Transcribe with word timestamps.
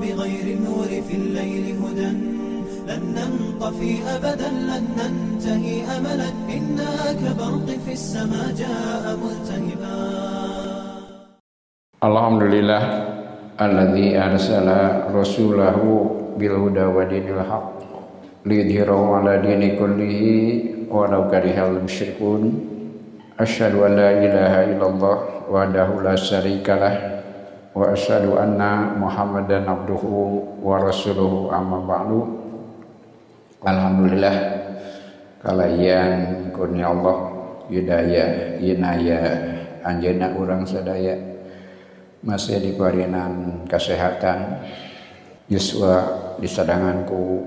بغير 0.00 0.46
النور 0.56 0.90
في 1.08 1.14
الليل 1.16 1.76
هدى. 1.82 2.10
لن 2.88 3.02
ننطفي 3.16 3.92
أبدا 4.16 4.48
لن 4.48 4.84
ننتهي 4.98 5.84
أملا. 5.96 6.30
إنا 6.56 6.92
كبرق 7.22 7.68
في 7.86 7.92
السماء 7.92 8.46
جاء 8.58 9.04
ملتهبا. 9.22 9.96
الحمد 12.02 12.42
لله 12.42 12.82
الذي 13.60 14.18
أرسل 14.18 14.68
رسوله 15.14 15.78
بالهدى 16.38 16.84
ودين 16.84 17.26
الحق 17.38 17.72
ليظهره 18.46 19.16
على 19.16 19.32
دين 19.38 19.78
كله 19.78 20.18
ولو 20.90 21.30
كره 21.30 21.58
المشركون 21.66 22.42
أشهد 23.40 23.74
أن 23.74 23.92
لا 23.96 24.10
إله 24.10 24.52
إلا 24.64 24.86
الله 24.86 25.16
وحده 25.50 25.88
لا 26.02 26.16
شريك 26.18 26.66
له 26.70 27.21
وأشهد 27.72 28.28
أن 28.36 28.60
Muhammadan 29.00 29.64
abduhu 29.64 30.44
ورسوله 30.60 31.48
أما 31.56 31.78
بعد 31.88 32.10
الحمد 33.64 34.02
لله 34.12 34.36
kalayan 35.42 36.54
kurnia 36.54 36.94
Allah 36.94 37.18
yudaya 37.66 38.54
inaya 38.62 39.20
anjena 39.82 40.30
orang 40.38 40.62
sadaya 40.62 41.18
masih 42.22 42.62
diparinan 42.62 43.66
kesehatan 43.66 44.62
yuswa 45.50 46.06
disadanganku 46.38 47.42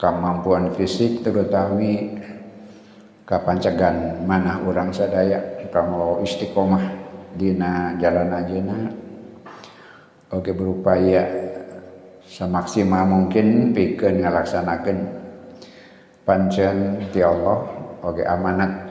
kemampuan 0.00 0.72
fisik 0.72 1.20
terutama 1.20 2.16
kapancegan 3.28 4.24
mana 4.24 4.64
orang 4.64 4.88
sadaya 4.88 5.60
kalau 5.68 6.24
istiqomah 6.24 6.96
dina 7.36 7.92
jalan 8.00 8.32
ajena 8.32 9.01
oke 10.32 10.50
berupaya 10.56 11.28
semaksimal 12.24 13.04
mungkin 13.04 13.76
bikin 13.76 14.24
ngalaksanakan 14.24 14.98
pancen 16.24 17.04
ti 17.12 17.20
Allah. 17.20 17.68
Oke 18.02 18.26
amanat 18.26 18.90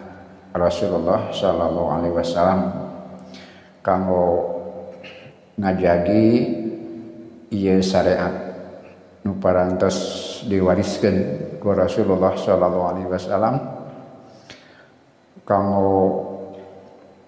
Rasulullah 0.55 1.33
Shallallahu 1.33 1.89
Alaihi 1.89 2.15
Wasallam. 2.15 2.59
Kanggo 3.81 4.25
ngajagi 5.57 6.25
iya 7.49 7.81
syariat 7.81 8.53
nu 9.25 9.35
diwariskan 10.47 11.15
ku 11.59 11.73
Rasulullah 11.73 12.37
Shallallahu 12.37 12.87
Alaihi 12.87 13.09
Wasallam. 13.09 13.55
Kanggo 15.43 15.91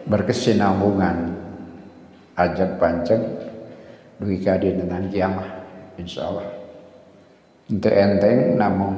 berkesinambungan 0.08 1.36
ajak 2.38 2.77
pancen 2.80 3.42
duwi 4.17 4.42
kadin 4.42 4.83
dengan 4.83 5.08
kiamah 5.09 5.50
insyaallah. 5.97 6.47
Ente 7.72 7.89
enteng 7.89 8.59
namun 8.59 8.94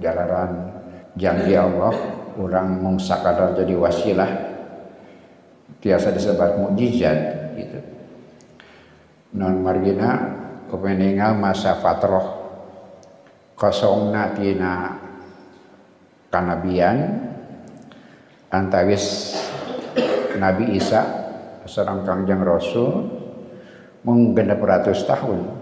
jalaran 0.00 0.72
janji 1.14 1.52
Allah 1.54 1.92
orang 2.40 2.80
mung 2.80 2.96
jadi 2.96 3.74
wasilah. 3.76 4.30
Biasa 5.80 6.12
disebut 6.12 6.60
mukjizat 6.60 7.18
gitu. 7.56 7.80
Non 9.36 9.64
margina 9.64 10.28
kepeningal 10.68 11.36
masa 11.36 11.76
fatroh. 11.80 12.40
Kosongna 13.56 14.32
tina 14.32 14.96
kanabian 16.32 17.28
antawis 18.48 19.36
Nabi 20.40 20.80
Isa 20.80 21.04
seorang 21.68 22.08
kangjeng 22.08 22.40
Rasul 22.40 23.19
mung 24.04 24.32
genep 24.32 24.60
ratus 24.60 25.04
tahun 25.04 25.60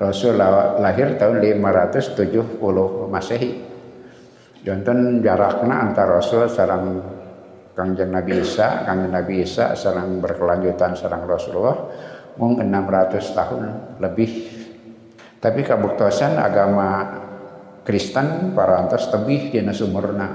Rasul 0.00 0.40
lahir 0.80 1.20
tahun 1.20 1.44
570 1.44 2.56
Masehi. 3.12 3.50
Jonten 4.64 5.20
jaraknya 5.20 5.76
antara 5.76 6.16
Rasul 6.16 6.48
sarang 6.48 7.04
Kangjeng 7.76 8.08
Nabi 8.08 8.40
Isa, 8.40 8.88
Kangjeng 8.88 9.12
Nabi 9.12 9.44
Isa 9.44 9.76
sarang 9.76 10.24
berkelanjutan 10.24 10.96
sarang 10.96 11.28
Rasulullah 11.28 11.76
mung 12.40 12.56
600 12.56 13.36
tahun 13.36 13.62
lebih. 14.00 14.30
Tapi 15.36 15.60
kabuktosan 15.64 16.40
agama 16.40 16.88
Kristen 17.84 18.56
parantos 18.56 19.08
tebih 19.12 19.52
dina 19.52 19.76
sumurna. 19.76 20.28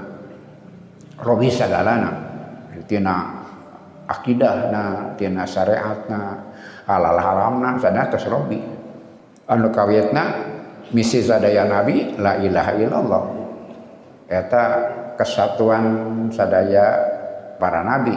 Robi 1.22 1.50
sagalana. 1.50 2.26
Tina 2.86 3.14
akidahna, 4.06 5.18
tina 5.18 5.42
syariatna, 5.42 6.54
halal 6.86 7.18
haramna 7.18 7.76
sana 7.82 8.06
tos 8.06 8.24
robi 8.30 8.62
anu 9.50 9.70
kawitna 9.70 10.54
misi 10.90 11.22
sadaya 11.22 11.66
nabi 11.66 12.14
la 12.18 12.38
ilaha 12.38 12.72
illallah. 12.78 13.22
Eta 14.26 14.64
kesatuan 15.14 15.84
sadaya 16.34 16.84
para 17.58 17.82
nabi. 17.82 18.14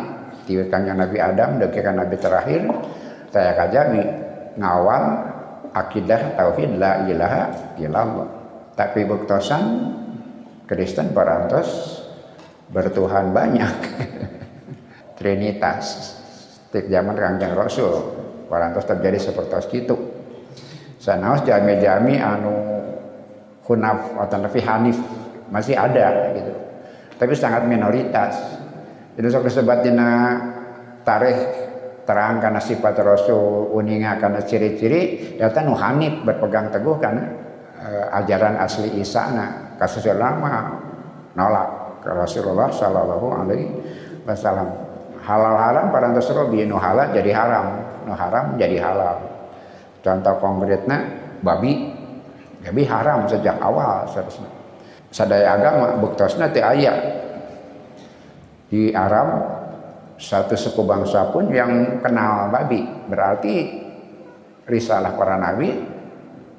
Tiwikanya 0.50 1.06
nabi 1.06 1.22
Adam 1.22 1.62
dekikan 1.62 2.02
nabi 2.02 2.18
terakhir 2.18 2.66
saya 3.30 3.53
kajabi 3.53 4.02
ngawal 4.57 5.03
akidah 5.78 6.34
tauhid 6.34 6.81
la 6.81 7.06
ilaha 7.06 7.75
illallah. 7.78 8.28
Tapi 8.74 9.06
buktosan 9.06 9.63
Kristen 10.66 11.13
parantos 11.13 12.01
bertuhan 12.69 13.34
banyak. 13.34 13.74
Trinitas. 15.18 16.18
Setiap 16.69 16.86
zaman 16.86 17.18
kanjeng 17.18 17.57
Rasul 17.57 17.94
parantos 18.50 18.84
terjadi 18.90 19.32
seperti 19.32 19.86
itu 19.86 19.96
sanaos 21.00 21.48
jami-jami 21.48 22.20
anu 22.20 22.54
hunaf 23.70 24.20
atau 24.20 24.38
nafi 24.42 24.60
hanif 24.66 25.00
masih 25.50 25.74
ada 25.74 26.36
gitu. 26.36 26.54
Tapi 27.18 27.34
sangat 27.34 27.66
minoritas. 27.66 28.36
Itu 29.16 29.28
sok 29.28 29.48
disebut 29.48 29.80
dina 29.84 30.40
tarikh 31.04 31.40
terang 32.08 32.40
karena 32.40 32.62
sifat 32.64 32.96
Rasul 33.04 33.70
uninga 33.76 34.18
karena 34.18 34.42
ciri-ciri 34.42 35.36
data 35.36 35.62
nu 35.62 35.76
hanif 35.76 36.24
berpegang 36.24 36.72
teguh 36.72 36.98
karena 36.98 37.24
uh, 37.78 38.18
ajaran 38.24 38.58
asli 38.58 38.98
Isa 38.98 39.30
na 39.36 39.46
kasus 39.76 40.08
lama 40.16 40.80
nolak 41.36 42.00
ke 42.02 42.10
Rasulullah 42.10 42.72
Shallallahu 42.72 43.28
Alaihi 43.44 43.68
Wasallam. 44.24 44.70
Halal 45.20 45.58
haram 45.60 45.86
parantos 45.92 46.31
robi 46.31 46.64
nu 46.64 46.80
halal 46.80 47.12
jadi 47.12 47.36
haram 47.36 47.88
nu 48.06 48.14
haram 48.16 48.56
jadi 48.56 48.78
halal. 48.80 49.18
Contoh 50.00 50.36
konkretnya 50.40 50.98
babi. 51.44 51.92
Babi 52.60 52.84
haram 52.84 53.28
sejak 53.28 53.56
awal 53.60 54.08
seharusnya. 54.12 54.48
Sadaya 55.10 55.58
agama 55.58 55.98
buktosna 55.98 56.52
ti 56.52 56.62
ayat 56.62 56.98
di 58.70 58.94
Arab 58.94 59.58
satu 60.20 60.54
suku 60.54 60.84
bangsa 60.86 61.32
pun 61.32 61.50
yang 61.50 62.04
kenal 62.04 62.52
babi. 62.52 62.84
Berarti 63.08 63.54
risalah 64.68 65.16
para 65.16 65.40
nabi 65.40 65.72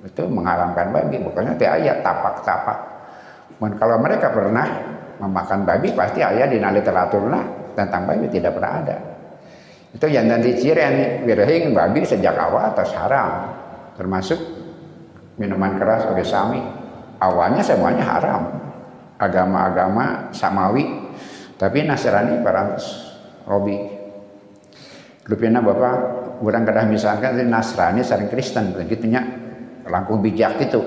itu 0.03 0.23
mengharamkan 0.27 0.91
babi. 0.91 1.21
Bukannya 1.21 1.55
ti 1.61 1.69
ayat 1.69 2.01
tapak-tapak. 2.01 2.79
Kalau 3.61 3.97
mereka 4.01 4.33
pernah 4.33 4.67
memakan 5.21 5.69
babi 5.69 5.93
pasti 5.93 6.25
ayat 6.25 6.49
di 6.49 6.57
literaturnya 6.57 7.41
tentang 7.77 8.09
babi 8.09 8.25
tidak 8.33 8.57
pernah 8.57 8.73
ada 8.81 9.10
itu 9.91 10.07
yang 10.07 10.31
nanti 10.31 10.55
ciren 10.55 11.27
wirahing 11.27 11.75
babi 11.75 12.07
sejak 12.07 12.39
awal 12.39 12.71
atas 12.71 12.95
haram. 12.95 13.51
Termasuk 13.99 14.39
minuman 15.35 15.75
keras 15.83 16.07
sebagai 16.07 16.27
sami. 16.27 16.63
Awalnya 17.19 17.63
semuanya 17.67 18.05
haram. 18.07 18.43
Agama-agama 19.19 20.31
samawi. 20.31 21.11
Tapi 21.59 21.85
Nasrani 21.85 22.41
parantos 22.41 22.87
Robi. 23.45 23.77
Lupina 25.27 25.61
Bapak 25.61 25.95
kurang 26.41 26.65
kedah 26.65 26.87
misalkan 26.87 27.37
Nasrani 27.51 28.07
sering 28.07 28.31
Kristen. 28.31 28.73
Begitunya 28.73 29.27
langkung 29.91 30.23
bijak 30.23 30.55
itu. 30.63 30.81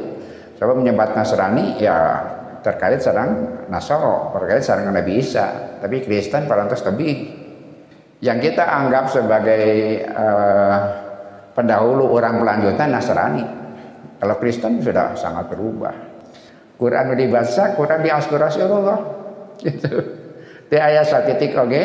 Sebab 0.56 0.80
menyebut 0.80 1.12
Nasrani 1.12 1.76
ya 1.76 2.24
terkait 2.64 3.04
sarang 3.04 3.68
Nasoro 3.68 4.32
terkait 4.40 4.64
sarang 4.64 4.96
Nabi 4.96 5.20
Isa. 5.20 5.78
Tapi 5.84 6.00
Kristen 6.08 6.48
parantos 6.48 6.80
lebih 6.88 7.43
yang 8.24 8.40
kita 8.40 8.64
anggap 8.64 9.12
sebagai 9.12 10.00
uh, 10.16 10.78
pendahulu 11.52 12.08
orang 12.16 12.40
pelanjutan 12.40 12.96
Nasrani. 12.96 13.46
Kalau 14.24 14.40
Kristen 14.40 14.80
sudah 14.80 15.12
sangat 15.20 15.52
berubah. 15.52 15.92
Quran 16.80 17.20
dibaca, 17.20 17.76
Quran 17.76 18.00
diaskur 18.00 18.40
Rasulullah. 18.40 19.00
Gitu. 19.64 19.92
Ti 20.72 20.76
ayat 20.82 21.06
sakitik 21.06 21.54
oge 21.54 21.84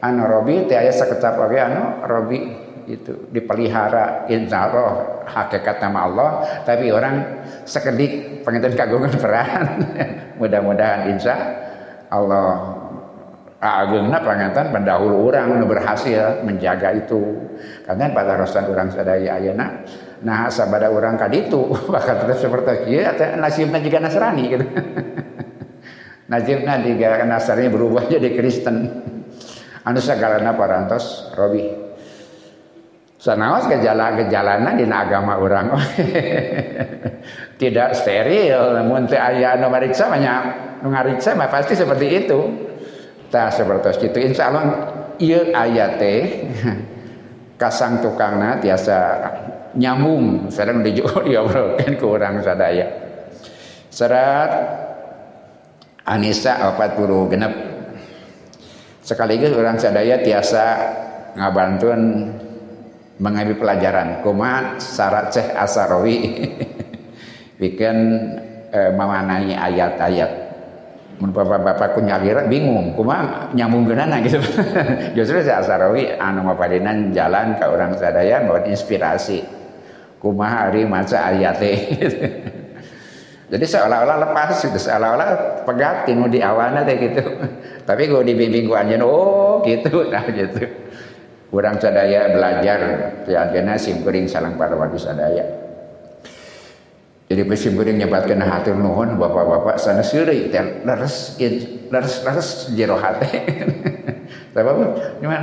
anu 0.00 0.24
robi, 0.24 0.64
ti 0.64 0.72
ayat 0.72 0.96
sakecap 0.96 1.36
oge 1.36 1.58
anu 1.60 2.02
robi 2.08 2.40
itu 2.86 3.28
dipelihara 3.34 4.30
insyaallah 4.30 5.26
hakikat 5.26 5.82
nama 5.82 5.98
Allah 6.06 6.28
tapi 6.62 6.94
orang 6.94 7.42
sekedik 7.66 8.42
pengen 8.46 8.72
kagungan 8.78 9.10
peran 9.18 9.82
mudah-mudahan 10.40 11.10
insya 11.10 11.34
Allah 12.06 12.75
agengna 13.60 14.20
pangantan 14.20 14.68
pendahulu 14.68 15.32
orang 15.32 15.64
berhasil 15.64 16.44
menjaga 16.44 16.92
itu. 16.92 17.20
Karena 17.88 18.12
pada 18.12 18.36
rosan 18.36 18.68
orang 18.68 18.92
sadaya 18.92 19.40
ayana 19.40 19.84
nah 20.16 20.48
sabada 20.48 20.88
orang 20.88 21.20
kaditu 21.20 21.76
bakal 21.92 22.16
tetap 22.24 22.38
seperti 22.40 22.72
itu. 22.88 23.04
Ya 23.04 23.12
nasibnya 23.36 23.80
juga 23.80 23.98
Nasrani 24.00 24.44
gitu. 24.48 24.66
Nasibnya 26.32 26.74
juga 26.82 27.22
Nasrani 27.24 27.68
berubah 27.72 28.08
jadi 28.08 28.28
Kristen. 28.36 28.76
Anu 29.86 30.00
sagalana 30.02 30.52
parantos 30.58 31.30
Robi. 31.38 31.86
Sanaos 33.16 33.64
gejala-gejalana 33.66 34.76
di 34.76 34.84
agama 34.84 35.40
orang. 35.40 35.72
Tidak 37.60 37.90
steril. 37.96 38.76
Namun 38.76 39.08
teh 39.08 39.16
aya 39.16 39.56
anu 39.56 39.72
banyak 39.72 40.42
nu 40.84 40.92
pasti 41.48 41.72
seperti 41.72 42.06
itu 42.22 42.65
tah 43.28 43.50
seperti 43.50 44.10
itu 44.10 44.18
insya 44.32 44.52
Allah 44.52 44.64
ieu 45.18 45.50
ayat 45.52 45.98
teh 45.98 46.20
kasang 47.60 48.04
tukangna 48.04 48.60
tiasa 48.60 48.98
nyambung. 49.76 50.48
Sareng 50.52 50.80
diobrolkeun 50.86 51.92
ku 52.00 52.16
urang 52.16 52.40
sadaya. 52.40 52.86
Serat 53.92 54.50
Anisa 56.06 56.62
40 56.76 57.32
genep. 57.32 57.52
Sekaligus 59.02 59.54
orang 59.54 59.78
sadaya 59.78 60.18
tiasa 60.20 60.64
ngabantun 61.38 62.00
mengambil 63.22 63.56
pelajaran. 63.56 64.20
Kuma 64.20 64.76
syarat 64.82 65.32
Syekh 65.32 65.50
Asarawi 65.56 66.16
bikin 67.60 67.96
eh, 68.74 68.90
memanai 68.92 69.56
ayat-ayat 69.56 70.45
mun 71.16 71.32
bapak-bapak 71.32 71.96
ku 71.96 72.00
nyagira 72.04 72.44
bingung. 72.44 72.92
Kuma 72.92 73.48
nyambung 73.56 73.88
genana 73.88 74.20
gitu. 74.20 74.40
Justru 75.16 75.40
si 75.40 75.50
Asarawi 75.52 76.16
anu 76.16 76.44
mapadenan 76.44 77.12
jalan 77.12 77.56
ke 77.56 77.64
orang 77.64 77.96
sadaya 77.96 78.44
bawa 78.44 78.64
inspirasi. 78.68 79.44
Kumaha 80.16 80.72
hari 80.72 80.88
maca 80.88 81.28
ayate 81.28 81.72
jadi 83.52 83.62
seolah-olah 83.62 84.16
lepas 84.26 84.58
gitu 84.58 84.74
seolah-olah 84.74 85.62
pegat 85.62 86.08
tinu 86.08 86.26
di 86.26 86.42
awana 86.42 86.82
teh 86.82 86.98
gitu. 86.98 87.22
Tapi 87.88 88.10
gue 88.10 88.22
dibimbing 88.26 88.66
ku 88.66 88.74
anjeun 88.74 89.06
oh 89.06 89.62
gitu. 89.62 90.08
Nah 90.10 90.26
gitu. 90.26 90.66
Orang 91.54 91.78
sadaya 91.78 92.32
belajar 92.32 92.78
ti 93.22 93.38
anjeunna 93.38 93.78
simkuring 93.78 94.26
salang 94.26 94.58
para 94.58 94.74
wadi 94.74 94.98
sadaya 94.98 95.65
jadi 97.26 97.42
pesi 97.42 97.74
beureung 97.74 97.98
nyebatkeun 97.98 98.38
hatur 98.38 98.78
nuhun 98.78 99.18
bapak-bapak 99.18 99.82
sana 99.82 100.06
seuri 100.06 100.46
teh 100.46 100.86
leres 100.86 101.34
leres 101.90 102.22
leres 102.22 102.70
jero 102.78 102.94
hate. 102.94 103.26
Sabab 104.54 104.94
cuman 105.18 105.42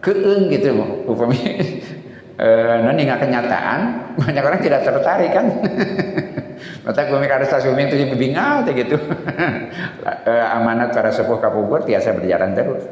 keung 0.00 0.48
gitu 0.48 0.72
upami 1.04 1.38
eh 2.42 2.76
nani 2.80 3.00
nggak 3.04 3.20
kenyataan 3.28 3.80
banyak 4.16 4.40
orang 4.40 4.60
tidak 4.64 4.88
tertarik 4.88 5.30
kan. 5.36 5.46
Mata 6.82 7.06
mikir 7.06 7.30
ada 7.30 7.46
suming 7.62 7.92
itu 7.92 8.10
bingal 8.18 8.66
gitu. 8.66 8.98
Eh, 10.26 10.46
amanat 10.50 10.90
para 10.90 11.14
sepuh 11.14 11.38
kapubur 11.38 11.86
tiasa 11.86 12.10
berjalan 12.10 12.58
terus. 12.58 12.82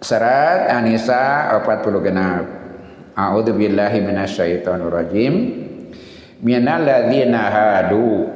Serat 0.00 0.72
Anisa 0.72 1.52
40 1.60 2.04
genap. 2.04 2.44
A'udzu 3.12 3.52
billahi 3.52 4.00
minasyaitonir 4.00 4.88
rajim 4.88 5.34
minalladzina 6.42 7.42
hadu. 7.48 8.28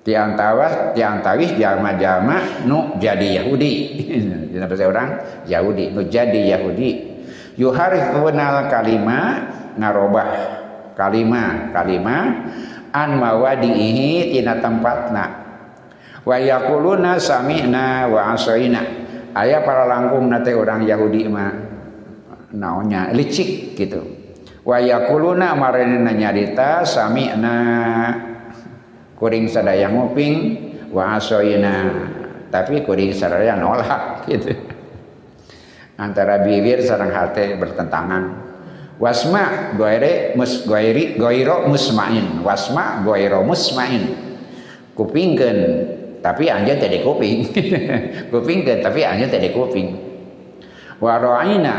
Tiang 0.00 0.32
tawas 0.32 0.96
tiang 0.96 1.20
tawis 1.20 1.52
jama-jama 1.60 2.64
nu 2.64 2.96
jadi 2.96 3.42
Yahudi. 3.44 3.72
Jadi 4.50 4.66
bahasa 4.66 4.88
orang? 4.88 5.10
Yahudi 5.46 5.92
nu 5.92 6.02
jadi 6.08 6.56
Yahudi. 6.56 6.90
Yuharifuna 7.60 8.66
kalima 8.72 9.18
ngarobah 9.76 10.30
kalima 10.96 11.70
kalima 11.70 12.16
an 12.90 13.10
mawadihi 13.20 14.32
tina 14.32 14.58
tempatna. 14.58 15.24
Wa 16.24 16.36
yaquluna 16.40 17.20
sami'na 17.20 18.08
wa 18.08 18.34
asaina 18.34 18.80
aya 19.36 19.62
para 19.62 19.86
langkung 19.86 20.32
nate 20.32 20.56
orang 20.56 20.82
Yahudi 20.88 21.28
mah 21.30 21.52
naonnya 22.50 23.14
licik 23.14 23.78
gitu 23.78 24.19
wa 24.64 24.76
yakuluna 24.80 25.56
maranina 25.56 26.12
nyarita 26.12 26.84
sami'na. 26.84 27.56
Kuring 29.20 29.52
sadaya 29.52 29.92
nguping 29.92 30.36
wa 30.96 31.20
asoina 31.20 31.92
tapi 32.48 32.82
kuring 32.82 33.12
sadaya 33.12 33.52
nolak 33.56 34.24
gitu. 34.32 34.56
Antara 36.00 36.40
bibir 36.40 36.80
sareng 36.80 37.12
hati 37.12 37.60
bertentangan. 37.60 38.48
Wasma 38.96 39.76
goire 39.76 40.32
mus 40.36 40.64
goiri 40.64 41.20
goiro 41.20 41.68
musmain. 41.68 42.40
Wasma 42.40 43.04
goiro 43.04 43.44
musmain. 43.44 44.16
Kupingkeun 44.96 45.58
tapi 46.20 46.52
anja 46.52 46.76
tadi 46.76 47.00
kuping 47.00 47.48
kupingkeun 48.32 48.80
tapi 48.84 49.00
anja 49.04 49.24
tadi 49.32 49.48
kuping 49.56 49.88
wa 51.00 51.16
ra'ina 51.16 51.76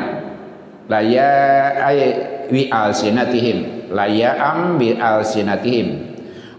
la 0.90 1.00
ya 1.06 1.30
ay 1.78 1.98
wi 2.52 2.68
alsinatihim 2.68 3.90
layam 3.90 4.76
bi 4.76 4.94
alsinatihim. 5.00 6.12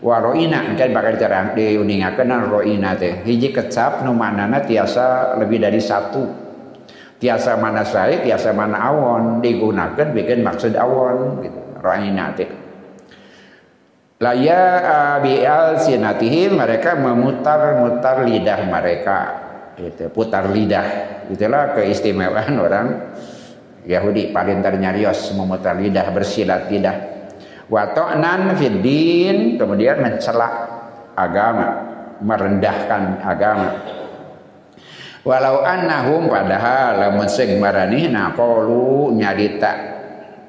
Wa 0.02 0.18
roina 0.18 0.66
kan 0.74 0.90
bakal 0.90 1.14
terang 1.14 1.54
diuningakeun 1.54 2.50
roina 2.50 2.98
teh. 2.98 3.22
Hiji 3.22 3.54
kecap 3.54 4.02
nu 4.02 4.10
manana 4.10 4.58
tiasa 4.64 5.38
lebih 5.38 5.62
dari 5.62 5.78
satu. 5.78 6.26
Tiasa 7.22 7.54
mana 7.54 7.86
saya 7.86 8.18
tiasa 8.18 8.50
mana 8.50 8.82
awon 8.82 9.38
digunakan 9.38 10.10
bikin 10.10 10.42
maksud 10.42 10.74
awon 10.74 11.38
gitu. 11.46 11.60
Roina 11.78 12.34
teh. 12.34 12.50
Laya 14.18 15.18
bi 15.22 15.38
alsinatihim 15.46 16.58
mereka 16.58 16.98
memutar-mutar 16.98 18.26
lidah 18.26 18.60
mereka. 18.66 19.18
Itu 19.78 20.10
putar 20.10 20.50
lidah. 20.50 20.86
Itulah 21.30 21.78
keistimewaan 21.78 22.58
orang 22.58 22.86
Yahudi 23.82 24.30
paling 24.30 24.62
ternyarios 24.62 25.34
memutar 25.34 25.74
lidah 25.78 26.06
bersilat 26.14 26.70
lidah. 26.70 26.96
Wato'nan 27.66 28.54
fiddin 28.54 29.58
kemudian 29.58 29.98
mencela 29.98 30.48
agama 31.18 31.92
merendahkan 32.22 33.18
agama. 33.22 33.70
Walau 35.22 35.62
annahum 35.62 36.26
padahal 36.26 36.98
lamun 36.98 37.30
sing 37.30 37.62
maranihna 37.62 38.34
qalu 38.34 39.14
nyarita 39.14 39.92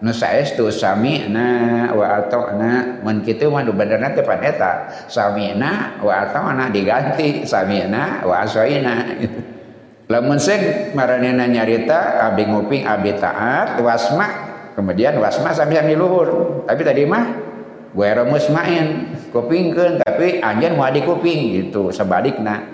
nu 0.01 0.09
saestu 0.09 0.73
sami'na 0.73 1.93
wa 1.93 2.05
ata'na. 2.21 3.05
Mun 3.05 3.21
kitu 3.21 3.53
mah 3.53 3.61
benerna 3.69 4.11
teh 4.17 4.25
pan 4.25 4.41
eta 4.41 4.89
sami'na 5.05 6.01
wa 6.01 6.13
ata'na 6.25 6.73
diganti 6.73 7.45
sami'na 7.45 8.25
wa 8.25 8.45
asaina 8.45 8.93
lamun 10.13 10.37
sing 10.37 10.93
maranena 10.93 11.49
nyarita 11.49 12.21
abdi 12.29 12.45
nguping 12.45 12.85
abdi 12.85 13.17
taat 13.17 13.81
wasma. 13.81 14.53
Kemudian 14.77 15.17
wasma 15.17 15.49
sambil 15.53 15.81
sambil 15.81 15.97
luhur. 15.97 16.29
Tapi 16.69 16.81
tadi 16.85 17.09
mah 17.09 17.25
gue 17.93 18.09
musmain 18.25 19.17
kupingkeun 19.33 20.01
tapi 20.01 20.41
anjeun 20.41 20.77
mau 20.77 20.89
kuping 20.89 21.53
gitu 21.53 21.93
sebalikna 21.93 22.65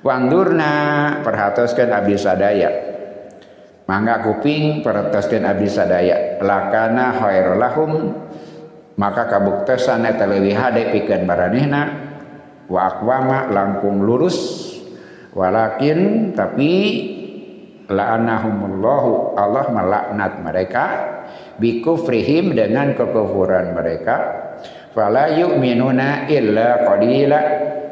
wangdurna 0.00 0.72
perhatoskeun 1.20 1.92
abdi 1.92 2.16
sadaya. 2.16 2.70
Mangga 3.84 4.24
kuping 4.24 4.80
perhatoskeun 4.80 5.44
abdi 5.44 5.68
sadaya. 5.68 6.40
Lakana 6.40 7.20
khairul 7.20 7.60
lahum. 7.60 7.92
Maka 8.92 9.24
kabuktesan 9.24 10.04
eta 10.04 10.28
leuwih 10.28 10.52
hade 10.52 10.92
pikeun 10.92 11.24
maranehna 11.24 12.12
wa 12.68 12.92
aqwama 12.92 13.48
langkung 13.48 14.04
lurus 14.04 14.68
walakin 15.32 16.30
tapi 16.36 16.70
la'anahumullahu 17.88 19.36
Allah 19.36 19.66
melaknat 19.72 20.32
mereka 20.40 20.84
bikufrihim 21.60 22.56
dengan 22.56 22.96
kekufuran 22.96 23.76
mereka. 23.76 24.16
Fala 24.92 25.32
yu'minuna 25.32 26.28
illa 26.28 26.84
qalila. 26.84 27.40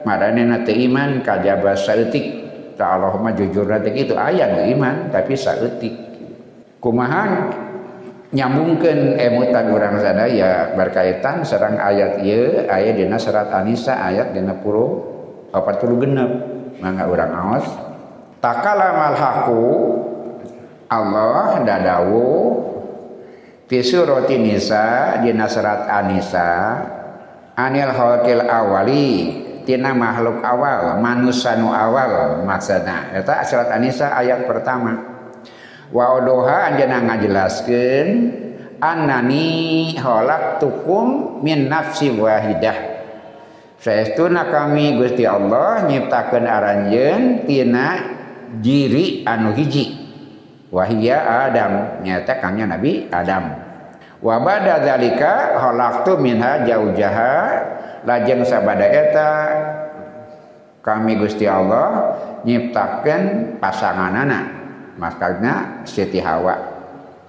Maranena 0.00 0.64
teu 0.64 0.72
iman 0.88 1.20
kajaba 1.20 1.76
saeutik 1.76 2.40
ta 2.80 2.96
Allahumma 2.96 3.36
jujur 3.36 3.68
nanti 3.68 3.92
itu 3.92 4.16
ayat 4.16 4.64
iman 4.72 5.12
tapi 5.12 5.36
saeutik 5.36 5.92
kumaha 6.80 7.52
nyambungkeun 8.32 9.20
emutan 9.20 9.68
urang 9.68 10.00
sadaya 10.00 10.72
berkaitan 10.72 11.44
serang 11.44 11.76
ayat 11.76 12.24
ieu 12.24 12.64
ayat 12.64 12.96
dina 12.96 13.20
surat 13.20 13.52
An-Nisa 13.52 13.92
ayat 13.92 14.32
60 14.32 15.52
40 15.52 15.52
genep 16.00 16.30
mangga 16.80 17.04
urang 17.06 17.32
aos. 17.32 17.66
Takalamal 18.40 19.14
haku 19.14 19.64
Allah 20.90 21.62
dadawu 21.62 22.28
surati 23.70 24.34
nisa 24.34 25.20
di 25.22 25.30
surat 25.46 25.86
anisa 25.86 26.50
anil 27.54 27.94
khalqil 27.94 28.42
awali 28.42 29.08
tina 29.62 29.94
makhluk 29.94 30.42
awal 30.42 30.98
manusanu 30.98 31.70
awal 31.70 32.42
maksudna. 32.42 33.14
Eta 33.14 33.46
surat 33.46 33.70
anisa 33.70 34.10
ayat 34.18 34.50
pertama. 34.50 34.98
Wa 35.94 36.18
odoha 36.18 36.74
anjeunna 36.74 37.06
ngajelaskeun 37.06 38.08
annani 38.82 39.94
tukum 40.58 41.38
min 41.44 41.70
nafsi 41.70 42.10
wahidah 42.10 42.89
Saestuna 43.80 44.52
kami 44.52 45.00
Gusti 45.00 45.24
Allah 45.24 45.88
nyiptakeun 45.88 46.44
aranjeun 46.44 47.48
tina 47.48 47.96
jiri 48.60 49.24
anu 49.24 49.56
hiji. 49.56 49.96
Wahia 50.68 51.48
Adam 51.48 52.04
nyata 52.04 52.44
kangnya 52.44 52.76
Nabi 52.76 53.08
Adam. 53.08 53.56
Wa 54.20 54.36
bada 54.44 54.84
zalika 54.84 55.56
khalaqtu 55.56 56.20
minha 56.20 56.68
jaujaha 56.68 57.34
lajeng 58.04 58.44
sabada 58.44 58.84
eta 58.84 59.32
kami 60.84 61.16
Gusti 61.16 61.48
Allah 61.48 62.20
nyiptakeun 62.44 63.56
pasanganana 63.64 64.44
maksudnya 65.00 65.88
Siti 65.88 66.20
Hawa. 66.20 66.68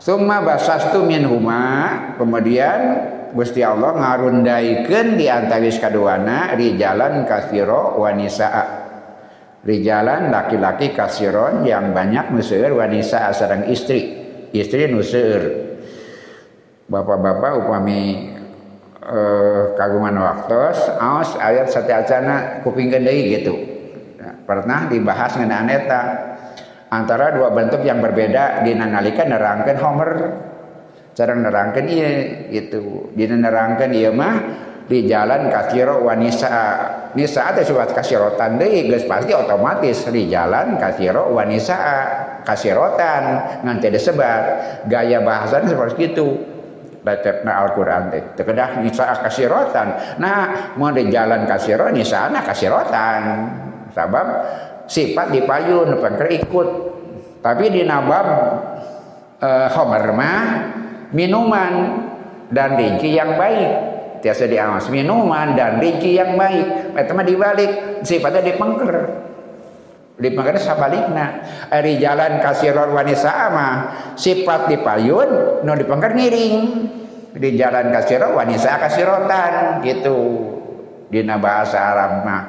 Summa 0.04 0.44
basastu 0.44 1.08
min 1.08 1.24
huma 1.24 1.96
kemudian 2.20 3.08
Gusti 3.32 3.64
Allah 3.64 3.96
ngarundaikeun 3.96 5.16
di 5.16 5.32
antawis 5.32 5.80
kaduana 5.80 6.56
rijalan 6.56 7.24
kasiro 7.24 7.96
wanisaa. 8.00 8.84
Rijalan 9.62 10.34
laki-laki 10.34 10.92
kasiron 10.92 11.62
yang 11.64 11.94
banyak 11.94 12.34
nuseur 12.34 12.74
wanisa 12.74 13.30
sareng 13.32 13.70
istri. 13.70 14.20
Istri 14.52 14.90
nuseur 14.90 15.42
bapak-bapak 16.92 17.52
upami 17.64 18.36
eh, 19.00 19.64
kagungan 19.80 20.18
waktu 20.20 20.60
aos 21.00 21.40
ayat 21.40 21.72
satiacana 21.72 22.66
kuping 22.68 22.92
gede 22.92 23.14
gitu. 23.40 23.56
Pernah 24.44 24.92
dibahas 24.92 25.40
ngeunaan 25.40 25.72
eta. 25.72 26.02
Antara 26.92 27.32
dua 27.32 27.56
bentuk 27.56 27.88
yang 27.88 28.04
berbeda 28.04 28.68
dinanalika 28.68 29.24
nerangkan 29.24 29.80
Homer 29.80 30.12
cara 31.12 31.36
nerangkan 31.36 31.86
iya 31.92 32.12
itu 32.50 33.12
dina 33.16 33.36
nerangkan 33.36 33.92
iya 33.92 34.10
mah 34.16 34.36
di 34.92 35.08
jalan 35.08 35.48
kasiro 35.48 36.04
wanisa. 36.04 36.52
Nisa 37.12 37.52
atau 37.52 37.64
suat 37.64 37.92
kasirotan 37.92 38.56
deh 38.56 38.88
geus 38.88 39.04
pasti 39.04 39.36
otomatis 39.36 40.08
di 40.12 40.32
jalan 40.32 40.80
kasiro 40.80 41.32
wanisa 41.32 41.76
kasirotan 42.44 43.24
nganti 43.64 43.88
disebar. 43.88 44.42
Gaya 44.88 45.24
bahasan 45.24 45.68
seperti 45.68 46.12
itu. 46.12 46.28
Bacana 47.02 47.66
Al-Quran 47.66 48.02
teh. 48.14 48.24
Terkedah 48.36 48.80
nisa 48.84 49.12
kasirotan. 49.24 50.20
Nah 50.20 50.72
mau 50.76 50.92
di 50.92 51.08
jalan 51.08 51.48
kasiro 51.48 51.88
nisa 51.92 52.32
kasirotan. 52.32 53.24
Sabab 53.92 54.28
sifat 54.88 55.36
dipayun 55.36 56.00
pengker 56.00 56.32
ikut. 56.32 56.70
Tapi 57.44 57.66
di 57.74 57.82
nabab 57.84 58.28
eh, 59.42 59.68
Homer 59.74 60.06
mah 60.14 60.44
minuman 61.16 61.74
dan 62.52 62.76
rinci 62.76 63.16
yang 63.16 63.40
baik. 63.40 63.92
Tiasa 64.22 64.46
diawas 64.46 64.86
minuman 64.94 65.58
dan 65.58 65.82
rinci 65.82 66.20
yang 66.20 66.38
baik. 66.38 66.94
Itu 66.94 67.12
mah 67.16 67.26
dibalik 67.26 67.72
sifatnya 68.06 68.42
dipengker. 68.46 68.96
Dipengker 70.22 70.62
sabalikna. 70.62 71.42
Ari 71.74 71.98
jalan 71.98 72.38
kasiror 72.44 72.94
wanisa 72.94 73.50
mah 73.50 73.74
sifat 74.14 74.70
dipayun 74.70 75.64
no 75.66 75.72
dipengker 75.74 76.14
ngiring. 76.14 76.58
Di 77.32 77.50
jalan 77.56 77.90
kasiror 77.96 78.36
wanisa 78.36 78.78
kasirotan 78.78 79.82
gitu. 79.82 80.20
Di 81.10 81.24
bahasa 81.26 81.78
Arab 81.80 82.12
mah. 82.28 82.44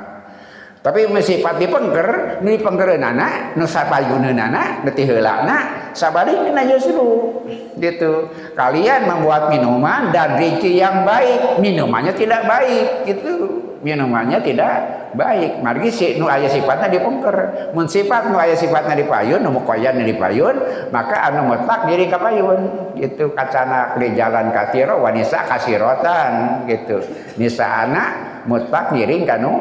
Tapi 0.83 1.07
sifat 1.23 1.62
dipengker 1.62 2.42
ini 2.42 2.59
nana 2.99 3.54
nu 3.54 3.64
sapayuneunana 3.71 4.83
letih 4.83 5.14
heulana 5.14 5.81
sabalikna 5.92 6.64
justru 6.68 7.40
gitu. 7.78 8.28
Kalian 8.52 9.08
membuat 9.08 9.49
minuman 9.49 10.12
dan 10.12 10.37
rinci 10.37 10.80
yang 10.80 11.06
baik. 11.06 11.61
Minumannya 11.62 12.12
tidak 12.12 12.44
baik. 12.44 13.08
Gitu. 13.08 13.34
Minumannya 13.82 14.38
tidak 14.44 14.75
baik. 15.18 15.58
Margi 15.61 15.90
si 15.90 16.06
nu 16.16 16.30
aya 16.30 16.46
sifatnya 16.46 16.87
dipengker 16.87 17.37
mun 17.75 17.90
sifat 17.90 18.30
nu 18.30 18.38
aya 18.38 18.54
sifatnya 18.54 18.94
dipayun 18.94 19.42
nu 19.42 19.50
mukoyan 19.50 19.99
dipayun 19.99 20.56
maka 20.94 21.28
anu 21.28 21.50
mutlak 21.50 21.90
diri 21.90 22.06
kapayun 22.06 22.94
gitu. 22.96 23.34
Kacana 23.34 23.99
di 23.99 24.14
jalan 24.14 24.54
katiro 24.54 25.02
wanisa 25.02 25.44
kasirotan 25.50 26.64
gitu. 26.70 27.02
Nisa 27.37 27.88
anak 27.88 28.11
mutlak 28.46 28.94
ngiring 28.94 29.26
kanu 29.26 29.58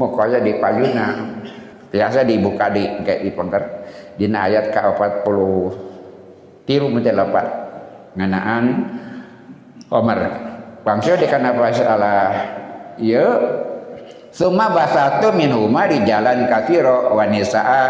pokoknya 0.00 0.38
di 0.40 0.52
payuna 0.56 1.06
biasa 1.88 2.24
dibuka 2.24 2.68
di 2.72 2.84
kayak 3.04 3.20
di 3.24 3.30
di 4.18 4.26
ayat 4.26 4.74
ke 4.74 4.80
40 5.24 6.66
tiru 6.66 6.90
nganaan 8.18 8.64
Omar. 9.88 10.18
Bangsa 10.84 11.16
di 11.16 11.24
kana 11.24 11.56
salah 11.72 12.28
ya. 13.00 13.26
Suma 14.28 14.68
basatu 14.68 15.32
min 15.32 15.48
huma 15.48 15.88
di 15.88 16.04
jalan 16.04 16.44
kafiro 16.44 17.16
wanisaa 17.16 17.86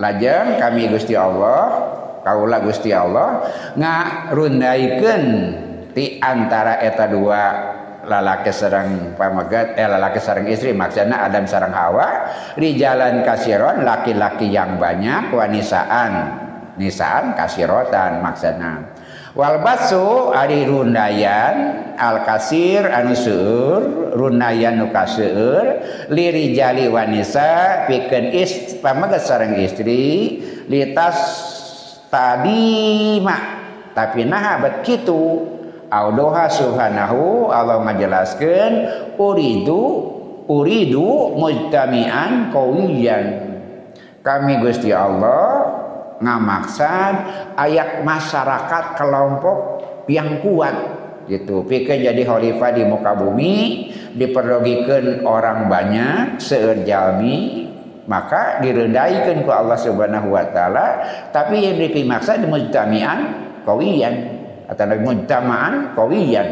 lajeng 0.00 0.56
kami 0.56 0.88
Gusti 0.88 1.12
Allah 1.12 1.92
kaulah 2.24 2.64
Gusti 2.64 2.90
Allah 2.90 3.44
ngarundaikeun 3.76 5.22
di 5.92 6.16
antara 6.18 6.80
eta 6.80 7.04
dua 7.06 7.44
lalaki 8.06 8.54
serang 8.54 9.18
pamagat 9.18 9.74
eh 9.74 9.86
lalaki 9.86 10.22
sarang 10.22 10.46
istri 10.46 10.70
maksudnya 10.72 11.26
Adam 11.26 11.44
sarang 11.44 11.74
Hawa 11.74 12.30
di 12.54 12.78
jalan 12.78 13.26
kasiron 13.26 13.82
laki-laki 13.82 14.48
yang 14.50 14.78
banyak 14.78 15.34
wanisaan. 15.34 16.42
Nisaan 16.76 17.32
kasirotan 17.32 18.20
maksudnya. 18.20 18.96
Wal 19.32 19.64
basu 19.64 20.32
ari 20.32 20.64
rundayan 20.68 21.56
al 21.96 22.24
kasir 22.24 22.84
anu 22.88 23.16
seueur 23.16 24.12
rundayan 24.16 24.80
nu 24.80 24.88
liri 26.12 26.56
jali 26.56 26.88
wanisa 26.88 27.84
pikeun 27.88 28.32
is 28.32 28.76
pamagat 28.80 29.24
sarang 29.24 29.56
istri 29.60 30.40
litas 30.68 31.16
tadi 32.08 33.20
mak 33.20 33.42
tapi 33.92 34.24
nah 34.28 34.60
bet 34.60 34.84
kitu 34.84 35.55
Audoha 35.86 36.50
subhanahu 36.50 37.50
Allah 37.54 37.78
menjelaskan 37.78 38.70
uridu 39.16 39.82
uridu 40.46 41.38
mujtami'an 41.38 42.50
kawiyan 42.50 43.26
kami 44.26 44.58
Gusti 44.58 44.90
Allah 44.90 45.70
ngamaksad 46.18 47.14
ayat 47.54 48.02
masyarakat 48.02 48.84
kelompok 48.98 49.58
yang 50.10 50.42
kuat. 50.42 50.74
Gitu. 51.30 51.62
Pikir 51.66 52.02
jadi 52.02 52.22
khalifah 52.22 52.70
di 52.74 52.82
muka 52.86 53.14
bumi 53.14 53.54
diperlogikan 54.14 55.22
orang 55.22 55.70
banyak 55.70 56.38
seerjami 56.42 57.66
maka 58.06 58.62
direndahkan 58.62 59.42
ke 59.42 59.50
Allah 59.50 59.78
Subhanahu 59.78 60.34
wa 60.34 60.46
taala. 60.50 60.86
Tapi 61.30 61.62
yang 61.62 61.78
dimaksud 61.78 62.46
mujtami'an 62.46 63.18
kawiyan 63.62 64.35
atau 64.66 64.84
mujtama'an 64.98 65.94
kawiyan 65.94 66.48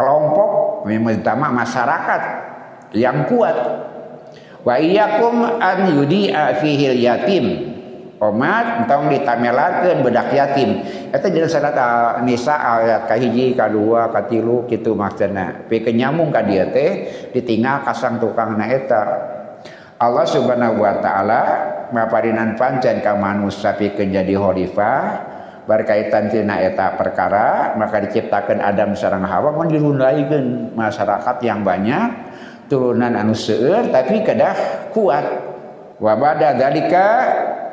kelompok 0.00 0.84
mujtama 0.88 1.52
masyarakat 1.52 2.22
yang 2.96 3.28
kuat. 3.28 3.56
Wa 4.64 4.76
iyyakum 4.76 5.60
an 5.60 5.78
yudi'a 5.96 6.56
fihi 6.60 7.00
yatim. 7.00 7.68
Omat 8.20 8.84
entong 8.84 9.08
ditamelakeun 9.08 10.04
bedak 10.04 10.28
yatim. 10.36 10.84
Eta 11.08 11.32
jadi 11.32 11.48
salat 11.48 12.20
nisa 12.28 12.52
ayat 12.52 13.08
kahiji 13.08 13.56
kadua 13.56 14.12
katilu 14.12 14.68
kitu 14.68 14.92
maksudna. 14.92 15.64
Pi 15.64 15.80
nyambung 15.88 16.28
ka 16.28 16.44
dieu 16.44 16.68
teh 16.68 17.08
ditinggal 17.32 17.80
kasang 17.80 18.20
tukang 18.20 18.60
na 18.60 18.68
eta. 18.68 19.04
Allah 19.96 20.24
Subhanahu 20.28 20.84
wa 20.84 21.00
taala 21.00 21.42
maparinan 21.96 22.60
pancen 22.60 23.00
ka 23.00 23.16
manusia 23.16 23.72
pikeun 23.72 24.12
jadi 24.12 24.36
khalifah 24.36 25.29
berkaitan 25.70 26.26
tina 26.26 26.58
eta 26.58 26.98
perkara 26.98 27.78
maka 27.78 28.02
diciptakan 28.02 28.58
Adam 28.58 28.98
sarang 28.98 29.22
Hawa 29.22 29.54
mun 29.54 29.70
dirundaikeun 29.70 30.74
masyarakat 30.74 31.36
yang 31.46 31.62
banyak 31.62 32.10
turunan 32.66 33.14
anu 33.14 33.38
seueur 33.38 33.86
tapi 33.94 34.26
kedah 34.26 34.90
kuat. 34.90 35.26
Wa 36.02 36.18
bada 36.18 36.58
dalika 36.58 37.06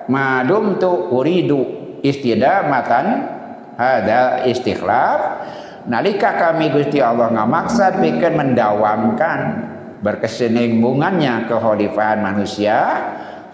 madum 0.06 0.78
tu 0.78 1.10
uridu 1.10 1.98
istidamatan 2.06 3.06
ada 3.74 4.46
istikhlaf 4.46 5.20
nalika 5.90 6.38
kami 6.38 6.70
Gusti 6.70 7.02
Allah 7.02 7.34
ngamaksad 7.34 7.98
bikin 7.98 8.38
mendawamkan 8.38 9.40
berkesinambungannya 10.06 11.50
keholifahan 11.50 12.22
manusia 12.22 12.78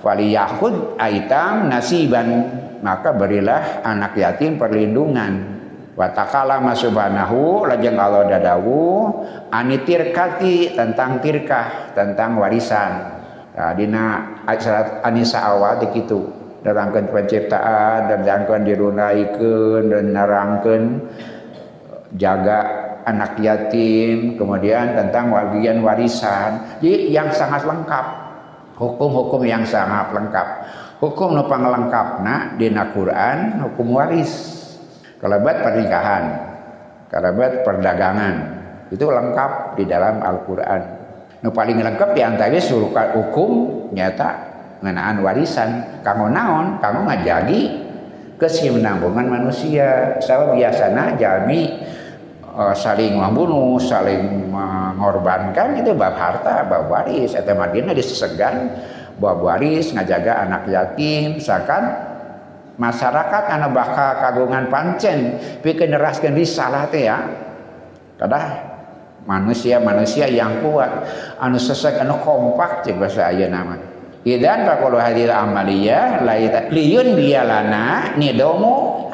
faliyahud 0.03 0.99
aitam 0.99 1.71
nasiban 1.71 2.43
maka 2.83 3.15
berilah 3.15 3.81
anak 3.87 4.19
yatim 4.19 4.59
perlindungan 4.59 5.55
watakala 5.95 6.59
subhanahu 6.75 7.63
lajeng 7.63 7.95
Allah 7.95 8.27
dadawu 8.27 9.07
anitirkati 9.49 10.75
tentang 10.75 11.23
tirkah 11.23 11.95
tentang 11.95 12.35
warisan 12.35 13.23
nah, 13.55 13.71
dina 13.71 14.35
surat 14.59 14.99
Anisa 15.07 15.39
awal 15.47 15.79
itu 15.87 16.19
nerangkan 16.67 17.07
penciptaan 17.07 18.11
dan 18.11 18.19
jangkan 18.27 18.61
dirunaikan 18.67 19.81
dan 19.87 20.05
nerangkan 20.11 20.81
jaga 22.15 22.59
anak 23.03 23.35
yatim, 23.43 24.39
kemudian 24.39 24.95
tentang 24.95 25.31
bagian 25.31 25.83
warisan. 25.83 26.79
Jadi 26.79 27.11
yang 27.11 27.29
sangat 27.35 27.67
lengkap. 27.67 28.22
Hukum-hukum 28.73 29.45
yang 29.45 29.61
sangat 29.61 30.09
lengkap. 30.13 30.47
Hukum 30.97 31.35
nupang 31.35 31.67
lengkap 31.67 32.25
nah 32.25 32.55
di 32.57 32.71
Quran 32.71 33.61
hukum 33.61 33.93
waris. 33.93 34.61
Kalabat 35.19 35.63
pernikahan, 35.63 36.23
kalabat 37.07 37.63
perdagangan 37.63 38.35
itu 38.91 39.05
lengkap 39.07 39.79
di 39.79 39.83
dalam 39.87 40.19
Al-Quran. 40.19 40.81
Nu 41.43 41.51
paling 41.51 41.79
lengkap 41.79 42.15
di 42.15 42.21
antara 42.23 42.59
suruh 42.59 42.91
hukum 42.91 43.51
nyata 43.95 44.53
ngenaan 44.83 45.23
warisan. 45.23 46.03
Kamu 46.03 46.27
naon, 46.31 46.83
kamu 46.83 46.99
ngajagi 47.07 47.61
kesinambungan 48.35 49.27
manusia. 49.27 50.19
Saya 50.19 50.51
biasanya 50.51 51.15
jami 51.15 51.83
uh, 52.53 52.75
saling 52.77 53.17
membunuh, 53.17 53.81
saling 53.81 54.49
mengorbankan 54.53 55.81
itu 55.81 55.91
bab 55.97 56.15
harta, 56.15 56.63
bab 56.69 56.87
waris. 56.87 57.33
Eta 57.33 57.57
madina 57.57 57.91
disesegan 57.91 58.69
bab 59.17 59.41
waris 59.41 59.91
ngajaga 59.93 60.45
anak 60.47 60.63
yatim, 60.69 61.41
misalkan 61.41 61.83
masyarakat 62.77 63.43
anak 63.49 63.71
bakal 63.73 64.09
kagungan 64.21 64.65
pancen 64.69 65.37
bikin 65.65 65.93
neraskan 65.93 66.37
risalah 66.37 66.89
teh 66.89 67.09
ya. 67.09 67.19
Kadah 68.17 68.45
manusia-manusia 69.25 70.29
yang 70.29 70.61
kuat 70.61 70.91
anu 71.41 71.57
sesek 71.57 71.97
anu 71.99 72.21
kompak 72.21 72.85
cek 72.85 72.95
bahasa 72.97 73.33
ayeuna 73.33 73.65
nama. 73.65 73.75
Idan 74.23 74.63
faqulu 74.63 74.95
hadil 75.03 75.27
amaliyah 75.27 76.23
laita 76.23 76.71
liyun 76.71 77.19
bialana 77.19 78.15
nidomu 78.15 79.11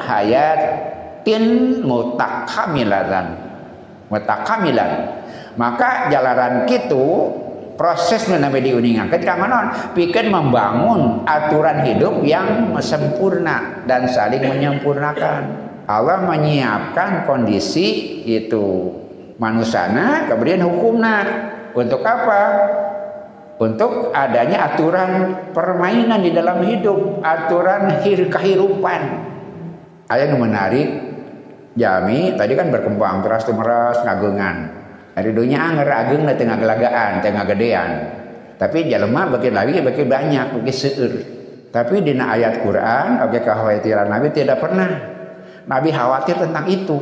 hayatin 1.20 1.84
mutakamilan 1.84 3.36
mutakamilan 4.08 4.92
maka 5.60 6.08
jalaran 6.08 6.64
kitu 6.64 7.30
proses 7.80 8.28
nabi 8.28 8.60
diuningan 8.60 9.08
ketika 9.08 9.40
manon 9.40 9.72
pikir 9.96 10.28
membangun 10.28 11.24
aturan 11.24 11.80
hidup 11.88 12.20
yang 12.20 12.76
sempurna 12.84 13.80
dan 13.88 14.04
saling 14.04 14.44
menyempurnakan. 14.44 15.72
Allah 15.88 16.22
menyiapkan 16.22 17.24
kondisi 17.24 18.20
itu. 18.28 18.94
Manusana 19.40 20.28
kemudian 20.28 20.60
hukumna 20.60 21.24
untuk 21.72 22.04
apa? 22.04 22.40
Untuk 23.56 24.12
adanya 24.12 24.72
aturan 24.72 25.36
permainan 25.56 26.20
di 26.20 26.36
dalam 26.36 26.60
hidup, 26.64 27.24
aturan 27.24 28.04
hir 28.04 28.28
kehidupan. 28.28 29.00
Ayat 30.08 30.32
yang 30.32 30.44
menarik, 30.44 31.09
jami 31.74 32.34
tadi 32.34 32.52
kan 32.58 32.70
berkembang 32.70 33.22
terus 33.22 33.46
meras 33.52 33.98
ngagungan. 34.02 34.56
Hari 35.14 35.30
dunia 35.34 35.58
anger 35.58 35.88
agung 35.90 36.22
na 36.22 36.38
tengah 36.38 36.56
gelagaan, 36.56 37.20
tengah 37.20 37.44
gedean. 37.50 37.90
Tapi 38.56 38.86
jalma 38.86 39.26
bagi 39.26 39.50
lagi 39.50 39.82
bagi 39.82 40.04
banyak, 40.06 40.46
bagi 40.60 40.72
seur. 40.72 41.12
Tapi 41.70 42.02
di 42.02 42.14
ayat 42.14 42.62
Quran, 42.62 43.22
oke 43.26 43.38
kekhawatiran 43.42 44.06
Nabi 44.10 44.28
tidak 44.34 44.58
pernah. 44.58 44.90
Nabi 45.66 45.94
khawatir 45.94 46.34
tentang 46.34 46.66
itu 46.66 46.98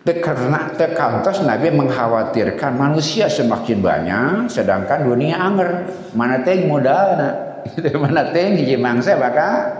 karena 0.00 0.72
tekantos 0.74 1.44
Nabi 1.44 1.70
mengkhawatirkan 1.76 2.72
manusia 2.72 3.28
semakin 3.28 3.78
banyak 3.84 4.48
sedangkan 4.48 5.04
dunia 5.04 5.36
anger 5.36 5.86
mana 6.16 6.40
teh 6.40 6.64
modal 6.64 7.20
mana 8.02 8.32
teh 8.32 8.56
hiji 8.56 8.80
mangsa 8.80 9.20
bakal 9.20 9.76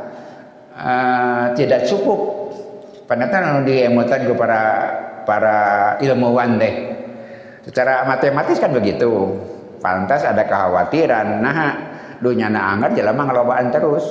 uh, 0.76 1.56
tidak 1.56 1.88
cukup 1.88 2.39
panatan 3.10 3.66
di 3.66 3.82
emutan 3.90 4.22
ke 4.22 4.34
para 4.38 4.62
para 5.26 5.58
ilmuwan 5.98 6.62
deh 6.62 6.74
secara 7.66 8.06
matematis 8.06 8.62
kan 8.62 8.70
begitu 8.70 9.34
pantas 9.82 10.22
ada 10.22 10.46
kekhawatiran 10.46 11.42
nah 11.42 11.58
dunia 12.22 12.46
na 12.46 12.78
anger 12.78 12.94
jelema 12.94 13.26
ngelobaan 13.26 13.74
terus 13.74 14.06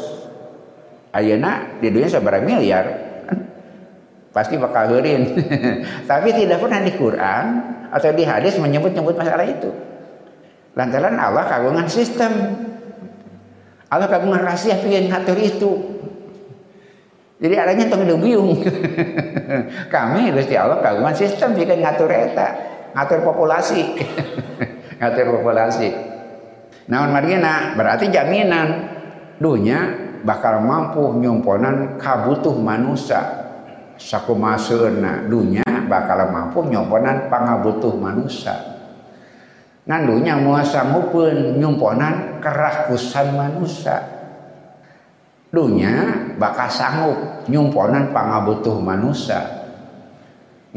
ayeuna 1.16 1.80
di 1.80 1.88
dunia 1.88 2.12
seberapa 2.12 2.44
miliar 2.44 3.10
pasti 4.40 4.56
bakal 4.56 4.94
hurin. 4.94 5.36
Tapi 6.10 6.30
tidak 6.32 6.62
pernah 6.62 6.80
di 6.82 6.94
Quran 6.94 7.46
atau 7.90 8.10
di 8.14 8.24
hadis 8.24 8.56
menyebut-nyebut 8.62 9.18
masalah 9.18 9.46
itu. 9.46 9.70
Lantaran 10.78 11.18
Allah 11.18 11.50
kagungan 11.50 11.90
sistem. 11.90 12.32
Allah 13.90 14.06
kagungan 14.06 14.46
rahasia 14.46 14.78
pengen 14.80 15.10
ngatur 15.10 15.38
itu. 15.42 15.72
Jadi 17.40 17.56
adanya 17.56 17.88
tong 17.88 18.04
biung. 18.20 18.60
Kami 19.94 20.36
Gusti 20.36 20.60
Allah 20.60 20.84
kagungan 20.84 21.16
sistem 21.16 21.56
bikin 21.56 21.80
ngatur 21.80 22.12
eta, 22.12 22.48
ngatur 22.92 23.24
populasi. 23.24 23.96
ngatur 25.00 25.40
populasi. 25.40 25.90
Namun 26.92 27.16
margina 27.16 27.80
berarti 27.80 28.12
jaminan 28.12 28.68
dunia 29.40 29.80
bakal 30.28 30.60
mampu 30.60 31.16
nyumponan 31.16 31.96
kabutuh 31.96 32.60
manusia 32.60 33.24
sakumaseuna 33.96 35.28
dunya 35.32 35.64
bakal 35.88 36.28
mampu 36.28 36.68
nyomponan 36.68 37.32
pangabutuh 37.32 37.96
manusia 37.96 38.56
nandunya 39.88 40.36
mua 40.40 40.60
sanggupun 40.64 41.56
nyumponan 41.56 42.44
kerakusan 42.44 43.32
manusia 43.32 44.19
dunya 45.50 45.94
bakal 46.38 46.70
sanggup 46.70 47.18
nyumponan 47.50 48.14
pangabutuh 48.14 48.78
manusia 48.78 49.42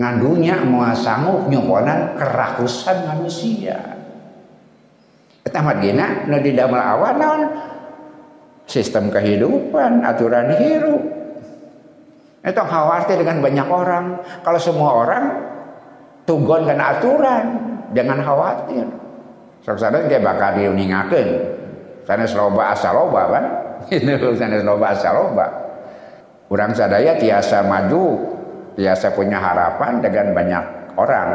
ngandunya 0.01 0.65
mua 0.65 0.97
sanggup 0.97 1.49
nyumponan 1.49 2.17
kerakusan 2.17 3.05
manusia 3.05 4.01
Eta 5.43 5.59
madina 5.59 6.23
nu 6.31 6.39
di 6.39 6.55
damel 6.55 6.79
awan 6.79 7.19
sistem 8.65 9.11
kehidupan 9.11 10.07
aturan 10.07 10.55
hidup 10.55 11.03
itu 12.43 12.59
khawatir 12.59 13.23
dengan 13.23 13.39
banyak 13.39 13.69
orang. 13.71 14.05
Kalau 14.43 14.59
semua 14.59 14.91
orang 14.99 15.25
tugon 16.27 16.67
karena 16.67 16.99
aturan, 16.99 17.45
jangan 17.95 18.19
khawatir. 18.19 18.87
Saudara 19.63 20.03
dia 20.11 20.19
bakal 20.19 20.59
diuningakan. 20.59 21.27
Sana 22.03 22.27
loba 22.27 22.75
asal 22.75 22.99
loba 22.99 23.23
kan? 23.31 23.45
Itu 23.90 24.37
sana 24.37 24.62
loba 24.62 24.95
asal 24.95 25.14
loba. 25.16 25.47
Kurang 26.47 26.77
sadaya 26.77 27.16
tiasa 27.16 27.64
maju, 27.64 28.21
tiasa 28.77 29.16
punya 29.16 29.40
harapan 29.40 30.05
dengan 30.05 30.27
banyak 30.37 30.64
orang. 31.01 31.31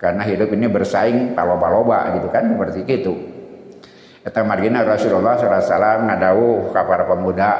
Karena 0.00 0.22
hidup 0.24 0.48
ini 0.52 0.68
bersaing 0.68 1.32
paloba-loba 1.36 2.16
gitu 2.16 2.28
kan 2.32 2.44
seperti 2.52 2.80
itu. 2.88 3.14
Eta 4.20 4.44
margina 4.44 4.84
Rasulullah 4.84 5.40
SAW 5.40 6.04
ngadawuh 6.04 6.72
ke 6.76 6.80
para 6.84 7.04
pemuda 7.08 7.52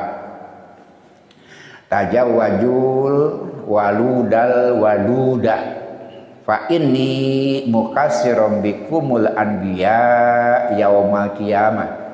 tajawwajul 1.90 3.14
waludal 3.64 4.78
waluda 4.78 5.58
fa 6.46 6.70
inni 6.70 7.64
mukassirum 7.66 8.62
bikumul 8.62 9.26
anbiya 9.26 10.76
yaumal 10.78 11.34
qiyamah 11.34 12.09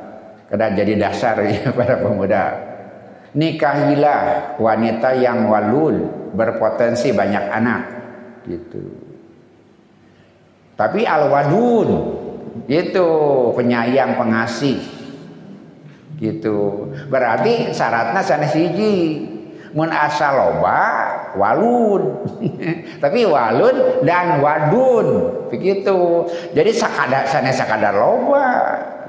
kada 0.51 0.73
jadi 0.75 0.95
dasar 0.99 1.43
ya 1.43 1.71
para 1.77 1.99
pemuda. 1.99 2.45
Nikahilah 3.37 4.57
wanita 4.57 5.13
yang 5.21 5.45
walud 5.51 6.33
berpotensi 6.33 7.13
banyak 7.13 7.45
anak. 7.53 7.83
Gitu. 8.49 8.85
Tapi 10.77 11.05
al 11.05 11.29
wadud 11.29 11.89
itu 12.65 13.09
penyayang 13.53 14.17
pengasih. 14.17 14.81
Gitu. 16.17 16.89
Berarti 17.13 17.77
syaratnya 17.77 18.25
sana 18.25 18.49
siji. 18.49 19.29
Mun 19.77 19.93
asal 19.93 20.33
loba 20.33 20.81
walun. 21.37 22.25
Tapi 23.05 23.21
walun 23.29 24.01
dan 24.09 24.41
wadun. 24.41 25.09
Begitu. 25.53 26.25
Jadi 26.57 26.71
sakadar 26.73 27.29
sana 27.29 27.53
sakadar 27.53 27.93
loba 27.93 28.49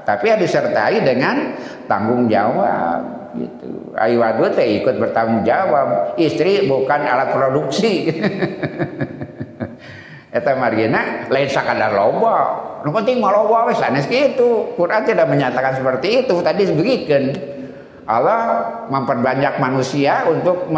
tapi 0.08 0.32
harus 0.32 0.48
disertai 0.48 1.04
dengan 1.04 1.52
tanggung 1.84 2.32
jawab 2.32 3.28
gitu. 3.36 3.92
Ayu 4.00 4.24
teh 4.56 4.80
ikut 4.80 4.96
bertanggung 4.96 5.44
jawab. 5.44 6.16
Istri 6.16 6.64
bukan 6.64 7.00
alat 7.04 7.36
produksi. 7.36 8.08
Eta 10.32 10.56
margina 10.56 11.28
lain 11.28 11.48
sakadar 11.52 11.92
loba. 11.92 12.36
Nu 12.88 12.90
penting 12.96 13.20
mau 13.20 13.28
loba 13.28 13.68
wes 13.68 13.76
sanes 13.76 14.08
gitu 14.08 14.72
Quran 14.80 15.04
tidak 15.04 15.28
menyatakan 15.28 15.76
seperti 15.76 16.24
itu 16.24 16.40
tadi 16.40 16.64
sebegitukan 16.64 17.24
Allah 18.08 18.40
memperbanyak 18.88 19.60
manusia 19.60 20.24
untuk 20.24 20.72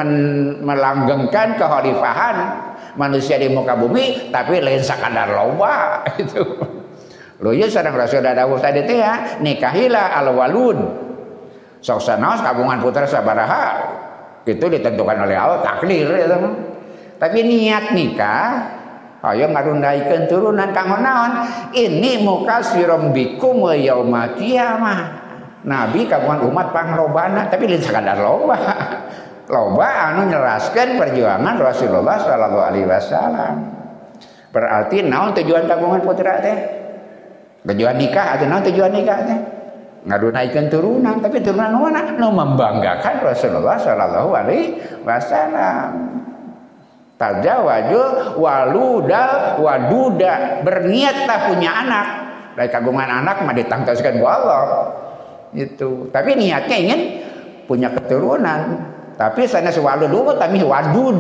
melanggengkan 0.65 1.55
kehalifahan 1.55 2.37
manusia 2.99 3.39
di 3.39 3.47
muka 3.47 3.79
bumi 3.79 4.35
tapi 4.35 4.59
lain 4.59 4.83
sakadar 4.83 5.31
loba 5.31 6.03
itu 6.23 6.43
lo 7.41 7.51
ya 7.57 7.67
sedang 7.67 7.97
Rasul 7.97 8.21
dawuh 8.21 8.61
tadi 8.61 8.85
teh 8.85 9.01
ya 9.01 9.41
nikahilah 9.41 10.21
al 10.21 10.29
walud 10.37 10.79
sok 11.81 12.01
sanaos 12.01 12.45
kagungan 12.45 12.85
putra 12.85 13.09
sabaraha 13.09 13.81
itu 14.45 14.61
ditentukan 14.61 15.25
oleh 15.25 15.37
Allah 15.37 15.65
takdir 15.65 16.09
itu 16.09 16.39
tapi 17.21 17.39
niat 17.45 17.93
nikah 17.93 18.81
ayo 19.21 19.53
ngarundaikeun 19.53 20.25
turunan 20.25 20.73
kanggo 20.73 20.97
naon? 21.05 21.45
Ini 21.77 22.25
muka 22.25 22.65
sirom 22.65 23.13
bikum 23.13 23.69
yaumil 23.77 24.41
kiamah 24.41 25.01
Nabi 25.61 26.09
kagungan 26.09 26.49
umat 26.49 26.73
pangrobana 26.73 27.53
tapi 27.53 27.69
lain 27.69 27.85
sekadar 27.85 28.17
loba. 28.17 28.57
Loba 29.51 29.89
anu 30.09 30.31
nyeraskan 30.33 30.97
perjuangan 30.97 31.59
Rasulullah 31.61 32.17
Shallallahu 32.17 32.59
Alaihi 32.65 32.87
Wasallam. 32.89 33.55
Berarti 34.55 35.05
naon 35.05 35.37
tujuan 35.37 35.69
kagungan 35.69 36.01
putra 36.01 36.41
teh 36.41 36.80
tujuan 37.67 37.97
nikah 38.01 38.37
atau 38.37 38.47
naon 38.49 38.65
tujuan 38.65 38.93
nikah 38.93 39.19
teh 39.29 39.41
ngadunaikan 40.01 40.73
turunan 40.73 41.21
tapi 41.21 41.45
turunan 41.45 41.77
mana? 41.77 42.17
Nu 42.17 42.33
membanggakan 42.33 43.21
Rasulullah 43.21 43.77
Shallallahu 43.77 44.31
Alaihi 44.33 44.81
Wasallam. 45.05 45.93
Tajawaju 47.21 48.33
waluda 48.41 49.25
waduda 49.61 50.65
berniatlah 50.65 51.39
punya 51.53 51.71
anak. 51.85 52.07
Dari 52.57 52.69
kagungan 52.73 53.09
anak 53.13 53.45
mah 53.45 53.53
ditangtaskan 53.53 54.17
ku 54.17 54.25
Allah. 54.25 54.89
Itu. 55.53 56.09
Tapi 56.09 56.33
niatnya 56.41 56.77
ingin 56.81 57.01
punya 57.69 57.93
keturunan. 57.93 58.89
Tapi 59.21 59.45
sana 59.45 59.69
dulu 59.69 60.33
tapi 60.41 60.65
wadud. 60.65 61.19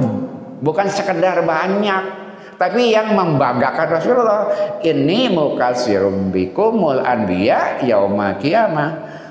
Bukan 0.64 0.88
sekedar 0.88 1.44
banyak 1.44 2.29
tapi 2.60 2.92
yang 2.92 3.16
membanggakan 3.16 3.88
Rasulullah 3.88 4.52
ini 4.84 5.32
mukasirum 5.32 6.28
bikumul 6.28 7.00
anbiya 7.00 7.80
yaumah 7.80 8.36
kiamah 8.36 8.90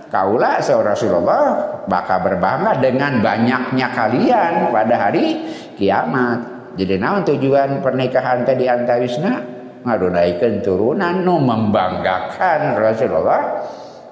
kaulah 0.09 0.57
seorang 0.57 0.97
Rasulullah 0.97 1.43
bakal 1.85 2.25
berbangga 2.25 2.81
dengan 2.81 3.21
banyaknya 3.21 3.87
kalian 3.93 4.73
pada 4.73 4.95
hari 4.97 5.45
kiamat. 5.77 6.73
Jadi 6.73 6.97
naon 6.97 7.21
tujuan 7.21 7.85
pernikahan 7.85 8.41
tadi 8.41 8.65
antawisna? 8.65 9.45
Ngadunaikan 9.85 10.65
turunan 10.65 11.21
nu 11.21 11.37
membanggakan 11.37 12.81
Rasulullah 12.81 13.61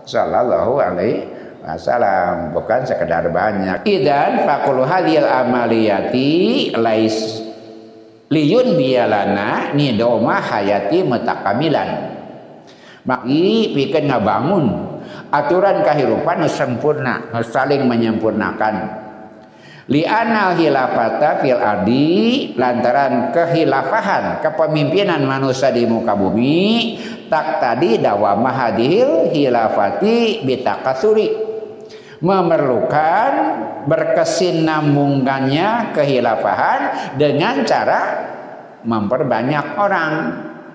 sallallahu 0.06 0.78
alaihi 0.78 1.26
wasallam. 1.66 2.54
Bukan 2.54 2.86
sekedar 2.86 3.26
banyak. 3.34 3.82
Idan 3.90 4.46
fakulu 4.46 4.86
hadil 4.86 5.26
amaliyati 5.26 6.72
lais 6.78 7.47
liyun 8.28 8.76
bialana 8.76 9.72
nidoma 9.72 10.40
hayati 10.44 11.04
metakamilan 11.04 11.90
maki 13.08 13.72
pikeun 13.72 14.12
ngabangun. 14.12 14.66
Aturan 15.28 15.84
kehidupan 15.84 16.48
sempurna 16.48 17.32
saling 17.44 17.84
menyempurnakan. 17.84 19.04
Li'anal 19.88 20.60
hilafata 20.60 21.40
fil 21.40 21.60
lantaran 22.60 23.32
kehilafahan 23.32 24.44
kepemimpinan 24.44 25.24
manusia 25.24 25.72
di 25.72 25.88
muka 25.88 26.12
bumi 26.12 27.00
tak 27.32 27.63
tadi 27.63 28.00
dawamah 28.00 28.52
hadil 28.52 29.32
hilafati 29.32 30.44
bitakasuri 30.44 31.47
memerlukan 32.20 33.32
berkesinambungannya 33.86 35.94
kehilafahan 35.94 37.14
dengan 37.16 37.62
cara 37.64 38.02
memperbanyak 38.82 39.66
orang 39.78 40.12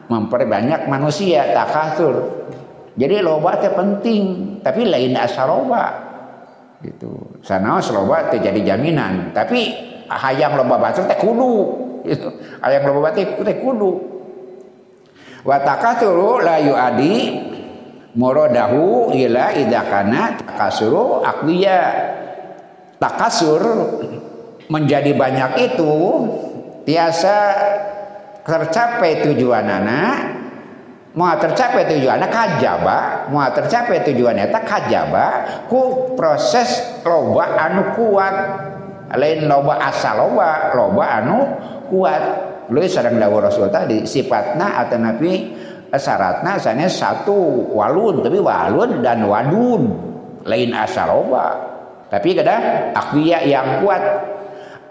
memperbanyak 0.06 0.86
manusia 0.86 1.50
takasur 1.54 2.42
jadi 2.92 3.24
loba 3.24 3.56
penting 3.56 4.58
tapi 4.60 4.84
lain 4.84 5.16
asaroba 5.16 6.12
gitu. 6.84 7.40
Sana 7.40 7.80
loba 7.80 8.28
teh 8.28 8.40
jadi 8.42 8.60
jaminan 8.60 9.32
tapi 9.32 9.72
hayang 10.12 10.60
loba 10.60 10.76
batur 10.76 11.08
teh 11.08 11.16
kudu. 11.16 11.54
Gitu. 12.04 12.28
Hayang 12.60 12.84
loba 12.84 13.16
teh 13.16 13.56
kudu. 13.62 13.92
Wa 15.42 15.56
takatsuru 15.64 16.44
la 16.44 16.60
yuadi 16.60 17.16
muradahu 18.12 19.12
ila 19.16 19.56
idakana 19.56 20.36
takasuru 20.36 21.24
aqwiya 21.24 21.80
takasur 23.00 23.62
menjadi 24.68 25.16
banyak 25.16 25.72
itu 25.72 25.94
tiasa 26.84 27.36
tercapai 28.44 29.24
tujuan 29.24 29.64
anak 29.64 30.42
mau 31.12 31.36
tercapai 31.36 31.88
tujuannya 31.88 32.28
kajaba. 32.28 33.28
Mau 33.28 33.44
tercapai 33.52 34.04
tujuannya 34.04 34.48
tak 34.48 34.64
kajaba. 34.64 35.26
Ku 35.68 36.12
proses 36.16 37.00
loba 37.04 37.56
anu 37.56 37.82
kuat. 37.96 38.34
Lain 39.12 39.44
loba 39.44 39.76
asal 39.76 40.24
loba 40.24 40.72
loba 40.72 41.04
anu 41.20 41.38
kuat. 41.92 42.22
Lu 42.72 42.80
sedang 42.88 43.20
dawuh 43.20 43.44
Rasul 43.44 43.68
tadi 43.68 44.08
sifatna 44.08 44.80
atau 44.80 44.96
nabi 44.96 45.52
syaratna 45.98 46.56
asalnya 46.56 46.88
satu 46.88 47.68
walun 47.72 48.24
tapi 48.24 48.40
walun 48.40 49.04
dan 49.04 49.24
wadun. 49.28 49.82
Lain 50.42 50.70
asal 50.74 51.06
loba 51.06 51.72
tapi 52.12 52.36
kada 52.36 52.92
akwiya 52.92 53.48
yang 53.48 53.80
kuat. 53.80 54.04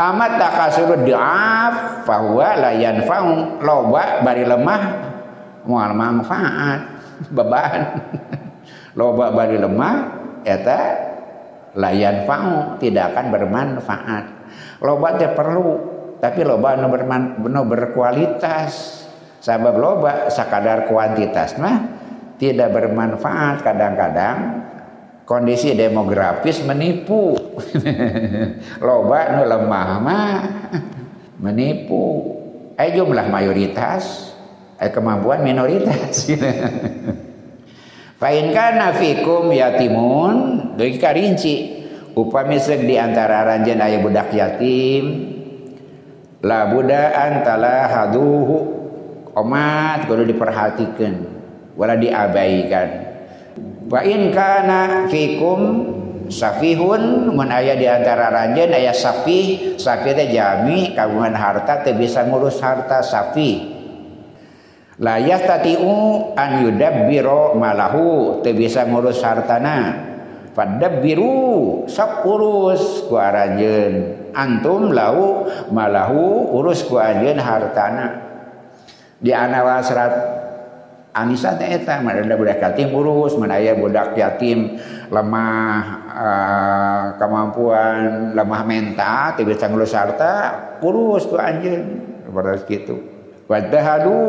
Amat 0.02 0.42
takasur 0.42 0.98
diaf 1.06 2.02
bahwa 2.10 2.58
layan 2.58 3.06
faung 3.06 3.62
loba 3.62 4.26
bari 4.26 4.42
lemah 4.42 4.82
mual 5.70 5.94
manfaat. 5.94 6.82
Beban. 7.38 7.82
Loba 9.00 9.32
bari 9.32 9.56
lemah 9.56 9.96
eta 10.44 10.80
layan 11.80 12.28
fau 12.28 12.76
tidak 12.82 13.16
akan 13.16 13.26
bermanfaat. 13.32 14.26
Loba 14.84 15.16
teh 15.16 15.32
perlu 15.32 15.70
tapi 16.20 16.44
loba 16.44 16.76
nu 16.76 16.92
berman 16.92 17.40
nu 17.40 17.62
berkualitas 17.70 19.01
sabab 19.42 19.76
loba 19.82 20.30
sakadar 20.30 20.86
kuantitas 20.86 21.58
mah 21.58 22.00
tidak 22.38 22.70
bermanfaat. 22.74 23.66
Kadang-kadang 23.66 24.38
kondisi 25.26 25.74
demografis 25.78 26.62
menipu. 26.66 27.38
Loba 28.86 29.38
nu 29.38 29.42
lemah 29.46 29.90
mah 30.02 30.38
menipu. 31.42 32.38
Eh 32.78 32.98
jumlah 32.98 33.30
mayoritas 33.30 34.34
eh, 34.82 34.90
kemampuan 34.90 35.46
minoritas. 35.46 36.26
Fa'in 38.22 38.54
kana 38.54 38.94
fikum 38.98 39.50
yatimun 39.50 40.34
deui 40.78 41.02
karinci 41.02 41.82
upami 42.14 42.62
seug 42.62 42.86
di 42.86 42.94
antara 42.94 43.42
ranjeun 43.50 43.82
aya 43.82 43.98
budak 43.98 44.30
yatim 44.30 45.06
la 46.46 46.70
buda 46.70 47.18
antala 47.18 47.90
haduhu 47.90 48.81
omat 49.36 50.08
kudu 50.08 50.28
diperhatikan 50.28 51.14
wala 51.76 51.96
diabaikan. 51.96 52.90
Wa 53.92 54.04
in 54.08 54.32
kana 54.32 55.08
fikum 55.12 55.60
safihun 56.32 57.36
mun 57.36 57.50
aya 57.52 57.76
di 57.76 57.88
antara 57.88 58.32
ranjeun 58.32 58.72
aya 58.72 58.96
safih 58.96 59.76
safih 59.76 60.16
teh 60.16 60.32
jami 60.32 60.96
kagungan 60.96 61.36
harta 61.36 61.84
teh 61.84 61.96
bisa 61.96 62.24
ngurus 62.28 62.60
harta 62.64 63.04
safih. 63.04 63.80
La 65.02 65.18
yastati'u 65.18 66.32
an 66.38 66.62
yudabbiru 66.62 67.58
malahu 67.58 68.40
teu 68.46 68.54
bisa 68.54 68.86
ngurus 68.86 69.20
hartana. 69.26 70.08
Fadabbiru 70.52 71.88
sok 71.88 72.28
urus 72.28 73.08
ku 73.08 73.16
aranjeun. 73.16 74.20
Antum 74.36 74.92
lau 74.92 75.48
malahu 75.72 76.56
urus 76.56 76.88
ku 76.88 77.00
anjeun 77.00 77.40
hartana 77.40 78.31
di 79.22 79.30
anawa 79.30 79.80
serat 79.86 80.42
Anisa 81.12 81.60
teh 81.60 81.68
eta 81.68 82.00
ada 82.00 82.40
budak 82.40 82.64
yatim 82.64 82.96
urus 82.96 83.36
mana 83.36 83.60
aya 83.60 83.76
budak 83.76 84.16
yatim 84.16 84.80
lemah 85.12 85.84
uh, 86.08 87.04
kemampuan 87.20 88.32
lemah 88.32 88.64
mental 88.64 89.36
teu 89.36 89.44
bisa 89.44 89.68
ngurus 89.68 89.92
harta 89.92 90.36
urus 90.80 91.28
ku 91.28 91.36
anjeun. 91.36 92.00
Seperti 92.24 92.64
kitu 92.64 92.96
wadahadu 93.52 94.24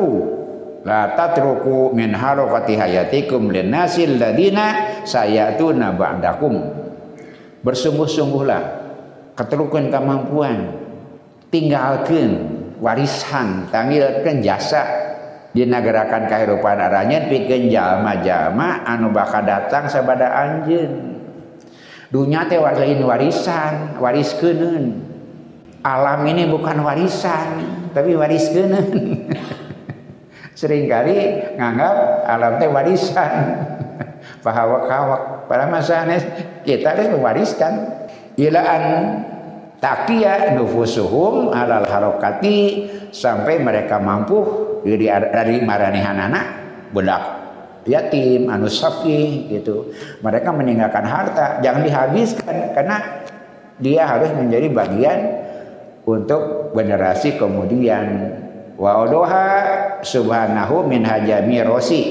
la 0.83 1.15
tatruku 1.15 1.95
min 1.95 2.11
harakati 2.19 2.75
hayatikum 2.75 3.55
linnasil 3.55 4.19
ladina 4.19 4.99
sayatuna 5.07 5.95
ba'dakum. 5.95 6.83
Bersungguh-sungguhlah 7.63 8.63
keterukan 9.39 9.87
kemampuan 9.87 10.83
tinggalkan 11.55 12.62
warisan. 12.83 13.71
Tanggilkan 13.71 14.43
jasa 14.43 14.83
dinagerakan 15.55 16.27
kehidupan 16.27 16.77
aranya 16.83 17.31
pikeun 17.31 17.71
jalma-jalma 17.71 18.83
anu 18.83 19.15
bakal 19.15 19.47
datang 19.47 19.87
sabada 19.87 20.27
anjeun. 20.35 21.23
Dunia 22.13 22.45
teh 22.45 22.61
lain 22.61 23.01
warisan 23.09 23.97
wariskeun 23.97 25.01
alam 25.81 26.21
ini 26.29 26.45
bukan 26.45 26.85
warisan 26.85 27.65
tapi 27.97 28.13
wariskeun 28.13 28.69
sering 30.61 30.85
kali 30.93 31.41
nganggap 31.57 31.97
alam 32.29 32.61
teh 32.61 32.69
warisan. 32.69 33.33
Bahwa 34.45 34.87
kawak 34.91 35.23
pada 35.47 35.71
masanya 35.71 36.19
kita 36.67 36.95
harus 36.95 37.11
mewariskan 37.15 38.07
ilaan 38.39 38.83
takia 39.83 40.55
nufusuhum 40.55 41.51
alal 41.51 41.83
harokati 41.83 42.87
sampai 43.11 43.59
mereka 43.59 43.99
mampu 43.99 44.39
dari 44.87 45.11
dari 45.11 45.59
anak 45.67 46.47
budak 46.95 47.43
yatim 47.87 48.47
anu 48.47 48.71
safi 48.71 49.51
gitu. 49.51 49.91
Mereka 50.23 50.55
meninggalkan 50.55 51.03
harta. 51.03 51.59
Jangan 51.63 51.83
dihabiskan 51.83 52.75
karena 52.75 53.27
dia 53.83 54.07
harus 54.07 54.31
menjadi 54.35 54.71
bagian 54.71 55.21
untuk 56.07 56.75
generasi 56.75 57.39
kemudian. 57.39 58.39
Wa 58.79 59.07
subhanahu 60.03 60.87
min 60.87 61.07
hajami 61.07 61.63
rosi. 61.63 62.03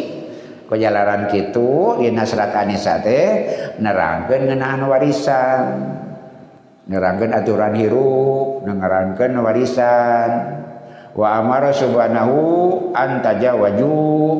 Kejalaran 0.71 1.27
kitu 1.27 1.99
dina 1.99 2.23
serat 2.23 2.55
anisa 2.55 3.03
teh 3.03 3.43
nerangkeun 3.83 4.55
warisan 4.87 5.63
nerangkeun 6.91 7.31
aturan 7.31 7.73
hirup 7.79 8.67
nerangkeun 8.67 9.31
warisan. 9.39 10.31
Wa 11.15 11.39
amara 11.39 11.71
subhanahu 11.71 12.91
an 12.91 13.23
tajawaju. 13.23 13.95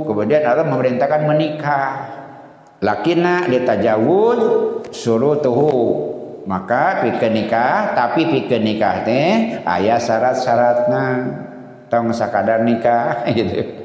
Kemudian 0.08 0.44
Allah 0.44 0.68
memerintahkan 0.68 1.22
menikah. 1.24 1.92
Lakina 2.84 3.48
litajawud 3.48 4.40
surutuhu. 4.92 6.12
Maka 6.44 7.06
pikeun 7.06 7.32
nikah 7.38 7.96
tapi 7.96 8.28
pikeun 8.28 8.64
nikah 8.68 9.08
teh 9.08 9.64
aya 9.64 9.96
syarat-syaratna. 9.96 11.08
Tong 11.88 12.12
sakadar 12.12 12.68
nikah 12.68 13.24
gitu. 13.36 13.80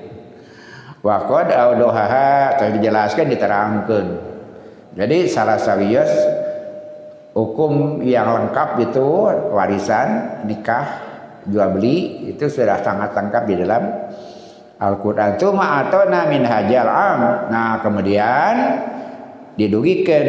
Wa 1.07 1.23
audohaha 1.23 2.59
tadi 2.59 2.83
dijelaskan 2.83 3.31
diterangkeun 3.31 4.07
jadi 4.97 5.29
salah 5.29 5.61
sawios 5.61 6.09
hukum 7.37 8.01
yang 8.01 8.33
lengkap 8.33 8.81
itu 8.81 9.29
warisan 9.53 10.41
nikah 10.49 11.05
jual 11.45 11.77
beli 11.77 12.33
itu 12.33 12.49
sudah 12.49 12.81
sangat 12.81 13.13
lengkap 13.13 13.43
di 13.45 13.55
dalam 13.61 13.83
Al-Quran. 14.81 15.37
Cuma 15.37 15.85
atau 15.85 16.09
min 16.33 16.43
hajal 16.49 16.89
am. 16.89 17.21
Nah 17.53 17.81
kemudian 17.85 18.55
didugikan 19.61 20.27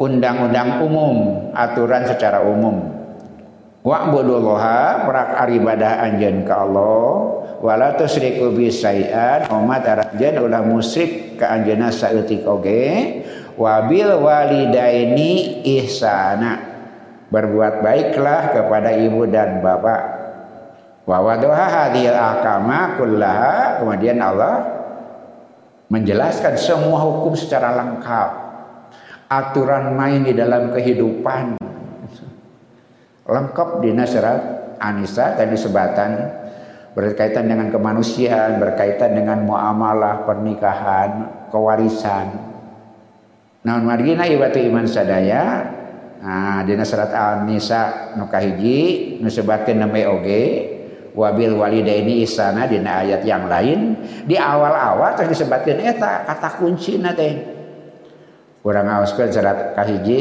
undang-undang 0.00 0.80
umum 0.80 1.48
aturan 1.52 2.08
secara 2.08 2.40
umum. 2.40 2.88
Wa'budullaha 3.82 5.04
perak 5.04 5.30
aribadah 5.44 5.92
anjen 6.08 6.46
ke 6.48 6.54
Allah. 6.54 7.04
Wala 7.62 7.94
tusriku 7.94 8.50
bi 8.50 8.70
sayan 8.70 9.46
umat 9.50 9.86
arajan 9.86 10.34
ulah 10.42 10.66
musyrik 10.66 11.38
ke 11.38 11.44
anjeunna 11.46 11.94
saeutik 11.94 12.42
oge 12.42 13.22
wabil 13.56 14.12
walidaini 14.20 15.64
ihsana. 15.64 16.72
Berbuat 17.32 17.80
baiklah 17.80 18.52
kepada 18.52 18.92
ibu 18.92 19.24
dan 19.24 19.64
bapak. 19.64 20.02
Wa 21.08 21.18
wadoha 21.24 21.66
hadhil 21.88 22.12
akama 22.12 23.00
kullaha. 23.00 23.80
Kemudian 23.80 24.20
Allah 24.20 24.68
menjelaskan 25.88 26.60
semua 26.60 27.00
hukum 27.00 27.32
secara 27.32 27.72
lengkap. 27.80 28.28
Aturan 29.32 29.96
main 29.96 30.28
di 30.28 30.36
dalam 30.36 30.76
kehidupan. 30.76 31.56
Lengkap 33.24 33.68
di 33.80 33.96
nasirat 33.96 34.40
Anisa 34.76 35.32
tadi 35.32 35.56
sebatan. 35.56 36.10
Berkaitan 36.92 37.48
dengan 37.48 37.72
kemanusiaan 37.72 38.60
berkaitan 38.60 39.16
dengan 39.16 39.40
muamalah 39.48 40.28
pernikahan 40.28 41.24
kewarisan 41.48 42.51
naon 43.62 43.86
margina 43.86 44.26
ibatu 44.26 44.58
iman 44.58 44.86
sadaya 44.86 45.70
nah 46.22 46.62
dina 46.62 46.86
surat 46.86 47.10
An-Nisa 47.10 48.14
nu 48.14 48.30
kahiji 48.30 49.18
nu 49.18 49.26
sebatkeun 49.26 49.82
neme 49.82 50.06
oge 50.06 50.42
wabil 51.12 51.54
walidaini 51.56 52.24
isana 52.24 52.64
dina 52.64 53.04
ayat 53.04 53.22
yang 53.26 53.46
lain 53.46 53.96
di 54.24 54.38
awal-awal 54.38 55.12
terus 55.16 55.36
disebutkan 55.36 55.78
eta 55.82 56.24
kata 56.24 56.48
kunci 56.56 56.96
teh. 57.00 57.34
Urang 58.62 58.86
ngaoskeun 58.86 59.30
surat 59.34 59.74
kahiji 59.74 60.18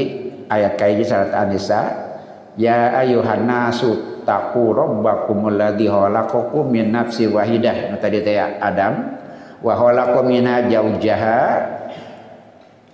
ayat 0.49 0.75
kahiji 0.75 1.05
surat 1.05 1.31
An-Nisa 1.31 1.81
ya 2.57 2.97
ayuhan 2.97 3.45
nasu 3.45 4.25
taqu 4.25 4.73
rabbakumul 4.73 5.55
ladzi 5.55 5.87
khalaqakum 5.87 6.67
min 6.67 6.91
nafsi 6.91 7.29
wahidah. 7.29 7.93
Nu 7.93 7.97
tadi 8.01 8.25
teh 8.25 8.41
Adam 8.41 9.15
wa 9.61 9.73
khalaqakum 9.77 10.27
minha 10.27 10.65
jaujaha 10.65 11.39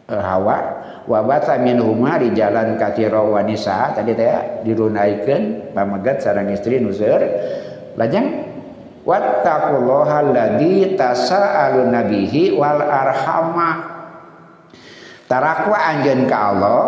Hawa 0.07 0.57
wa 1.03 1.19
bata 1.19 1.59
minhuma 1.59 2.15
rijalan 2.15 2.79
katsira 2.79 3.19
wa 3.19 3.43
nisa 3.43 3.91
tadi 3.91 4.15
teh 4.15 4.63
dirunaikeun 4.63 5.75
pamegat 5.75 6.23
sareng 6.23 6.47
istri 6.47 6.79
nuseur 6.79 7.19
lajang 7.99 8.47
wattaqullaha 9.03 10.31
alladzi 10.31 10.95
tasaaluna 10.95 12.07
bihi 12.07 12.55
wal 12.55 12.79
arhama. 12.79 13.71
Tarakwa 15.27 15.75
anjeun 15.75 16.23
ka 16.23 16.37
Allah 16.55 16.83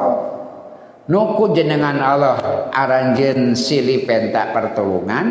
nuku 1.11 1.51
jenengan 1.51 1.99
Allah 1.99 2.71
aranjeun 2.71 3.51
silih 3.51 4.07
penta 4.07 4.55
pertolongan. 4.55 5.27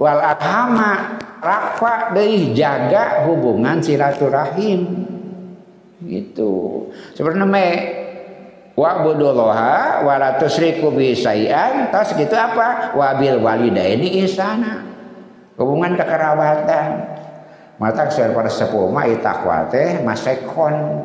Wal 0.00 0.20
arhama 0.20 1.20
rakwa 1.44 2.16
deui 2.16 2.56
jaga 2.56 3.28
hubungan 3.28 3.84
silaturahim 3.84 5.09
gitu. 6.04 6.86
Sebenarnya 7.12 7.46
me 7.46 7.66
wa 8.78 9.04
budullaha 9.04 10.00
wa 10.06 10.14
la 10.16 10.40
tusriku 10.40 10.88
tas 11.92 12.08
gitu 12.16 12.34
apa? 12.36 12.96
Wabil 12.96 13.40
walidaini 13.40 14.24
ihsana. 14.24 14.88
Hubungan 15.60 15.92
kekerabatan 15.92 16.88
mata 17.76 18.08
kesuai 18.08 18.32
pada 18.32 18.48
mah 18.88 19.04
itakwa 19.08 19.68
teh 19.68 20.00
masekon. 20.00 21.04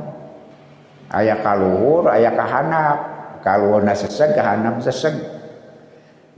Aya 1.12 1.40
kaluhur 1.44 2.08
aya 2.08 2.32
kahanap. 2.32 2.98
Kaluhurna 3.44 3.94
seseg 3.94 4.34
kahanap 4.34 4.80
seseg. 4.80 5.16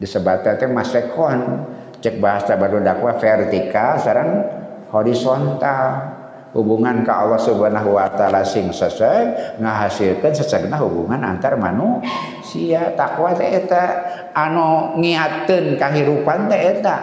Disebutnya 0.01 0.57
teh 0.57 0.69
masekon. 0.69 1.65
Cek 1.97 2.21
bahasa 2.21 2.53
baru 2.53 2.77
dakwa 2.81 3.17
vertikal 3.17 3.97
sarang 3.97 4.45
horizontal 4.93 6.16
hubungan 6.55 7.03
ke 7.03 7.11
Allah 7.11 7.39
Subhanahu 7.39 7.97
wa 7.97 8.07
taala 8.15 8.45
sing 8.45 8.71
seseg 8.71 9.59
ngahasilkeun 9.59 10.31
sesegna 10.31 10.79
hubungan 10.79 11.23
antar 11.23 11.59
manusia. 11.59 12.95
Takwa 12.95 13.35
teh 13.35 13.63
eta 13.63 13.83
anu 14.31 14.95
ngiatkeun 14.99 15.75
kahirupan 15.75 16.47
teh 16.47 16.61
eta 16.77 16.97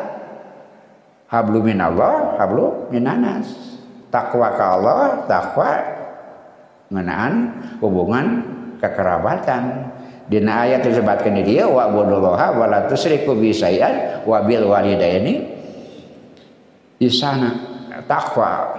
hablu 1.29 1.61
minallah 1.61 2.39
hablu 2.41 2.89
minanas 2.89 3.53
takwa 4.09 4.55
ka 4.55 4.65
Allah 4.79 5.01
takwa 5.27 5.71
ngeunaan 6.93 7.35
hubungan 7.83 8.27
kekerabatan. 8.79 9.93
Dina 10.25 10.65
ayat 10.65 10.81
disebutkan 10.81 11.37
di 11.37 11.45
dia 11.45 11.69
wa 11.69 11.85
budullaha 11.93 12.57
wa 12.57 12.65
la 12.65 12.89
tusriku 12.89 13.37
bi 13.37 13.53
syai'an 13.53 14.25
wa 14.25 14.41
bil 14.41 14.73
walidaini 14.73 15.53
isana 16.97 17.53
takwa 18.09 18.73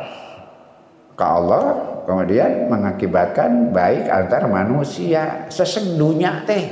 ke 1.15 1.23
Allah 1.23 1.95
kemudian 2.03 2.67
mengakibatkan 2.67 3.71
baik 3.71 4.11
antar 4.11 4.45
manusia. 4.51 5.47
Seseg 5.47 5.95
dunia 5.95 6.43
teh. 6.43 6.69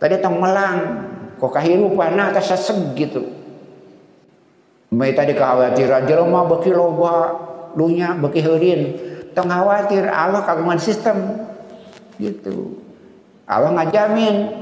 Tadi 0.00 0.16
tong 0.18 0.40
melang 0.40 0.78
kok 1.36 1.52
kahirupan 1.52 2.16
nah 2.16 2.32
seseg 2.40 2.96
gitu. 2.96 3.22
Mai 4.90 5.14
tadi 5.14 5.36
kekhawatiran 5.36 6.08
jelema 6.08 6.48
beki 6.50 6.74
loba 6.74 7.36
dunia 7.78 8.16
beki 8.18 8.40
heureun 8.42 8.82
tong 9.36 9.46
khawatir 9.46 10.08
Allah 10.08 10.42
kagungan 10.42 10.80
sistem. 10.80 11.46
Gitu. 12.18 12.80
Allah 13.44 13.70
ngajamin. 13.76 14.58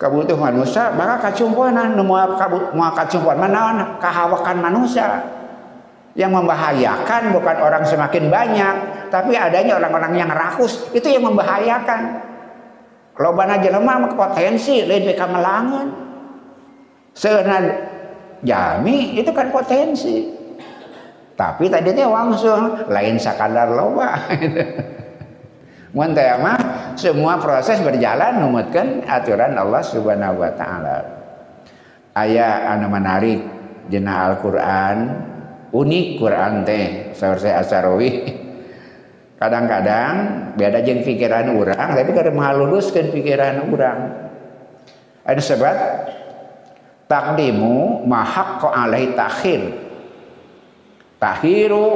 Kabutuh 0.00 0.34
manusia 0.34 0.90
maka 0.98 1.30
kacumpuanan 1.30 1.94
nu 1.94 2.02
moal 2.02 2.34
kacumpuan 2.90 3.38
mana 3.38 4.02
kahawakan 4.02 4.58
manusia 4.58 5.22
yang 6.12 6.32
membahayakan 6.32 7.32
bukan 7.32 7.56
orang 7.56 7.84
semakin 7.88 8.28
banyak, 8.28 8.74
tapi 9.08 9.32
adanya 9.32 9.80
orang-orang 9.80 10.12
yang 10.20 10.30
rakus 10.32 10.92
itu 10.92 11.08
yang 11.08 11.24
membahayakan. 11.24 12.20
Kalau 13.12 13.32
bana 13.36 13.60
jelema 13.60 14.08
potensi 14.12 14.84
lain 14.84 15.04
beka 15.04 15.26
melangan. 15.28 15.88
Seuna 17.12 17.60
jami 18.40 19.20
itu 19.20 19.28
kan 19.36 19.52
potensi. 19.52 20.32
Tapi 21.36 21.68
tadi 21.68 21.92
teh 21.92 22.08
langsung 22.08 22.88
lain 22.88 23.16
sakadar 23.20 23.68
loba. 23.72 24.16
Mun 25.96 26.16
mah 26.16 26.60
semua 26.96 27.36
proses 27.36 27.76
berjalan 27.84 28.40
numutkeun 28.40 29.04
aturan 29.04 29.52
Allah 29.60 29.84
Subhanahu 29.84 30.40
wa 30.40 30.52
taala. 30.56 31.04
Aya 32.16 32.72
anu 32.72 32.88
menarik 32.88 33.44
dina 33.92 34.32
Al-Qur'an 34.32 35.31
unik 35.72 36.06
Quran 36.20 36.62
teh 36.68 37.16
saur 37.16 37.40
saya 37.40 37.64
Asarawi 37.64 38.28
kadang-kadang 39.40 40.14
beda 40.54 40.84
jeung 40.84 41.02
pikiran 41.02 41.50
orang 41.56 41.96
tapi 41.96 42.10
kada 42.14 42.30
mahaluruskeun 42.30 43.10
pikiran 43.10 43.64
orang 43.66 44.22
ada 45.22 45.38
sebab 45.38 45.76
takdimu 47.06 48.02
ma 48.08 48.24
haqqo 48.24 48.68
alaihi 48.72 49.14
takhir. 49.14 49.60
Takhiru 51.20 51.86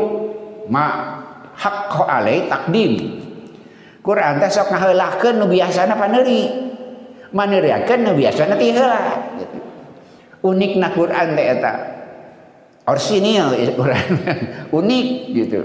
ma 0.71 1.19
haqqo 1.57 2.07
alaihi 2.07 2.47
takdim. 2.47 2.93
Quran 4.05 4.39
teh 4.39 4.51
sok 4.53 4.71
ngaheulahkeun 4.71 5.35
nu 5.43 5.47
biasana 5.51 5.99
paneuri 5.99 6.47
maneuriakeun 7.35 8.01
nu 8.07 8.13
biasana 8.15 8.55
gitu. 8.55 8.85
unikna 10.47 10.95
Quran 10.95 11.35
teh 11.35 11.47
eta 11.59 11.73
orsinil 12.87 13.53
Quran 13.75 14.11
unik 14.79 15.07
gitu. 15.35 15.61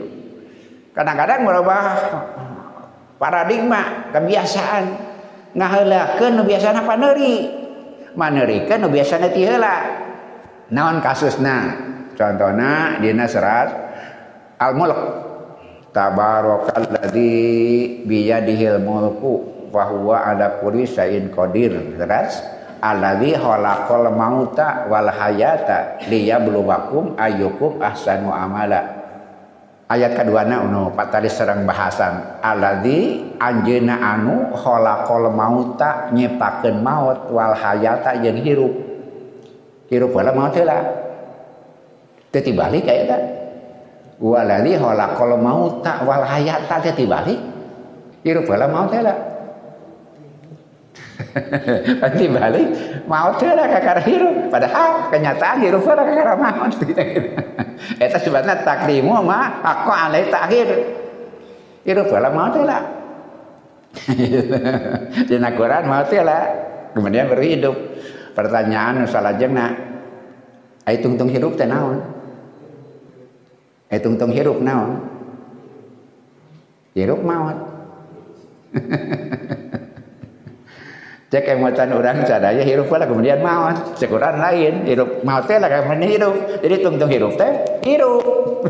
Kadang-kadang 0.92 1.48
merubah 1.48 1.84
paradigma 3.22 4.12
kebiasaan. 4.12 5.14
Ngaheulakeun 5.52 6.32
nu 6.40 6.44
biasana 6.48 6.82
paneuri 6.88 7.48
maneurikeun 8.16 8.80
nu 8.82 8.90
biasana 8.90 9.30
ti 9.30 9.46
heula. 9.46 9.78
Naon 10.72 11.04
kasusna? 11.04 11.76
Contohna 12.16 13.00
dina 13.00 13.28
serat 13.28 13.70
al-mulk. 14.60 15.30
Tabarakalladzi 15.92 17.28
biyadihil 18.08 18.80
mulku 18.80 19.68
wa 19.76 19.84
huwa 19.92 20.24
ala 20.24 20.64
kulli 20.64 20.88
syai'in 20.88 21.28
qadir 21.36 22.00
alladzi 22.82 23.38
khalaqal 23.38 24.10
mauta 24.10 24.90
wal 24.90 25.08
hayata 25.08 26.02
liyabluwakum 26.10 27.14
ayyukum 27.16 27.78
ahsanu 27.78 28.34
amala. 28.34 29.00
Ayat 29.92 30.16
kedua 30.16 30.48
na 30.48 30.66
unu 30.66 30.90
patali 30.98 31.30
serang 31.30 31.68
bahasan. 31.68 32.42
Aladi 32.42 33.32
anjena 33.38 34.02
anu 34.02 34.50
khalaqal 34.58 35.30
mauta 35.30 36.10
nyiptakeun 36.10 36.82
maut 36.82 37.30
wal 37.30 37.54
hayata 37.54 38.18
jeung 38.18 38.42
hirup. 38.42 38.74
Hirup 39.92 40.12
wala 40.16 40.32
maut 40.34 40.56
heula. 40.58 40.80
Teu 42.32 42.40
tibalik 42.40 42.88
aya 42.88 43.04
eta 43.04 43.18
waladi 44.24 44.80
khalaqal 44.80 45.36
mauta 45.38 46.02
wal 46.08 46.24
hayata 46.24 46.82
teu 46.82 46.96
tibalik. 46.96 47.38
Hirup 48.24 48.48
wala 48.48 48.72
maut 48.72 48.90
heula 48.96 49.32
Pasti 52.02 52.26
balik 52.32 52.68
maut 53.06 53.38
heula 53.42 53.66
kakara 53.68 54.02
hirup 54.04 54.50
padahal 54.50 55.12
kenyataan 55.12 55.58
hirup 55.62 55.84
heula 55.86 56.04
kakara 56.04 56.34
maut 56.38 56.74
Eta 58.04 58.18
sebabnya 58.22 58.62
takdimu 58.62 59.26
mah 59.26 59.62
aku 59.66 59.90
alai 59.90 60.30
takhir. 60.30 60.68
Itu 61.82 62.02
bala 62.06 62.30
mau 62.30 62.62
lah. 62.62 62.84
Dina 65.30 65.50
Quran 65.58 65.84
mau 65.90 66.06
lah. 66.06 66.44
Kemudian 66.94 67.26
berhidup. 67.32 67.76
Pertanyaan 68.38 69.04
salah 69.10 69.36
jengna. 69.36 69.76
Ai 70.86 71.02
tungtung 71.02 71.30
hidup 71.30 71.58
teh 71.58 71.68
naon? 71.68 72.00
Ai 73.92 74.00
tungtung 74.00 74.32
hidup 74.32 74.62
naon? 74.62 75.02
Hidup 76.94 77.20
maut. 77.26 77.58
Cek 81.32 81.48
emotan 81.48 81.96
orang 81.96 82.28
sadaya 82.28 82.60
hirup 82.60 82.92
lah 82.92 83.08
kemudian 83.08 83.40
maut 83.40 83.96
sekuran 83.96 84.36
lain 84.36 84.84
hirup. 84.84 85.24
Maut 85.24 85.48
teh 85.48 85.56
lah 85.56 85.72
kemudian 85.72 86.20
hirup? 86.20 86.36
Jadi 86.60 86.76
tungtung 86.84 87.08
hirup 87.08 87.40
teh 87.40 87.52
hirup. 87.88 88.68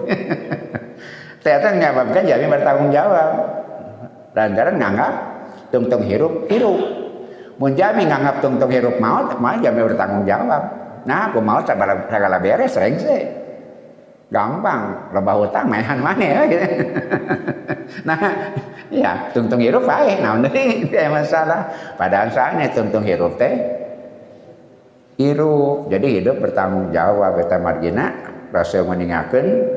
Ternyata 1.42 1.68
menyebabkan 1.74 2.24
jami 2.30 2.46
bertanggung 2.46 2.90
jawab. 2.94 3.30
Lantaran 4.38 4.78
nganggap 4.78 5.14
tungtung 5.74 6.06
hirup 6.06 6.46
hirup. 6.54 6.80
Mun 7.58 7.74
jami 7.74 8.06
nganggap 8.06 8.46
tungtung 8.46 8.70
hirup 8.70 9.02
maut 9.02 9.42
mah 9.42 9.58
jami 9.58 9.82
bertanggung 9.82 10.30
jawab. 10.30 10.64
Nah 11.10 11.34
aku 11.34 11.42
maut 11.42 11.66
segala 11.66 12.38
beres 12.38 12.78
sering 12.78 13.02
sih 13.02 13.41
gampang. 14.32 15.12
Loba 15.12 15.32
hutang 15.38 15.68
maehan 15.68 16.00
mana 16.00 16.24
ya 16.24 16.42
gitu. 16.48 16.66
nah 18.08 18.18
ya 18.88 19.12
tungtung 19.36 19.60
hirup 19.60 19.84
baik. 19.84 20.24
Nah 20.24 20.40
ini 20.40 20.88
masalah. 21.12 21.68
Padahal 22.00 22.32
saatnya 22.32 22.72
tungtung 22.72 23.04
hirup 23.04 23.36
teh 23.36 23.54
hirup. 25.20 25.92
Jadi 25.92 26.24
hidup 26.24 26.40
bertanggung 26.40 26.90
jawab 26.96 27.38
eta 27.44 27.60
margina 27.60 28.16
rasul 28.56 28.88
meninggalkan 28.88 29.68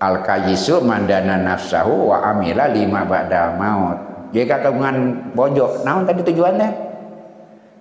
al 0.00 0.24
kayisu 0.24 0.80
mandana 0.80 1.36
nafsahu 1.36 2.10
wa 2.10 2.24
amila 2.32 2.66
lima 2.72 3.04
ba'da 3.04 3.54
maut. 3.60 3.98
Jika 4.32 4.60
kagungan 4.64 5.32
bojo 5.36 5.84
naon 5.84 6.04
tadi 6.08 6.24
tujuannya 6.24 6.87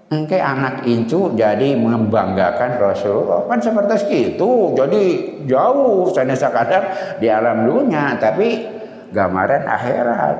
Engke 0.07 0.39
anak 0.39 0.87
incu 0.87 1.35
jadi 1.35 1.75
membanggakan 1.75 2.79
Rasulullah. 2.79 3.43
Kan 3.51 3.59
seperti 3.59 4.31
itu 4.31 4.71
jadi 4.71 5.03
jauh 5.43 6.07
sana 6.15 6.31
sekadar 6.31 6.83
di 7.19 7.27
alam 7.27 7.67
dunia 7.67 8.15
tapi 8.15 8.63
gambaran 9.11 9.67
akhirat. 9.67 10.35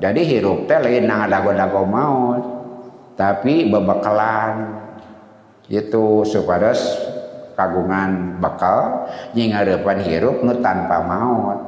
Jadi 0.00 0.20
hirup 0.24 0.64
teh 0.64 0.80
lain 0.80 1.04
nang 1.04 1.28
dago-dago 1.28 1.84
maut 1.84 2.44
tapi 3.12 3.68
bebekalan 3.68 4.80
itu 5.68 6.24
supaya 6.24 6.72
kagungan 7.52 8.40
bakal 8.40 9.12
nyingarepan 9.36 10.08
hirup 10.08 10.40
nu 10.40 10.56
tanpa 10.64 11.04
maut. 11.04 11.60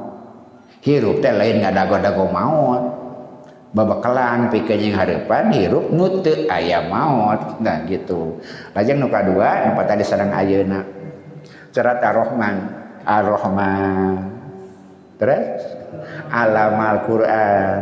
Hirup 0.81 1.21
teh 1.21 1.29
lain 1.29 1.61
ngadago-dago 1.61 2.25
maut 2.25 3.04
babakalan 3.75 4.47
pikeun 4.47 4.95
harapan 4.95 5.51
hirup 5.51 5.91
nu 5.91 6.23
teu 6.23 6.47
aya 6.47 6.87
maut. 6.87 7.59
Nah 7.59 7.83
gitu. 7.83 8.39
Lajeng 8.71 9.03
nu 9.03 9.11
kadua 9.11 9.67
nu 9.67 9.83
tadi 9.83 10.07
sareng 10.07 10.31
ayeuna. 10.31 10.79
Cerat 11.75 11.99
ar-rahman. 11.99 12.55
Ar-rahman. 13.03 14.15
Terus? 15.19 15.75
Alam 16.31 16.79
al-quran 16.79 17.79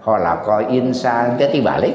khalaqa 0.00 0.72
insan 0.72 1.36
teu 1.36 1.60
balik 1.60 1.94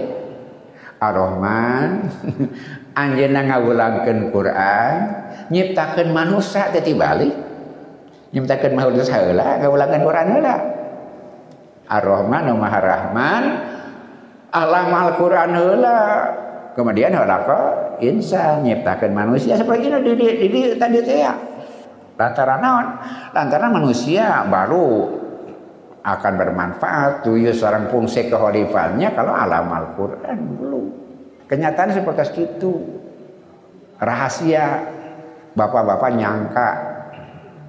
ar-rahman. 1.01 2.05
Anjeunna 3.01 3.49
ngawulangkeun 3.49 4.29
Quran 4.29 4.93
nyiptakeun 5.49 6.13
manusia 6.13 6.69
teu 6.69 6.93
balik 6.93 7.33
nyiptakeun 8.29 8.77
manusia 8.77 9.17
heula 9.17 9.57
ngawulangkeun 9.57 10.05
Quran 10.05 10.27
heula 10.37 10.72
Ar-Rahman 11.93 12.57
Maha 12.57 12.79
Rahman 12.81 13.43
alam 14.53 14.89
Al-Quran 14.93 15.49
heula. 15.57 16.01
Kemudian 16.73 17.13
halaka 17.13 17.93
insan 18.01 18.65
nyiptakan 18.65 19.13
manusia. 19.13 19.53
Seperti 19.53 19.93
ini 19.93 19.97
di, 20.01 20.13
di, 20.17 20.47
di, 20.49 20.61
tadi 20.73 20.97
teh 21.05 21.21
ya. 21.21 21.33
Lantaran 22.17 22.61
naon? 22.61 22.87
Lantaran 23.33 23.71
manusia 23.77 24.41
baru 24.49 25.05
akan 26.01 26.33
bermanfaat. 26.33 27.21
Tujuh 27.25 27.53
seorang 27.53 27.93
fungsi 27.93 28.25
keholifannya 28.25 29.13
kalau 29.13 29.33
alam 29.37 29.69
Al-Quran 29.69 30.37
belum. 30.57 30.85
Kenyataan 31.45 31.93
seperti 31.93 32.41
itu. 32.41 32.73
Rahasia. 34.01 34.81
Bapak-bapak 35.53 36.09
nyangka. 36.17 36.69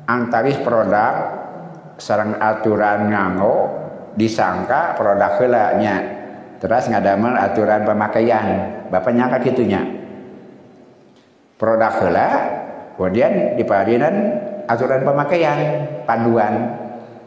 Antaris 0.08 0.56
produk 0.64 1.12
sarang 2.00 2.36
aturan 2.40 3.12
nganggo 3.12 3.83
disangka 4.14 4.94
produk 4.94 5.38
helanya 5.42 6.00
terus 6.62 6.88
ngadamel 6.88 7.34
aturan 7.36 7.82
pemakaian. 7.84 8.46
Bapak 8.88 9.10
nyangka 9.10 9.42
gitunya 9.42 10.04
produk 11.58 11.92
hela 12.02 12.28
kemudian 12.98 13.56
dipadinan 13.58 14.14
aturan 14.66 15.02
pemakaian 15.06 15.58
panduan 16.04 16.76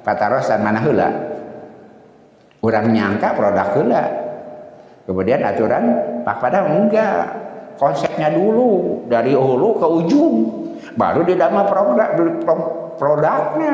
patarosan 0.03 0.61
mana 0.61 0.79
hela 0.83 1.09
orang 2.61 2.87
nyangka 2.91 3.33
produk 3.33 3.67
hela 3.81 4.03
kemudian 5.09 5.41
aturan 5.41 5.83
pak 6.21 6.37
pada 6.37 6.67
enggak 6.67 7.23
konsepnya 7.79 8.29
dulu 8.29 9.03
dari 9.07 9.31
hulu 9.33 9.79
ke 9.79 9.87
ujung 9.87 10.35
baru 10.93 11.23
didama 11.23 11.65
produk 11.65 12.09
produknya 12.99 13.73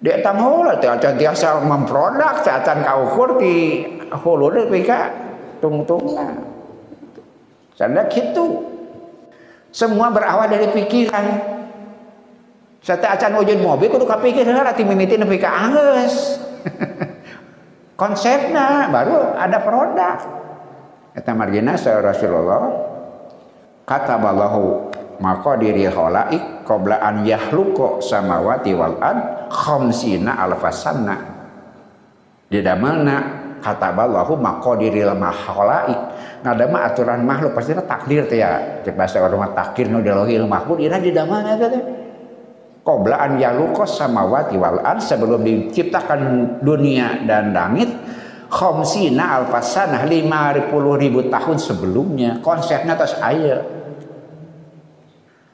dia 0.00 0.24
tak 0.24 0.32
mau 0.40 0.64
lah 0.64 0.80
acan 0.80 1.14
tiasa 1.20 1.60
memproduk 1.60 2.40
acan 2.40 2.78
kau 2.80 3.00
ukur 3.12 3.36
di 3.36 3.84
hulu 4.08 4.48
deh 4.48 4.64
pika 4.72 5.12
tung-tung 5.60 6.16
lah. 6.16 6.32
Sanda 7.76 8.08
gitu. 8.08 8.64
Semua 9.70 10.08
berawal 10.08 10.48
dari 10.48 10.72
pikiran. 10.72 11.24
Sate 12.80 13.04
acan 13.04 13.36
wujud 13.44 13.60
mobil 13.60 13.92
kudu 13.92 14.08
kapikir 14.08 14.42
heula 14.48 14.72
ti 14.72 14.88
mimiti 14.88 15.20
nepi 15.20 15.36
ka 15.36 15.52
anggeus. 15.52 16.40
Konsepnya 18.00 18.88
baru 18.88 19.36
ada 19.36 19.60
produk. 19.60 20.16
Eta 21.12 21.36
margina 21.36 21.76
Rasulullah 21.76 22.72
kata 23.84 24.16
balahu 24.16 24.88
diri 25.60 25.84
khalaik 25.92 26.59
qabla 26.70 27.02
an 27.02 27.26
yahluqa 27.26 27.98
samawati 27.98 28.70
wal 28.78 28.94
ard 29.02 29.50
khamsina 29.50 30.38
alfasanna. 30.38 31.18
Di 32.46 32.62
mana 32.62 33.16
kata 33.58 33.90
ballahu 33.90 34.38
maqadiril 34.38 35.18
mahalaik 35.18 35.98
ngadama 36.46 36.86
aturan 36.86 37.26
makhluk 37.26 37.58
pasti 37.58 37.74
takdir 37.74 38.30
teh 38.30 38.38
ya. 38.38 38.82
Cek 38.86 38.94
bahasa 38.94 39.18
orang 39.18 39.50
takdir 39.58 39.90
nu 39.90 39.98
dalohil 39.98 40.46
mahfud 40.46 40.78
ira 40.78 41.02
di 41.02 41.10
damana 41.10 41.58
teh 41.58 41.82
qabla 42.86 43.18
an 43.18 43.32
yaluqas 43.42 43.98
samawati 43.98 44.54
wal 44.54 44.78
ard 44.78 45.02
sebelum 45.02 45.42
diciptakan 45.42 46.62
dunia 46.62 47.26
dan 47.26 47.50
langit 47.50 47.90
khamsina 48.50 49.42
alfasanah 49.42 50.06
50 50.06 50.70
ribu 51.02 51.26
tahun 51.26 51.58
sebelumnya. 51.58 52.38
Konsepnya 52.42 52.94
atas 52.94 53.18
ayat 53.18 53.79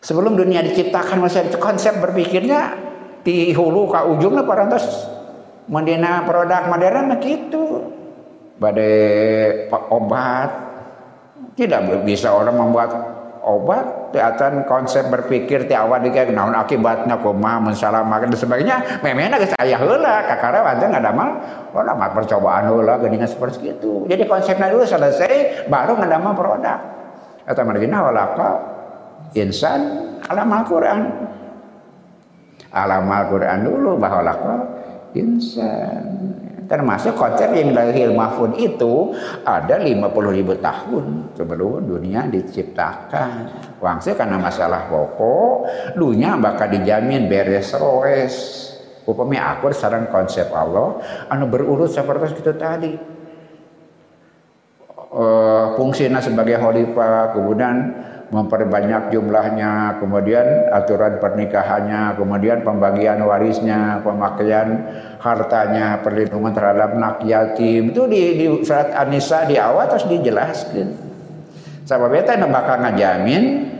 sebelum 0.06 0.38
dunia 0.38 0.62
diciptakan 0.62 1.18
masih 1.18 1.50
konsep 1.58 1.98
berpikirnya 1.98 2.78
di 3.26 3.50
hulu 3.50 3.90
ke 3.90 4.00
ujungnya 4.06 4.46
parantos. 4.46 4.86
Mendina 5.66 6.22
produk 6.22 6.70
modern 6.70 7.18
gitu. 7.18 7.90
Badai 8.62 9.66
obat. 9.90 10.50
Tidak 11.58 12.06
bisa 12.06 12.30
orang 12.30 12.54
membuat 12.54 12.90
obat. 13.42 14.14
Kelihatan 14.14 14.62
konsep 14.70 15.10
berpikir 15.10 15.66
ti 15.66 15.74
awal 15.74 16.06
kayak 16.06 16.30
naon 16.30 16.54
akibatnya 16.54 17.18
koma 17.18 17.58
mensalamakan 17.58 18.30
dan 18.30 18.38
sebagainya. 18.38 18.76
Memangnya 19.02 19.42
geus 19.42 19.58
aya 19.58 19.74
heula 19.74 20.22
kakara 20.30 20.62
wajan 20.62 20.94
ngadamel 20.94 21.28
oh 21.74 21.82
lama 21.82 22.06
percobaan 22.14 22.70
heula 22.70 22.96
geuningan 22.96 23.28
seperti 23.28 23.76
itu 23.76 24.08
jadi 24.08 24.24
konsepnya 24.24 24.72
dulu 24.72 24.86
selesai 24.88 25.66
baru 25.68 25.98
ngadamel 25.98 26.32
produk. 26.32 26.78
Eta 27.44 27.60
margina 27.66 28.06
walaka 28.06 28.75
insan 29.36 29.80
alam 30.26 30.48
Al-Qur'an. 30.48 31.00
Alam 32.76 33.08
Al-Quran 33.08 33.58
dulu 33.64 33.96
bahwa 33.96 34.36
insan. 35.16 36.36
Termasuk 36.66 37.14
konsep 37.14 37.54
yang 37.54 37.70
lahir 37.70 38.10
mahfud 38.10 38.58
itu 38.58 39.14
ada 39.46 39.78
50 39.78 40.02
ribu 40.34 40.58
tahun 40.58 41.30
sebelum 41.38 41.86
dunia 41.86 42.26
diciptakan. 42.26 43.30
Wangse 43.78 44.18
karena 44.18 44.34
masalah 44.34 44.90
pokok 44.90 45.70
dunia 45.94 46.34
bakal 46.34 46.66
dijamin 46.74 47.30
beres 47.30 47.70
roes. 47.78 48.34
Upamanya 49.06 49.54
akur 49.54 49.70
sarang 49.70 50.10
konsep 50.10 50.50
Allah 50.50 50.98
anu 51.30 51.46
berurut 51.46 51.86
seperti 51.86 52.34
itu 52.34 52.52
tadi. 52.58 52.92
Uh, 55.16 55.78
fungsinya 55.78 56.18
sebagai 56.18 56.58
khalifah 56.58 57.30
kemudian 57.30 57.94
memperbanyak 58.26 59.14
jumlahnya, 59.14 60.02
kemudian 60.02 60.66
aturan 60.74 61.22
pernikahannya, 61.22 62.18
kemudian 62.18 62.66
pembagian 62.66 63.22
warisnya, 63.22 64.02
pemakaian 64.02 64.82
hartanya, 65.22 66.02
perlindungan 66.02 66.50
terhadap 66.50 66.98
anak 66.98 67.16
yatim. 67.22 67.94
Itu 67.94 68.10
di, 68.10 68.22
di 68.34 68.46
surat 68.66 68.90
An-Nisa 68.90 69.46
di 69.46 69.54
awal 69.54 69.86
terus 69.86 70.10
dijelaskan. 70.10 71.06
Sabab 71.86 72.10
beta 72.10 72.34
bakal 72.50 72.82
ngajamin 72.82 73.70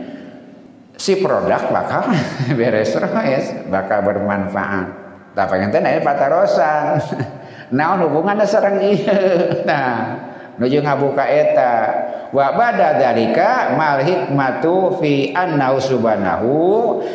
si 0.95 1.19
produk 1.19 1.67
bakal 1.67 2.07
beres 2.57 2.95
terus, 2.95 3.45
bakal 3.67 3.99
bermanfaat. 4.07 4.87
Tapi 5.35 5.53
yang 5.59 5.71
tadi 5.71 6.01
patarosan. 6.01 6.97
Nah, 7.67 7.99
hubungannya 7.99 8.47
sarang 8.47 8.79
iya. 8.79 9.11
Nah, 9.67 10.15
nuju 10.55 10.79
ngabuka 10.79 11.27
eta 11.27 11.73
wa 12.31 12.47
bada 12.55 12.99
dalika 12.99 13.75
mal 13.75 14.03
hikmatu 14.03 14.99
fi 14.99 15.31
annahu 15.31 15.77
subhanahu 15.79 16.51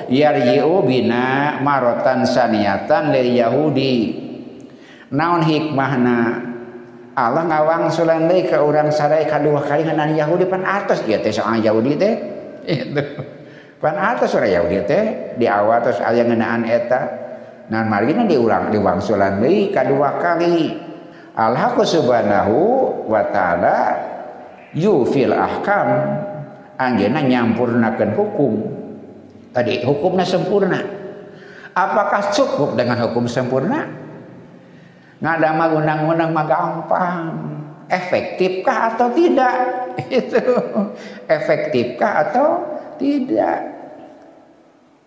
yarji'u 0.09 0.85
bina 0.85 1.59
marotan 1.61 2.25
saniyatan 2.25 3.13
lil 3.13 3.29
yahudi. 3.37 3.97
Naon 5.13 5.45
hikmahna? 5.45 6.53
Allah 7.13 7.45
ngawang 7.45 7.93
sulan 7.93 8.25
deui 8.25 8.49
ka 8.49 8.65
urang 8.65 8.89
sadaya 8.89 9.29
kadua 9.29 9.61
kali 9.61 9.85
ngan 9.85 10.17
Yahudi 10.17 10.49
pan 10.49 10.65
atas 10.65 11.05
ieu 11.05 11.21
teh 11.21 11.29
soal 11.29 11.61
Yahudi 11.61 11.93
teh. 12.01 12.15
Itu 12.65 13.05
pan 13.77 14.01
atas 14.01 14.33
urang 14.33 14.49
Yahudi 14.49 14.81
teh. 14.89 15.37
Di 15.37 15.45
awal 15.45 15.85
terus 15.85 16.01
aya 16.01 16.25
ngeunaan 16.25 16.65
eta. 16.65 17.01
Nah 17.69 17.85
margina 17.85 18.25
diulang 18.25 18.73
diwangsulan 18.73 19.45
deui 19.45 19.69
kadua 19.69 20.17
kali. 20.17 20.73
Allah 21.37 21.77
subhanahu 21.77 22.57
wa 23.09 23.23
ta'ala 23.29 23.79
yufil 24.77 25.33
ahkam. 25.33 25.89
Anggena 26.81 27.23
nyampurnakan 27.23 28.11
hukum. 28.17 28.53
Tadi 29.53 29.85
hukumnya 29.85 30.25
sempurna. 30.27 30.81
Apakah 31.73 32.33
cukup 32.33 32.75
dengan 32.75 33.01
hukum 33.07 33.29
sempurna? 33.29 33.87
Nggak 35.23 35.53
mah 35.55 35.69
undang-undang 35.73 36.31
mah 36.35 36.47
gampang. 36.49 37.21
Efektifkah 37.87 38.97
atau 38.97 39.13
tidak? 39.13 39.55
Itu. 40.21 40.43
Efektifkah 41.29 42.13
atau 42.29 42.47
tidak? 42.97 43.59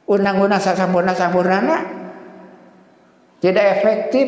Undang-undang 0.05 0.61
sempurna 0.61 1.18
sempurna 1.18 1.82
tidak 3.45 3.66
efektif. 3.78 4.28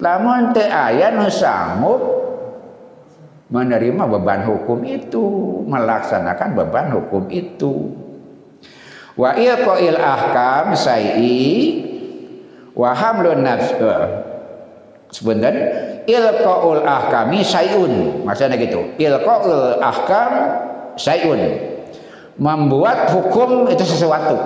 Lamun 0.00 0.52
teu 0.52 0.68
aya 0.68 1.12
nu 1.12 1.28
sanggup 1.28 2.19
menerima 3.50 4.06
beban 4.06 4.46
hukum 4.46 4.78
itu 4.86 5.22
melaksanakan 5.66 6.54
beban 6.54 6.86
hukum 6.94 7.26
itu. 7.28 7.90
Wa 9.18 9.34
ilqail 9.34 9.98
ahkam 9.98 10.72
sa'i 10.72 11.42
wa 12.72 12.94
hamlun 12.94 13.42
nafs 13.42 13.74
uh, 13.82 14.06
sebentar 15.10 15.52
ilqaul 16.06 16.86
ahkami 16.86 17.42
sayun 17.42 18.22
maksudnya 18.22 18.56
gitu 18.56 18.94
ilqaul 18.96 19.82
ahkam 19.82 20.32
sayun 20.94 21.42
membuat 22.38 23.10
hukum 23.12 23.68
itu 23.68 23.82
sesuatu. 23.82 24.38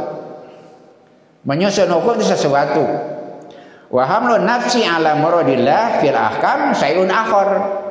Menyusun 1.45 1.93
hukum 1.93 2.17
itu 2.17 2.33
sesuatu. 2.33 2.83
Wa 3.93 4.03
hamlun 4.09 4.49
nafsi 4.49 4.83
ala 4.83 5.21
muradillah 5.21 6.01
fil 6.01 6.17
ahkam 6.17 6.73
sayun 6.73 7.13
akhor 7.13 7.84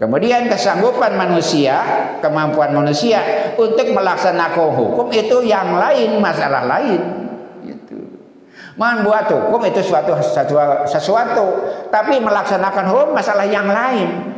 kemudian 0.00 0.48
kesanggupan 0.48 1.12
manusia 1.14 1.76
kemampuan 2.24 2.72
manusia 2.72 3.52
untuk 3.60 3.92
melaksanakan 3.92 4.72
hukum 4.72 5.12
itu 5.12 5.44
yang 5.44 5.76
lain 5.76 6.16
masalah 6.18 6.64
lain. 6.64 7.00
Gitu. 7.60 8.00
Membuat 8.80 9.28
hukum 9.28 9.60
itu 9.68 9.84
suatu 9.84 10.16
sesuatu, 10.16 10.88
sesuatu 10.88 11.46
tapi 11.92 12.16
melaksanakan 12.16 12.84
hukum 12.88 13.08
masalah 13.12 13.44
yang 13.44 13.68
lain. 13.68 14.32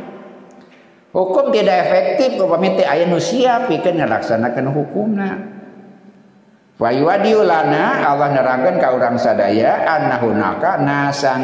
Hukum 1.15 1.53
tidak 1.53 1.87
efektif 1.87 2.41
upamanya 2.41 2.89
ayat 2.89 3.05
manusia 3.05 3.69
pikir 3.69 3.93
melaksanakan 3.93 4.65
hukumnya 4.73 5.53
Wa 6.83 6.89
lana 6.89 8.01
Allah 8.01 8.33
nerangkan 8.33 8.81
ka 8.81 8.97
urang 8.97 9.15
sadaya 9.21 9.85
annahunaka 9.85 10.81
nasan 10.81 11.41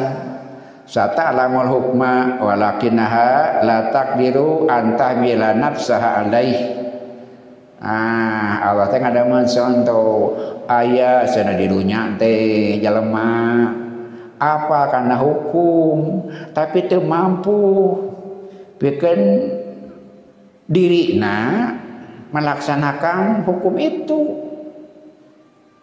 sata'lamul 0.90 1.70
hukma 1.70 2.42
walakinaha 2.42 3.62
la 3.62 3.94
takdiru 3.94 4.66
antahmila 4.66 5.54
nafsaha 5.54 6.26
alaih. 6.26 6.82
Ah, 7.80 8.74
Allah 8.74 8.92
teh 8.92 9.00
ngadameun 9.00 9.48
contoh 9.48 10.36
aya 10.68 11.24
sana 11.30 11.56
di 11.56 11.64
dunya 11.70 12.12
teh 12.20 12.76
jelema 12.82 13.72
apa 14.40 14.90
karena 14.90 15.16
hukum? 15.20 16.28
Tapi 16.56 16.90
teu 16.90 17.06
mampu. 17.06 17.60
Bikin 18.80 19.20
diri 20.64 21.20
na 21.20 21.72
melaksanakan 22.32 23.44
hukum 23.44 23.76
itu. 23.76 24.22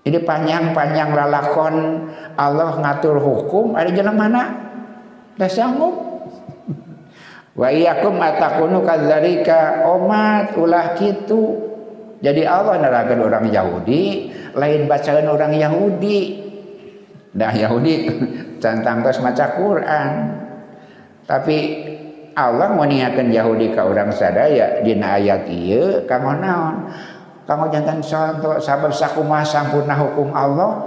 Ini 0.07 0.23
panjang-panjang 0.23 1.13
lalakon 1.13 1.77
Allah 2.39 2.79
ngatur 2.79 3.21
hukum 3.21 3.77
ada 3.77 3.91
jalan 3.93 4.17
mana? 4.17 4.66
Dah 5.37 5.49
sanggup. 5.49 5.95
Wa 7.57 7.69
iyyakum 7.73 8.21
atakunu 8.21 8.85
kadzalika 8.85 9.89
omat 9.89 10.57
ulah 10.57 10.97
kitu. 10.97 11.65
Jadi 12.21 12.49
Allah 12.49 12.81
nerangkan 12.81 13.21
orang 13.21 13.47
Yahudi, 13.53 14.33
lain 14.57 14.89
bacaan 14.89 15.29
orang 15.29 15.53
Yahudi. 15.53 16.49
Dah 17.37 17.53
Yahudi 17.53 18.09
tentang 18.65 19.05
terus 19.05 19.21
maca 19.21 19.57
Quran. 19.57 20.11
Tapi 21.29 21.59
Allah 22.37 22.73
meniakan 22.73 23.33
Yahudi 23.33 23.73
ke 23.73 23.81
orang 23.81 24.13
sadaya 24.13 24.81
dina 24.85 25.17
ayat 25.17 25.49
ieu 25.49 26.05
kanggo 26.05 26.37
naon? 26.37 26.93
kamu 27.47 27.71
jangan 27.71 27.99
contoh 28.03 28.59
sabar 28.59 28.91
sakumah 28.91 29.47
sampurna 29.47 29.95
hukum 29.95 30.35
Allah 30.35 30.83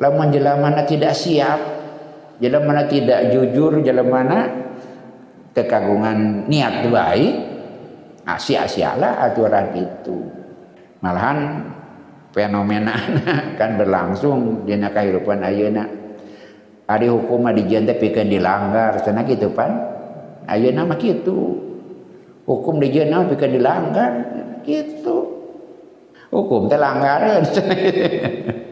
lamun 0.00 0.32
jalan 0.32 0.64
mana 0.64 0.82
tidak 0.88 1.12
siap 1.12 1.60
jalan 2.42 2.62
mana 2.64 2.82
tidak 2.88 3.32
jujur 3.32 3.80
jalan 3.80 4.08
mana 4.08 4.38
kekagungan 5.56 6.44
niat 6.50 6.86
baik 6.88 7.34
sia-sialah 8.26 9.30
aturan 9.30 9.72
itu 9.78 10.18
malahan 11.00 11.64
fenomena 12.34 12.98
kan 13.60 13.80
berlangsung 13.80 14.68
di 14.68 14.76
kehidupan 14.76 15.40
ayeuna 15.40 16.06
Ari 16.86 17.10
hukum 17.10 17.50
di 17.50 17.66
jente 17.66 17.98
pikeun 17.98 18.30
dilanggar 18.30 19.02
cenah 19.02 19.26
kitu 19.26 19.50
pan. 19.50 19.74
Ayeuna 20.46 20.86
mah 20.86 20.94
kitu. 20.94 21.58
Hukum 22.46 22.78
di 22.78 22.94
jente 22.94 23.34
pikeun 23.34 23.58
dilanggar 23.58 24.10
gitu. 24.62 25.34
Hukum 26.30 26.70
teh 26.70 26.78
langgareun. 26.78 27.42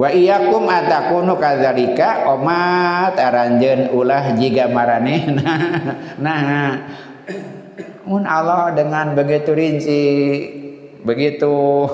Wa 0.00 0.08
iyyakum 0.08 0.64
atakunu 0.66 1.36
kadzalika 1.36 2.26
omat 2.32 3.14
aranjeun 3.20 3.92
ulah 3.92 4.32
jiga 4.36 4.66
maranehna. 4.72 5.52
Nah, 6.22 6.78
mun 8.06 8.24
Allah 8.26 8.72
dengan 8.74 9.14
begitu 9.14 9.52
rinci 9.54 10.04
begitu 11.02 11.86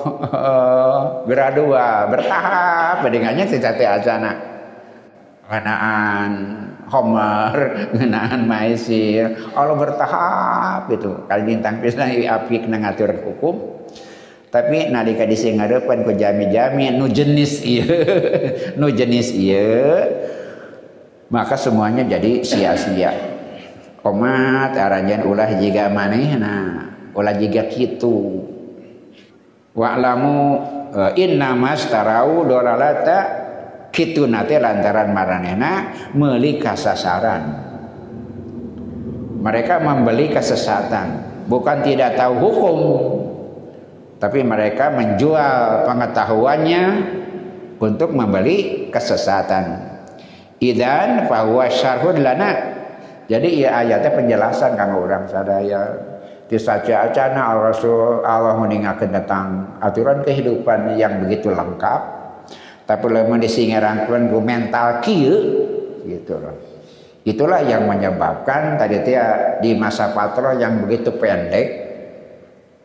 gradua 1.29 2.05
bertahap 2.13 3.01
bedingannya 3.01 3.45
sejati 3.49 3.83
ajana 3.85 4.31
ngenaan 5.49 6.33
Homer 6.89 7.53
ngenaan 7.97 8.45
maisir 8.45 9.49
Allah 9.53 9.77
bertahap 9.77 10.89
itu 10.93 11.25
kali 11.25 11.41
bintang 11.45 11.81
pisah 11.81 12.09
api 12.09 12.65
kena 12.65 12.77
ngatur 12.85 13.13
hukum 13.25 13.55
tapi 14.49 14.89
nalika 14.89 15.29
disingarepan 15.29 16.01
ku 16.01 16.11
jami-jami 16.13 16.89
nu 16.97 17.05
jenis 17.05 17.61
iya 17.61 17.85
nu 18.81 18.89
jenis 18.89 19.29
iya 19.33 19.69
maka 21.29 21.53
semuanya 21.55 22.01
jadi 22.05 22.41
sia-sia. 22.41 23.13
Komat 24.01 24.73
aranjan 24.73 25.29
ulah 25.29 25.49
jika 25.61 25.87
manehna 25.93 26.89
ulah 27.13 27.37
jika 27.37 27.69
kitu. 27.69 28.49
Wa'lamu 29.77 30.37
uh, 30.91 31.11
inna 31.13 31.53
mastarau 31.53 32.41
dolalata 32.43 33.19
kitu 33.93 34.25
nate 34.25 34.57
lantaran 34.57 35.13
maranehna 35.13 35.71
meuli 36.17 36.57
kasasaran. 36.57 37.69
Mereka 39.39 39.79
membeli 39.79 40.33
kesesatan 40.33 41.07
bukan 41.47 41.79
tidak 41.85 42.17
tahu 42.17 42.33
hukum 42.41 42.79
tapi 44.19 44.43
mereka 44.43 44.91
menjual 44.91 45.87
pengetahuannya 45.87 46.83
untuk 47.79 48.11
membeli 48.11 48.91
kesesatan. 48.91 49.95
Idan 50.59 51.31
fahuwa 51.31 51.71
syarhun 51.71 52.19
lana. 52.19 52.51
Jadi 53.31 53.63
ya 53.63 53.79
ayatnya 53.79 54.11
penjelasan 54.11 54.75
kang 54.75 54.91
orang 54.99 55.23
sadaya. 55.31 56.11
Disaja 56.51 57.07
acana 57.07 57.55
al 57.55 57.71
Rasul 57.71 58.25
Allah 58.27 58.59
meninggalkan 58.59 59.13
tentang 59.13 59.79
aturan 59.79 60.25
kehidupan 60.27 60.99
yang 60.99 61.23
begitu 61.23 61.55
lengkap. 61.55 62.19
Tapi 62.83 63.05
lemah 63.05 63.39
disingerangkan 63.39 64.33
ku 64.33 64.41
mental 64.43 64.99
kieu 64.99 65.37
gitu 66.03 66.41
loh. 66.41 66.57
Itulah 67.23 67.61
yang 67.61 67.85
menyebabkan 67.85 68.81
tadi 68.81 69.05
dia 69.05 69.55
di 69.61 69.77
masa 69.77 70.09
patro 70.11 70.57
yang 70.57 70.81
begitu 70.81 71.13
pendek 71.13 71.67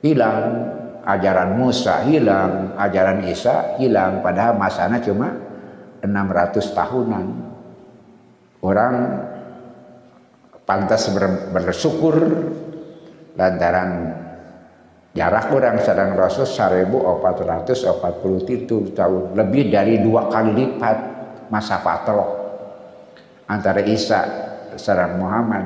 hilang 0.05 0.74
ajaran 1.05 1.61
Musa 1.61 2.01
hilang, 2.09 2.73
ajaran 2.81 3.29
Isa 3.29 3.77
hilang, 3.77 4.25
padahal 4.25 4.57
masanya 4.57 4.97
cuma 5.05 5.37
600 6.01 6.77
tahunan. 6.77 7.27
Orang 8.65 8.95
pantas 10.65 11.13
ber, 11.13 11.53
bersyukur 11.53 12.17
lantaran 13.37 14.17
jarak 15.13 15.53
orang 15.53 15.77
sedang 15.85 16.17
Rasul 16.17 16.49
1447 16.49 18.97
tahun 18.97 19.37
lebih 19.37 19.69
dari 19.69 20.01
dua 20.01 20.33
kali 20.33 20.57
lipat 20.57 20.97
masa 21.53 21.85
patrok 21.85 22.29
antara 23.47 23.85
Isa 23.85 24.25
dan 24.75 25.21
Muhammad 25.21 25.65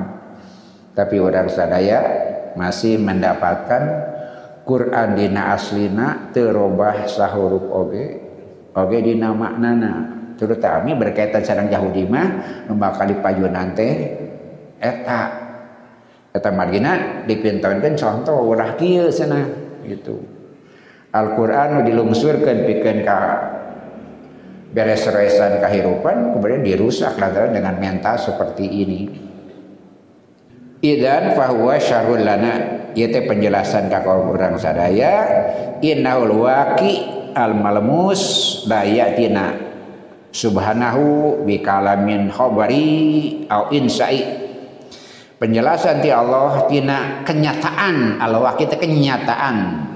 tapi 0.93 1.17
orang 1.17 1.47
sadaya 1.47 2.03
masih 2.59 2.99
mendapatkan 2.99 4.08
Quran 4.69 5.17
dina 5.17 5.57
aslina 5.57 6.29
terobah 6.29 7.09
sahuruf 7.09 7.65
oge 7.73 8.05
oge 8.77 8.97
dina 9.01 9.33
maknana. 9.33 9.93
Terutama 10.37 10.93
berkaitan 10.93 11.41
sareng 11.41 11.73
Yahudi 11.73 12.05
mah 12.05 12.27
nu 12.69 12.77
bakal 12.77 13.09
dipajunan 13.09 13.73
teh 13.73 13.93
eta. 14.77 15.49
Eta 16.29 16.53
margina 16.53 17.25
dipintonkeun 17.25 17.97
contoh 17.97 18.53
ulah 18.53 18.77
kieu 18.77 19.09
cenah 19.09 19.49
gitu. 19.89 20.21
Al-Qur'an 21.09 21.81
dilungsurkeun 21.81 22.69
pikeun 22.69 23.01
ka 23.01 23.19
beres-beresan 24.69 25.57
kehidupan 25.57 26.37
kemudian 26.37 26.61
dirusak 26.61 27.17
lantaran 27.17 27.57
dengan 27.57 27.81
mental 27.81 28.21
seperti 28.21 28.69
ini 28.69 29.28
idan 30.83 31.35
fahuwa 31.35 31.79
syarul 31.79 32.23
lana. 32.23 32.77
Teh 32.99 33.23
penjelasan 33.23 33.87
ka 33.87 34.03
orang 34.03 34.59
sadaya 34.59 35.23
innaul 35.79 36.43
waqi 36.43 36.99
al 37.31 37.55
malmus 37.55 38.65
dayatina 38.67 39.55
subhanahu 40.35 41.39
bi 41.47 41.63
kalamin 41.63 42.27
khabari 42.27 43.47
au 43.47 43.71
insai. 43.71 44.19
Penjelasan 45.39 46.03
ti 46.03 46.11
Allah 46.11 46.67
tina 46.67 47.23
kenyataan 47.23 48.19
al 48.19 48.35
waqi 48.43 48.67
teh 48.67 48.75
kenyataan. 48.75 49.87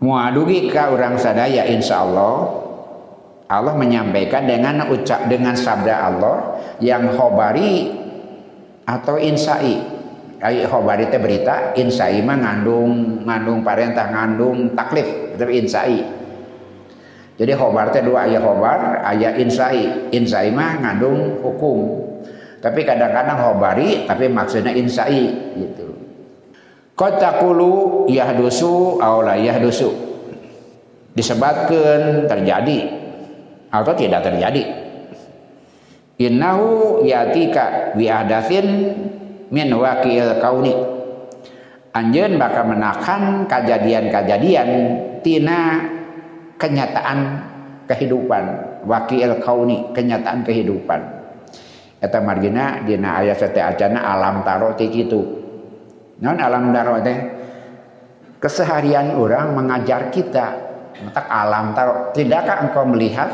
Muadugi 0.00 0.72
ka 0.72 0.96
orang 0.96 1.20
sadaya 1.20 1.68
insyaallah 1.68 2.64
Allah 3.46 3.74
menyampaikan 3.76 4.48
dengan 4.48 4.88
ucap 4.88 5.28
dengan 5.28 5.52
sabda 5.52 5.94
Allah 6.00 6.36
yang 6.80 7.12
khobari 7.12 8.05
atau 8.86 9.18
insai 9.18 9.96
Ai 10.36 10.68
khobari 10.68 11.08
teh 11.08 11.16
berita 11.16 11.72
insai 11.80 12.20
mah 12.20 12.36
ngandung 12.36 13.24
ngandung 13.24 13.64
parentah 13.64 14.12
ngandung 14.12 14.76
taklif 14.76 15.32
tapi 15.40 15.64
insai. 15.64 16.04
Jadi 17.36 17.52
khobar 17.52 17.92
teh 17.92 18.00
dua 18.04 18.28
ayat 18.28 18.40
khobar, 18.44 19.00
ayat 19.04 19.40
insai. 19.40 20.12
Insai 20.12 20.52
mah 20.52 20.76
ngandung 20.80 21.40
hukum. 21.40 22.04
Tapi 22.60 22.84
kadang-kadang 22.84 23.36
khobari 23.36 24.04
tapi 24.04 24.28
maksudnya 24.28 24.76
insai 24.76 25.32
gitu. 25.56 25.96
Kotakulu 26.92 28.04
yahdusu 28.12 29.00
aula 29.00 29.40
yahdusu. 29.40 29.88
Disebabkan 31.16 32.28
terjadi 32.28 32.92
atau 33.72 33.92
tidak 33.96 34.20
terjadi. 34.20 34.85
Innahu 36.16 37.04
yatika 37.04 37.92
bi 37.92 38.08
ahdatsin 38.08 38.66
min 39.52 39.68
waqil 39.76 40.40
kauni. 40.40 40.72
Anjeun 41.92 42.40
bakal 42.40 42.72
menakan 42.72 43.44
kejadian-kejadian 43.48 44.68
tina 45.20 45.84
kenyataan 46.56 47.18
kehidupan. 47.84 48.44
Waqil 48.88 49.44
kauni 49.44 49.92
kenyataan 49.92 50.40
kehidupan. 50.40 51.00
Eta 52.00 52.20
margina 52.20 52.84
dina 52.84 53.20
ayat 53.20 53.40
sate 53.40 53.60
acana 53.60 54.00
alam 54.00 54.44
taro 54.44 54.72
teh 54.76 54.88
kitu. 54.88 55.20
Non 56.20 56.36
alam 56.40 56.72
taro 56.72 57.00
teh? 57.00 57.18
Keseharian 58.40 59.16
orang 59.16 59.56
mengajar 59.56 60.08
kita. 60.12 60.46
Tak 61.12 61.26
alam 61.28 61.76
taro. 61.76 62.12
Tidakkah 62.12 62.68
engkau 62.68 62.88
melihat? 62.88 63.28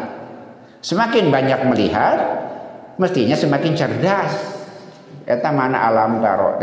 Semakin 0.83 1.30
banyak 1.30 1.61
melihat 1.70 2.18
mestinya 2.97 3.36
semakin 3.36 3.72
cerdas. 3.76 4.32
Eta 5.22 5.55
mana 5.55 5.86
alam 5.86 6.18
taro 6.18 6.59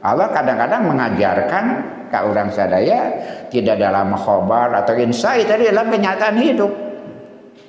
Allah 0.00 0.28
kadang-kadang 0.32 0.86
mengajarkan 0.86 1.64
ke 2.08 2.18
orang 2.22 2.48
sadaya 2.54 3.10
tidak 3.50 3.76
dalam 3.82 4.14
khobar 4.14 4.70
atau 4.72 4.94
insight. 4.96 5.50
Tadi 5.50 5.68
dalam 5.68 5.90
kenyataan 5.90 6.36
hidup. 6.38 6.72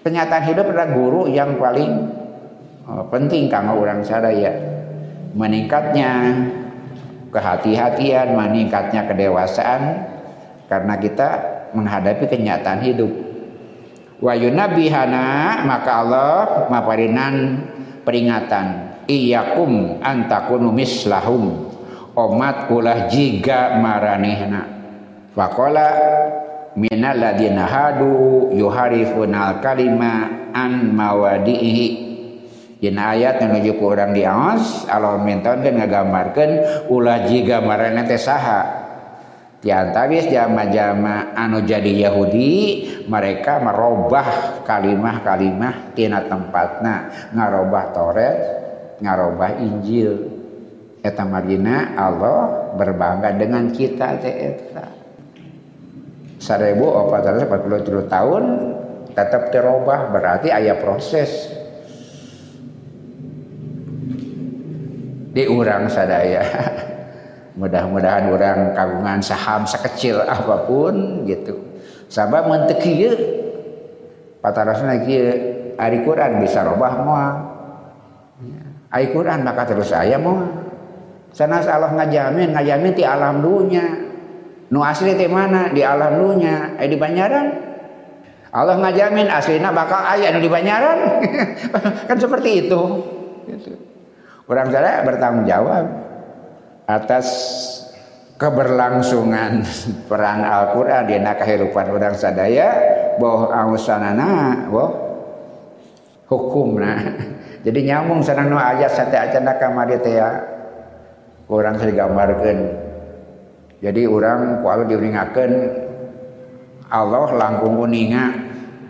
Kenyataan 0.06 0.44
hidup 0.48 0.72
adalah 0.72 0.94
guru 0.94 1.28
yang 1.28 1.60
paling 1.60 1.92
oh, 2.88 3.04
penting 3.12 3.50
kanggo 3.52 3.82
orang 3.82 4.06
sadaya. 4.06 4.54
Meningkatnya 5.36 6.34
kehati-hatian 7.34 8.38
meningkatnya 8.38 9.04
kedewasaan. 9.10 9.82
Karena 10.68 11.00
kita 11.00 11.30
menghadapi 11.74 12.28
kenyataan 12.28 12.84
hidup 12.84 13.12
wa 14.22 14.34
yunabihana 14.34 15.62
maka 15.66 15.92
Allah 16.04 16.40
maparinan 16.70 17.36
peringatan. 18.04 19.00
Iyakum 19.08 20.04
antakunu 20.04 20.76
mislahum. 20.76 21.72
Omat 22.18 22.68
ulah 22.74 23.08
jiga 23.08 23.80
maranehna. 23.80 24.68
Faqala 25.32 25.90
minal 26.76 27.16
ladina 27.16 27.70
hadu 27.70 28.52
yuharifunal 28.52 29.62
kalima 29.64 30.50
an 30.52 30.98
mawadihi 30.98 32.08
Dina 32.78 33.18
ayat 33.18 33.42
menuju 33.42 33.82
ke 33.82 33.86
orang 33.90 34.14
di 34.14 34.22
Awas 34.22 34.86
Allah 34.86 35.18
mintakan 35.18 35.66
kan 35.66 35.74
ngagambarkan 35.82 36.50
ulah 36.94 37.26
jiga 37.26 37.58
marana 37.58 38.06
teh 38.06 38.22
saha 38.22 38.77
tiantawis 39.62 40.30
jama-jama 40.30 41.34
anu 41.34 41.66
jadi 41.66 42.08
Yahudi 42.10 42.54
mereka 43.10 43.58
merubah 43.58 44.62
kalimah-kalimah 44.68 45.98
tina 45.98 46.26
tempatna. 46.30 47.10
Ngarobah 47.34 47.86
Taurat 47.94 48.38
ngarobah 49.02 49.52
Injil. 49.62 50.38
Eta 51.02 51.24
margina 51.24 51.96
Allah 51.96 52.74
berbangga 52.76 53.32
dengan 53.38 53.70
kita 53.72 54.20
teh 54.20 54.36
eta. 54.54 54.86
1443 56.38 58.12
tahun 58.12 58.44
tetap 59.14 59.50
terubah 59.50 60.14
berarti 60.14 60.54
ayah 60.54 60.78
proses. 60.78 61.54
Di 65.38 65.46
urang 65.46 65.86
sadaya 65.86 66.42
mudah-mudahan 67.58 68.30
orang 68.30 68.78
kagungan 68.78 69.20
saham 69.20 69.66
sekecil 69.66 70.22
apa 70.22 70.70
pun 70.70 71.26
gitu. 71.26 71.58
Sabab 72.08 72.48
mentekieu 72.48 73.18
patarasna 74.40 75.02
kieu 75.04 75.34
ari 75.76 76.06
Quran 76.06 76.40
bisa 76.40 76.62
robah 76.64 76.94
moal 77.02 77.34
ari 78.94 79.10
Quran 79.12 79.42
maka 79.44 79.66
terus 79.68 79.90
saya 79.90 80.16
moal 80.22 80.48
sanas 81.34 81.68
Allah 81.68 81.92
ngajamin 81.98 82.54
ngajamin 82.54 82.94
ti 82.94 83.04
alam 83.04 83.42
dunia 83.42 84.08
nu 84.70 84.80
asli 84.86 85.18
ti 85.18 85.26
mana? 85.26 85.74
Di 85.74 85.82
alam 85.82 86.22
dunia 86.22 86.78
eh 86.78 86.88
di 86.88 86.96
Banyaran? 86.96 87.48
Allah 88.54 88.80
ngajamin 88.80 89.28
aslinya 89.28 89.76
bakal 89.76 90.00
ayat 90.00 90.40
di 90.40 90.50
Banyaran. 90.50 91.00
Kan 92.08 92.18
seperti 92.18 92.68
itu. 92.68 92.82
Gitu. 93.48 93.80
orang 94.48 94.68
saya 94.72 95.08
bertanggung 95.08 95.48
jawab 95.48 96.07
atas 96.88 97.28
keberlangsungan 98.40 99.62
peran 100.10 100.42
Al-Quran 100.42 101.04
di 101.06 101.20
kehidupan 101.20 101.92
orang 101.92 102.16
sadaya 102.16 102.68
bahwa 103.20 103.52
ausanana 103.52 104.66
bahwa 104.72 104.88
hukum 106.32 106.80
nah 106.80 106.98
jadi 107.68 107.80
nyambung 107.94 108.24
sana 108.24 108.48
no 108.48 108.56
ayat 108.56 108.96
sate 108.96 109.20
acana 109.20 109.60
kamari 109.60 110.00
teh 110.00 110.16
ya. 110.16 110.56
Orang 111.48 111.80
gambarkan 111.80 112.76
jadi 113.80 114.04
orang 114.04 114.68
kalau 114.68 114.84
diuningakan 114.84 115.52
Allah 116.92 117.32
langkung 117.40 117.80
uninga 117.80 118.36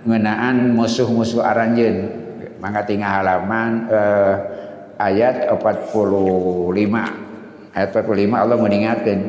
ngenaan 0.09 0.73
musuh-musuh 0.73 1.45
aranjen 1.45 2.09
mangga 2.57 2.81
tinggal 2.81 3.21
halaman 3.21 3.85
eh, 3.93 4.33
ayat 4.97 5.53
45 5.53 7.26
ayat 7.75 7.91
45 7.91 8.35
Allah 8.35 8.57
mengingatkan 8.59 9.19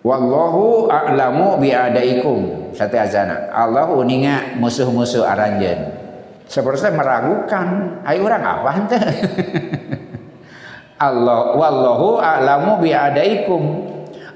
wallahu 0.00 0.88
a'lamu 0.88 1.60
bi'adaikum 1.60 2.72
satu 2.74 2.96
azana. 2.96 3.50
Allah 3.50 3.90
uninga 3.90 4.56
musuh-musuh 4.56 5.26
aranjen. 5.26 5.98
Seperti 6.50 6.90
meragukan. 6.90 8.00
Ayo 8.02 8.26
orang 8.26 8.42
apa 8.42 8.70
ente? 8.74 8.98
Allah 10.98 11.54
wallahu 11.54 12.18
a'lamu 12.18 12.82
bi'adaikum. 12.82 13.62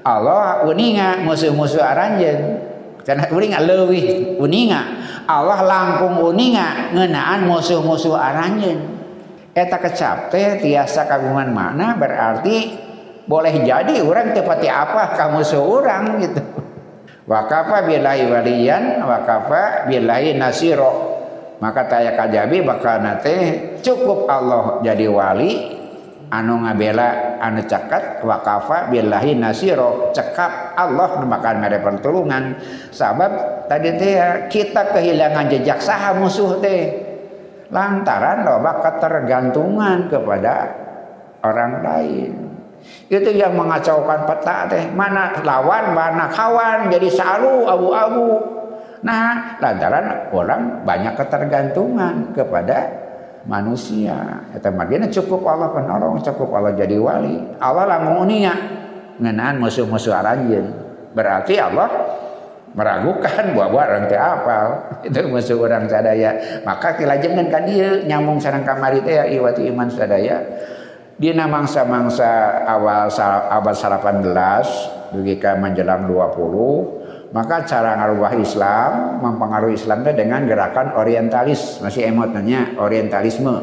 Allah 0.05 0.63
uninga 0.67 1.25
musuh-musuh 1.25 1.81
aranjen. 1.81 2.61
Karena 3.05 3.29
uninga 3.29 3.61
leuwih 3.61 4.37
uninga 4.41 4.81
Allah 5.29 5.61
langkung 5.61 6.21
uninga 6.21 6.93
ngenaan 6.93 7.49
musuh-musuh 7.49 8.17
aranjen. 8.17 8.93
Eta 9.55 9.79
kecap 9.79 10.29
teh 10.29 10.61
tiasa 10.61 11.09
kagungan 11.09 11.49
mana? 11.49 11.97
Berarti 11.97 12.84
boleh 13.25 13.65
jadi 13.65 14.01
orang 14.01 14.33
tepati 14.33 14.69
apa? 14.69 15.17
Kamu 15.17 15.41
seorang 15.41 16.03
gitu. 16.21 16.41
Wakafa 17.25 17.89
billahi 17.89 18.29
waliyan 18.29 19.01
wakafa 19.01 19.89
billahi 19.89 20.37
nasiro. 20.37 21.17
Maka 21.57 21.89
taya 21.89 22.13
kajabi 22.13 22.61
bakal 22.61 23.01
nate 23.01 23.35
cukup 23.81 24.29
Allah 24.29 24.83
jadi 24.85 25.09
wali 25.09 25.73
anu 26.29 26.67
ngabela 26.67 27.39
anu 27.41 27.65
cekat 27.65 28.21
wakafa 28.21 28.93
billahi 28.93 29.33
nasiro. 29.41 30.13
Cekap 30.13 30.77
Allah 30.77 31.25
bakal 31.25 31.57
mere 31.57 31.81
pertolongan 31.81 32.61
sabab 32.93 33.65
tadi 33.65 33.97
teh 33.97 34.45
kita 34.45 34.93
kehilangan 34.93 35.49
jejak 35.49 35.81
saha 35.81 36.13
musuh 36.13 36.61
teh. 36.61 37.01
Lantaran 37.73 38.45
loba 38.45 38.85
ketergantungan 38.85 40.13
kepada 40.13 40.69
orang 41.41 41.81
lain 41.81 42.44
itu 43.05 43.29
yang 43.37 43.53
mengacaukan 43.53 44.25
peta 44.25 44.65
teh. 44.65 44.83
Mana 44.93 45.37
lawan 45.45 45.93
mana 45.93 46.25
kawan. 46.29 46.89
Jadi 46.89 47.07
salu 47.13 47.69
abu-abu. 47.69 48.41
Nah 49.05 49.57
lantaran 49.61 50.33
orang 50.33 50.81
banyak 50.81 51.13
ketergantungan 51.13 52.33
kepada 52.33 52.89
manusia. 53.45 54.41
Itu 54.57 54.69
makanya 54.73 55.07
cukup 55.13 55.45
Allah 55.45 55.69
penolong 55.69 56.17
cukup 56.25 56.49
Allah 56.57 56.73
jadi 56.73 56.97
wali. 56.97 57.37
Allah 57.61 57.85
langsung 57.85 58.25
unia 58.25 58.53
ngenaan 59.21 59.61
musuh-musuh 59.61 60.11
aranjen 60.11 60.75
berarti 61.15 61.55
Allah 61.55 61.87
meragukan 62.75 63.45
bahwa 63.57 63.85
orang 63.85 64.09
teh 64.09 64.17
apal. 64.17 64.67
Itu 65.07 65.29
musuh 65.29 65.61
orang 65.61 65.85
sadaya. 65.85 66.61
Maka 66.65 66.97
kilajengan 66.97 67.53
kan 67.53 67.69
dia 67.69 68.01
nyambung 68.09 68.41
sarang 68.41 68.65
kamari 68.65 69.05
teh 69.05 69.37
iwati 69.37 69.69
iman 69.69 69.87
sadaya 69.93 70.41
Dina 71.15 71.47
mangsa-mangsa 71.47 72.63
awal 72.67 73.07
abad 73.47 73.75
18 73.75 75.15
begitu 75.15 75.47
menjelang 75.55 76.11
20 76.11 77.31
maka 77.31 77.67
cara 77.67 77.99
ngarubah 77.99 78.31
Islam 78.39 78.91
mempengaruhi 79.19 79.75
Islam 79.75 80.07
itu 80.07 80.11
dengan 80.15 80.47
gerakan 80.47 80.95
orientalis. 80.95 81.83
Masih 81.83 82.07
emotnya 82.07 82.79
orientalisme. 82.79 83.59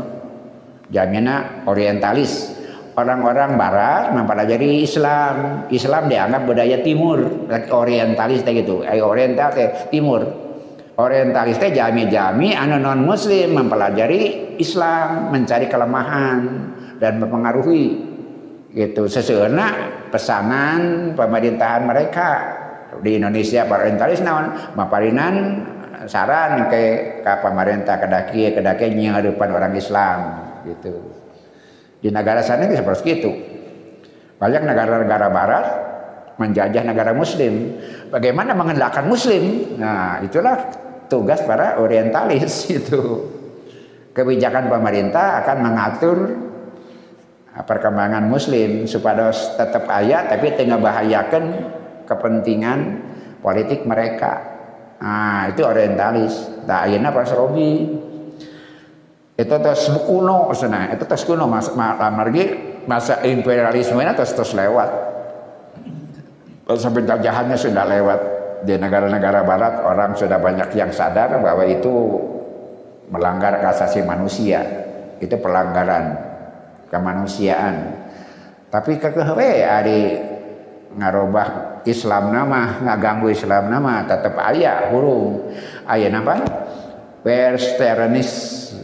Jamina 0.93 1.65
orientalis. 1.65 2.53
Orang-orang 2.93 3.57
barat 3.57 4.13
mempelajari 4.13 4.85
Islam. 4.85 5.65
Islam 5.73 6.13
dianggap 6.13 6.45
budaya 6.45 6.85
timur. 6.85 7.49
Orientalis 7.73 8.45
gitu. 8.45 8.85
Eh 8.85 9.01
oriental 9.01 9.57
timur. 9.89 10.21
Orientalis 11.01 11.57
teh 11.57 11.73
jami-jami 11.73 12.53
anu 12.53 12.77
non 12.77 13.01
muslim 13.01 13.57
mempelajari 13.57 14.53
Islam 14.61 15.33
mencari 15.33 15.65
kelemahan 15.73 16.41
dan 17.03 17.19
mempengaruhi 17.19 17.99
gitu. 18.71 19.11
Sesuatu 19.11 19.51
pesanan 20.15 21.13
pemerintahan 21.19 21.83
mereka. 21.83 22.31
Di 23.03 23.17
Indonesia 23.17 23.65
para 23.65 23.89
orientalis 23.89 24.21
naon 24.21 24.53
maparinan 24.77 25.65
saran 26.05 26.69
ke 26.69 27.19
ke 27.25 27.33
pemerintah 27.41 27.97
kedaki 27.97 28.53
kedaki 28.53 28.93
depan 28.95 29.49
orang 29.51 29.75
Islam 29.75 30.19
gitu. 30.69 30.95
Di 32.05 32.13
negara 32.13 32.45
sana 32.45 32.69
itu 32.69 32.77
seperti 32.79 33.09
itu. 33.17 33.33
Banyak 34.37 34.63
negara-negara 34.63 35.27
barat 35.33 35.67
menjajah 36.37 36.85
negara 36.85 37.17
muslim. 37.17 37.81
Bagaimana 38.13 38.53
mengendalikan 38.53 39.09
muslim? 39.09 39.73
Nah 39.81 40.21
itulah 40.21 40.69
tugas 41.09 41.41
para 41.49 41.81
orientalis 41.81 42.69
itu 42.79 43.03
kebijakan 44.13 44.69
pemerintah 44.69 45.41
akan 45.41 45.57
mengatur 45.65 46.17
perkembangan 47.61 48.25
muslim 48.33 48.89
supaya 48.89 49.29
tetap 49.29 49.85
ayat 49.85 50.33
tapi 50.33 50.57
tengah 50.57 50.81
bahayakan 50.81 51.45
kepentingan 52.09 53.05
politik 53.45 53.85
mereka. 53.85 54.41
Nah 55.05 55.53
itu 55.53 55.61
orientalis. 55.61 56.65
Nah 56.65 56.89
ayeuna 56.89 57.13
pas 57.13 57.29
robi 57.37 57.93
itu 59.33 59.55
terus 59.59 59.85
kuno 60.09 60.49
sana 60.57 60.97
itu 60.97 61.05
terus 61.05 61.29
kuno 61.29 61.45
mas 61.45 61.69
margi 61.77 62.57
masa 62.89 63.21
imperialisme 63.21 64.01
ini 64.01 64.17
terus 64.17 64.33
terus 64.33 64.57
lewat. 64.57 65.13
Sampai 66.73 67.05
penjajahannya 67.05 67.59
sudah 67.61 67.85
lewat. 67.85 68.21
Di 68.63 68.79
negara-negara 68.79 69.43
barat 69.43 69.83
orang 69.83 70.15
sudah 70.15 70.39
banyak 70.39 70.71
yang 70.79 70.95
sadar 70.95 71.43
bahwa 71.43 71.67
itu 71.67 71.91
melanggar 73.11 73.59
asasi 73.67 74.07
manusia. 74.07 74.63
Itu 75.19 75.35
pelanggaran 75.43 76.32
kemanusiaan. 76.93 78.05
Tapi 78.69 79.01
kekewe 79.01 79.65
ari 79.65 80.21
ngarobah 80.93 81.81
Islam 81.89 82.29
nama 82.29 82.85
ngaganggu 82.85 83.33
Islam 83.33 83.73
nama 83.73 84.05
tetap 84.05 84.37
ayah 84.53 84.93
hurung. 84.93 85.49
Ayah 85.89 86.13
apa 86.13 86.37
Westernis 87.25 88.31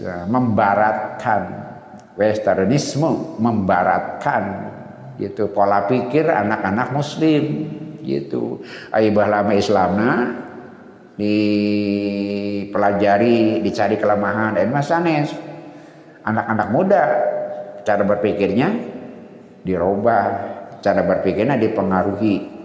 ya, 0.00 0.24
membaratkan. 0.24 1.68
Westernisme 2.16 3.36
membaratkan. 3.36 4.72
Gitu 5.20 5.52
pola 5.52 5.84
pikir 5.84 6.24
anak-anak 6.32 6.96
muslim. 6.96 7.44
Gitu. 8.00 8.64
Ayah 8.88 9.28
lama 9.28 9.52
Islamna 9.52 10.32
dipelajari 11.18 12.78
dicari 13.58 13.98
kelemahan 13.98 14.54
dan 14.54 14.70
masanes 14.70 15.34
anak-anak 16.22 16.68
muda 16.70 17.04
cara 17.88 18.04
berpikirnya 18.04 18.68
dirubah, 19.64 20.24
cara 20.84 21.00
berpikirnya 21.08 21.56
dipengaruhi. 21.56 22.60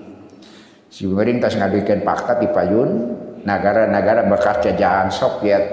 si 0.92 1.10
tas 1.42 1.56
ngaduikeun 1.58 2.06
fakta 2.06 2.38
di 2.44 2.52
payun 2.54 2.90
negara-negara 3.42 4.30
bekas 4.30 4.62
jajahan 4.62 5.10
Soviet 5.10 5.64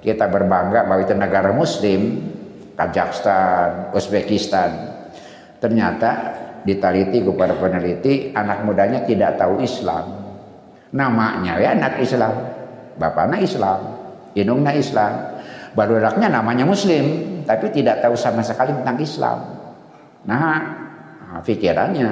kita 0.00 0.30
berbangga 0.32 0.86
bahwa 0.86 1.02
itu 1.02 1.12
negara 1.12 1.50
muslim 1.52 2.32
Kazakhstan, 2.76 3.92
Uzbekistan. 3.96 4.70
Ternyata 5.60 6.10
diteliti 6.64 7.24
kepada 7.24 7.56
peneliti 7.56 8.36
anak 8.36 8.68
mudanya 8.68 9.04
tidak 9.08 9.40
tahu 9.40 9.64
Islam. 9.64 10.12
Namanya 10.92 11.56
ya 11.56 11.72
anak 11.72 12.04
Islam. 12.04 12.32
Bapaknya 13.00 13.40
Islam. 13.40 13.80
Indungnya 14.36 14.76
Islam. 14.76 15.40
Baru 15.72 16.00
anaknya 16.00 16.28
namanya 16.32 16.68
Muslim 16.68 17.35
tapi 17.46 17.70
tidak 17.70 18.02
tahu 18.02 18.18
sama 18.18 18.42
sekali 18.42 18.74
tentang 18.74 18.98
Islam. 18.98 19.38
Nah 20.26 20.54
pikirannya 21.46 22.10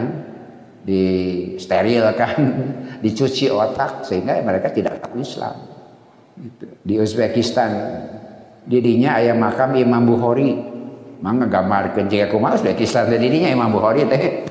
disterilkan 0.85 2.37
dicuci 3.05 3.49
otak 3.49 4.05
sehingga 4.05 4.39
mereka 4.45 4.71
tidak 4.71 5.01
tahu 5.03 5.21
Islam. 5.21 5.75
Gitu. 6.35 6.67
di 6.83 6.99
Uzbekistan 6.99 7.71
didinya 8.67 9.15
ayam 9.23 9.39
makam 9.39 9.75
Imam 9.79 10.03
Bukhari. 10.03 10.75
Mangga 11.23 11.49
gambar 11.49 11.97
jika 12.05 12.29
kumaha 12.29 12.61
Uzbekistan 12.61 13.09
didinya 13.09 13.49
Imam 13.49 13.71
Bukhari 13.73 14.05
teh. 14.05 14.45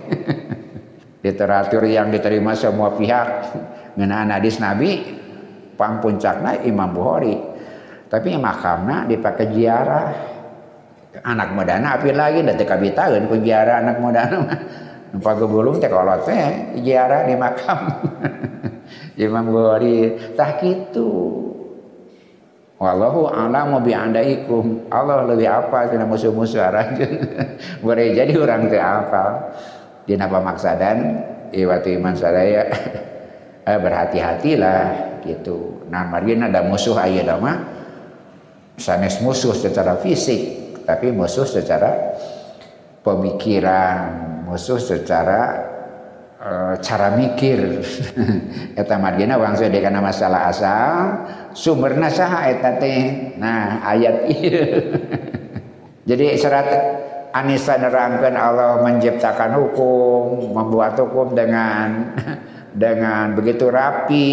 Literatur 1.23 1.83
yang 1.85 2.09
diterima 2.09 2.55
semua 2.57 2.95
pihak. 2.97 3.27
Ngenaan 3.99 4.33
hadis 4.33 4.57
Nabi 4.57 5.21
pang 5.77 6.01
puncakna 6.01 6.63
Imam 6.65 6.89
Bukhari. 6.95 7.35
Tapi 8.09 8.37
makamna 8.37 9.05
dipakai 9.05 9.53
ziarah 9.53 10.32
anak 11.21 11.53
mudana 11.53 12.01
api 12.01 12.09
lagi 12.09 12.41
dan 12.41 12.57
teka 12.57 12.81
bitaeun 12.81 13.29
ku 13.29 13.37
ziarah 13.37 13.85
anak 13.85 14.01
mudana 14.01 14.39
numpa 15.13 15.31
gebulung 15.37 15.77
teh 15.77 15.91
kolot 15.91 16.25
teh 16.25 16.73
ziarah 16.81 17.29
di 17.29 17.35
makam 17.37 17.81
Imam 19.25 19.45
Bukhari 19.53 20.33
tah 20.33 20.57
kitu 20.57 21.41
Wallahu 22.83 23.31
a'lamu 23.31 23.79
bi 23.79 23.95
andaikum. 23.95 24.91
Allah 24.91 25.23
lebih 25.23 25.47
apa 25.47 25.87
tina 25.87 26.03
musuh-musuh 26.03 26.67
aranjeun. 26.67 27.15
Boleh 27.85 28.11
jadi 28.11 28.35
orang 28.35 28.67
teu 28.67 28.75
apa. 28.75 29.55
Dina 30.03 30.27
pamaksadan 30.27 30.99
iwatu 31.53 31.93
iman 31.93 32.17
sadaya 32.17 32.67
eh, 33.69 33.79
berhati-hatilah 33.79 34.81
gitu 35.23 35.87
nah 35.87 36.03
margin 36.09 36.43
ada 36.43 36.65
musuh 36.65 36.97
ayah 36.99 37.37
dama 37.37 37.63
sanes 38.75 39.21
musuh 39.21 39.53
secara 39.53 40.01
fisik 40.01 40.62
tapi 40.83 41.11
musuh 41.11 41.47
secara 41.47 42.15
pemikiran 43.03 44.43
musuh 44.47 44.77
secara 44.79 45.41
uh, 46.39 46.75
cara 46.79 47.15
mikir 47.15 47.83
eta 48.79 48.95
margina 48.99 49.39
bangsa 49.39 49.71
dekana 49.71 50.03
masalah 50.03 50.51
asal 50.51 50.95
sumberna 51.55 52.11
saha 52.11 52.51
eta 52.51 52.77
teh 52.79 53.33
nah 53.39 53.83
ayat 53.87 54.29
ieu 54.29 54.67
jadi 56.09 56.35
serat 56.35 56.67
Anissa 57.33 57.81
nerangkan 57.81 58.37
Allah 58.37 58.85
menciptakan 58.85 59.57
hukum, 59.57 60.53
membuat 60.53 60.93
hukum 61.01 61.33
dengan 61.33 62.13
dengan 62.85 63.33
begitu 63.33 63.73
rapi 63.73 64.29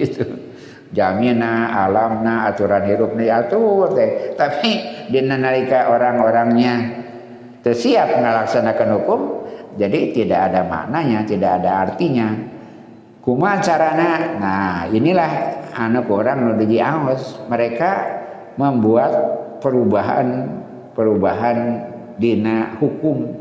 gitu. 0.00 0.48
Jamina, 0.88 1.68
alamna, 1.84 2.48
aturan 2.48 2.88
hidup 2.88 3.12
diatur 3.12 3.92
teh. 3.92 4.32
Tapi 4.32 4.97
di 5.08 5.20
nalika 5.24 5.88
orang-orangnya 5.90 6.74
tersiap 7.64 8.20
melaksanakan 8.20 8.88
hukum, 9.00 9.20
jadi 9.76 10.12
tidak 10.14 10.40
ada 10.52 10.60
maknanya, 10.64 11.24
tidak 11.26 11.60
ada 11.62 11.70
artinya. 11.88 12.28
Kuma 13.24 13.60
carana, 13.60 14.40
nah 14.40 14.88
inilah 14.88 15.30
anak 15.76 16.08
orang 16.08 16.48
nuduji 16.48 16.80
awas. 16.80 17.36
Mereka 17.50 17.90
membuat 18.56 19.12
perubahan 19.60 20.48
perubahan 20.96 21.58
dina 22.16 22.78
hukum. 22.80 23.36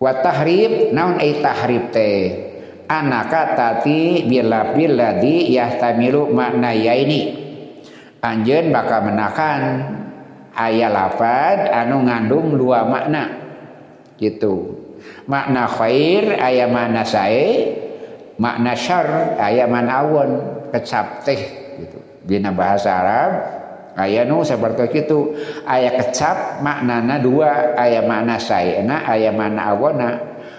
Wa 0.00 0.12
tahrib 0.24 0.92
naon 0.92 1.20
ai 1.20 1.40
tahrib 1.40 1.92
teh 1.92 2.46
anaka 2.86 3.56
tati 3.58 4.24
bila 4.26 4.72
bila 4.72 5.18
di 5.18 5.52
yahtamilu 5.54 6.30
makna 6.30 6.70
ya 6.74 6.94
ini 6.94 7.34
anjen 8.22 8.70
bakal 8.70 9.06
menakan 9.06 9.62
ayat 10.56 10.90
lapad 10.90 11.68
anu 11.68 12.08
ngandung 12.08 12.56
dua 12.56 12.88
makna. 12.88 13.44
Gitu. 14.16 14.72
Makna 15.28 15.68
khair 15.68 16.40
ayat 16.40 16.72
mana 16.72 17.04
saya 17.04 17.76
makna 18.40 18.72
syar 18.72 19.36
ayat 19.36 19.68
mana 19.68 20.02
awon. 20.02 20.30
Kecap 20.72 21.22
teh 21.22 21.40
gitu. 21.78 22.00
Bina 22.26 22.50
bahasa 22.50 22.90
Arab 22.90 23.32
ayat 23.94 24.26
nu 24.26 24.42
seperti 24.42 25.06
itu 25.06 25.36
ayat 25.68 26.00
kecap 26.00 26.64
maknana 26.64 27.20
dua. 27.20 27.76
Ayat 27.76 28.08
mana 28.08 28.40
saya 28.40 28.80
na 28.80 29.04
ayat 29.04 29.36
mana 29.36 29.76
awona. 29.76 30.10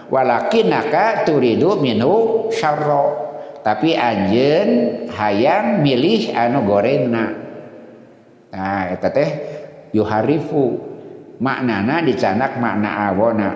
Walakinaka 0.07 1.25
turidu 1.27 1.81
minu 1.81 2.47
syarro. 2.53 3.25
Tapi 3.65 3.99
anjen 3.99 4.69
hayang 5.11 5.83
milih 5.83 6.31
anu 6.31 6.63
gorengna. 6.63 7.35
Nah 8.47 8.87
eta 8.95 9.11
teh 9.11 9.56
yuharifu 9.93 10.79
maknana 11.39 12.03
dicanak 12.03 12.57
makna 12.59 13.11
awona. 13.11 13.49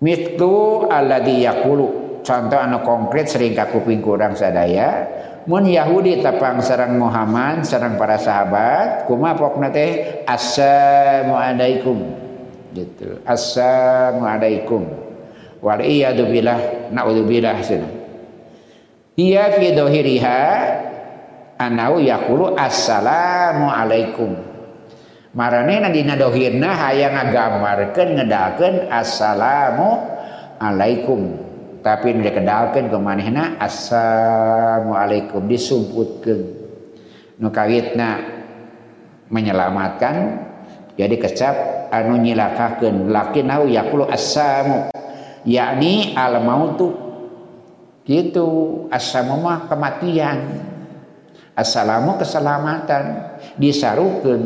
Mitu 0.00 0.86
alladhi 0.88 1.44
yakulu. 1.44 2.20
Contoh 2.26 2.58
anu 2.58 2.82
konkret 2.82 3.30
sering 3.30 3.54
kakuping 3.54 4.02
kurang 4.02 4.34
sadaya 4.34 5.06
mun 5.46 5.62
Yahudi 5.62 6.18
tepang 6.26 6.58
serang 6.58 6.98
Muhammad 6.98 7.62
serang 7.62 7.94
para 7.94 8.18
sahabat 8.18 9.06
kuma 9.06 9.38
pokna 9.38 9.70
teh 9.70 10.22
assalamualaikum 10.26 12.02
gitu. 12.74 13.22
Assalamualaikum 13.22 14.90
wal 15.62 15.80
iyadu 15.86 16.26
billah 16.26 16.90
naudzubillah 16.90 17.62
sana 17.62 17.86
iya 19.14 19.54
fi 19.54 19.70
dohiriha 19.70 20.42
anau 21.56 22.00
yakulu 22.00 22.56
assalamu 22.56 23.68
alaikum. 23.72 24.36
Marane 25.36 25.84
dina 25.92 26.16
dohirna 26.16 26.72
hayang 26.72 27.12
ngagambarkeun 27.12 28.16
ngedakeun 28.16 28.74
assalamu 28.88 30.00
alaikum. 30.56 31.44
Tapi 31.84 32.16
nu 32.16 32.24
dikedalkeun 32.24 32.88
ke 32.88 32.98
manehna 32.98 33.60
assalamu 33.60 34.96
alaikum 34.96 35.44
disumputkeun. 35.44 36.40
Nu 37.36 37.52
kawitna 37.52 38.24
menyelamatkan 39.28 40.40
jadi 40.96 41.14
kecap 41.20 41.54
anu 41.92 42.16
nyilakakeun. 42.16 43.12
Lakinau 43.12 43.68
yaqulu 43.68 44.08
assamu 44.08 44.88
yakni 45.44 46.16
al 46.16 46.40
mautu 46.40 46.96
gitu 48.08 48.88
assamu 48.88 49.36
mah 49.44 49.68
kematian 49.68 50.64
assalamu 51.56 52.20
keselamatan. 52.20 53.34
Disarukeun 53.56 54.42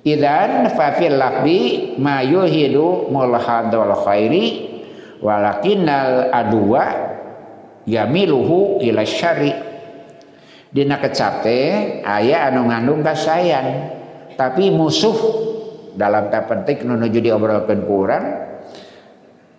idan 0.00 0.72
fa 0.72 0.96
fil 0.96 1.20
lafdi 1.20 1.94
ma 2.00 2.24
yuhidu 2.24 3.12
mulhadul 3.12 3.92
khairi 4.00 4.46
walakinnal 5.20 6.32
adwa 6.32 6.84
yamiluhu 7.84 8.80
ila 8.80 9.04
syari 9.04 9.52
dina 10.72 10.96
kecap 11.00 11.44
teh 11.44 12.00
aya 12.04 12.48
anu 12.48 12.68
ngandung 12.68 13.04
kasayan 13.04 13.92
tapi 14.40 14.72
musuh 14.72 15.16
dalam 15.98 16.30
tak 16.30 16.46
penting 16.46 16.86
menuju 16.86 17.18
diobrolkan 17.18 17.80
kurang 17.84 18.24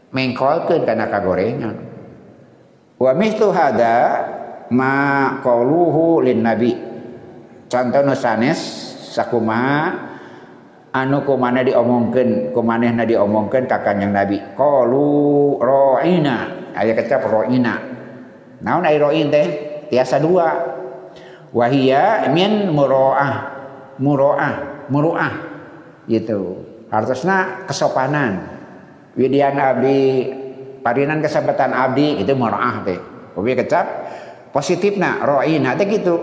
mengkolkan 0.10 0.88
karena 0.88 1.06
kagorengan. 1.12 1.78
Wa 2.96 3.12
mithlu 3.14 3.52
hada 3.52 4.26
ma 4.74 4.94
qauluhu 5.42 6.26
lin 6.26 6.42
nabi. 6.46 6.72
Contoh 7.70 8.02
nusanes 8.02 8.58
sakumaha 9.14 10.10
anu 10.90 11.22
kumana 11.22 11.62
diomongkeun 11.62 12.50
kumanehna 12.54 13.06
diomongkeun 13.06 13.70
ka 13.70 13.86
kanjeng 13.86 14.10
nabi. 14.10 14.42
Qalu 14.58 15.58
ra'ina 15.62 16.36
aya 16.74 16.94
kecap 16.98 17.30
ra'ina 17.30 17.78
naon 18.66 18.86
ai 18.86 18.98
ra'in 18.98 19.30
teh? 19.30 19.48
Tiasa 19.90 20.22
dua. 20.22 20.78
Wahia 21.50 22.30
min 22.30 22.70
mura'ah 22.70 23.34
mura'ah 23.98 24.86
muruah. 24.90 25.34
Gitu. 26.10 26.66
Harusnya 26.90 27.66
kesopanan. 27.70 28.58
Widian 29.14 29.58
abdi 29.58 30.30
parinan 30.82 31.22
kesempatan 31.22 31.74
abdi 31.74 32.22
itu 32.22 32.34
muruah 32.34 32.82
teh. 32.86 32.98
Ubi 33.38 33.54
kecap 33.54 33.86
positif 34.50 34.98
nak 34.98 35.26
roina 35.26 35.78
teh 35.78 35.88
gitu. 35.90 36.16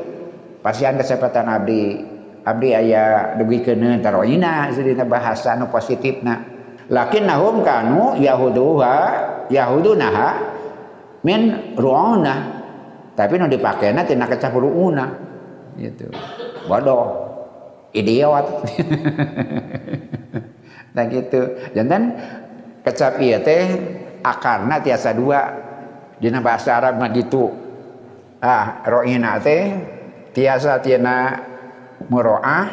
Pasian 0.63 0.99
kesempatan 0.99 1.47
abdi 1.47 2.03
abdi 2.43 2.69
aya 2.75 3.35
dugi 3.39 3.63
kene 3.63 4.03
taroina 4.03 4.71
sedina 4.75 5.07
bahasa 5.07 5.55
nu 5.55 5.71
positif 5.71 6.23
nak 6.27 6.43
lakin 6.91 7.27
nahum 7.27 7.63
kanu 7.63 8.19
yahuduha 8.19 8.97
yahudunaha 9.51 10.31
min 11.23 11.75
ru'una 11.79 12.35
tapi 13.15 13.39
nu 13.39 13.47
dipakainya 13.47 14.03
tina 14.03 14.27
kecap 14.27 14.55
ru'una 14.55 15.07
gitu. 15.79 16.11
Bodoh. 16.67 17.27
Idiot. 17.95 18.47
Nah 20.97 21.05
gitu. 21.13 21.61
Jangan 21.77 22.09
kecap 22.81 23.21
iya 23.21 23.37
teh 23.37 23.69
akarna 24.25 24.81
tiasa 24.81 25.13
dua. 25.13 25.45
Dina 26.17 26.41
bahasa 26.41 26.81
Arab 26.81 26.97
mah 26.97 27.13
gitu 27.13 27.66
ah 28.47 28.87
ro'ina 28.87 29.43
teh 29.43 29.75
tiasa 30.31 30.79
tina 30.79 31.35
muro'ah 32.07 32.67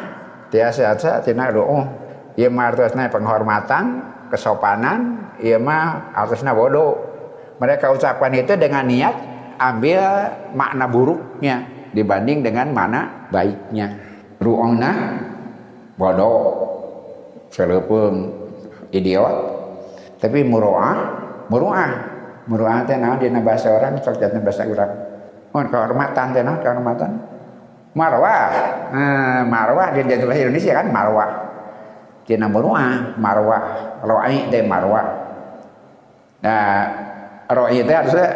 tiasa 0.54 0.94
tina 1.26 1.50
ru'uh. 1.50 2.06
Ieu 2.34 2.50
mah 2.50 2.70
artosna 2.70 3.10
penghormatan 3.10 3.84
kesopanan 4.30 5.34
ieu 5.42 5.58
mah 5.58 6.14
artosna 6.14 6.54
bodoh 6.54 6.98
mereka 7.58 7.90
ucapkan 7.90 8.34
itu 8.34 8.54
dengan 8.58 8.86
niat 8.86 9.14
ambil 9.58 10.02
makna 10.54 10.86
buruknya 10.90 11.66
dibanding 11.90 12.42
dengan 12.46 12.70
mana 12.70 13.30
baiknya. 13.30 13.98
Ru'una 14.38 14.92
bodoh 15.98 16.38
selepeng 17.50 18.30
idiot. 18.94 19.34
Tapi 20.22 20.46
muro'ah 20.46 20.98
muro'ah. 21.50 22.14
Muro'ah 22.44 22.84
teh 22.84 23.00
naon 23.00 23.16
dina 23.16 23.40
bahasa 23.40 23.72
orang? 23.72 23.96
Sok 24.04 24.20
bahasa 24.20 24.68
urang 24.68 25.13
mun 25.54 25.70
kehormatan 25.70 26.34
naon 26.34 26.58
kehormatan 26.58 27.10
marwah. 27.94 28.50
Nah, 28.90 29.42
marwah 29.46 29.94
di 29.94 30.02
bahasa 30.02 30.42
Indonesia 30.42 30.72
kan 30.74 30.86
marwah. 30.90 31.30
Dina 32.26 32.50
muro'ah 32.50 33.14
marwah. 33.16 33.62
Ro'i 34.02 34.50
teh 34.50 34.66
marwah. 34.66 35.06
Nah 36.42 36.76
ro'i 37.48 37.80
teh 37.86 37.94
harusnya 37.94 38.28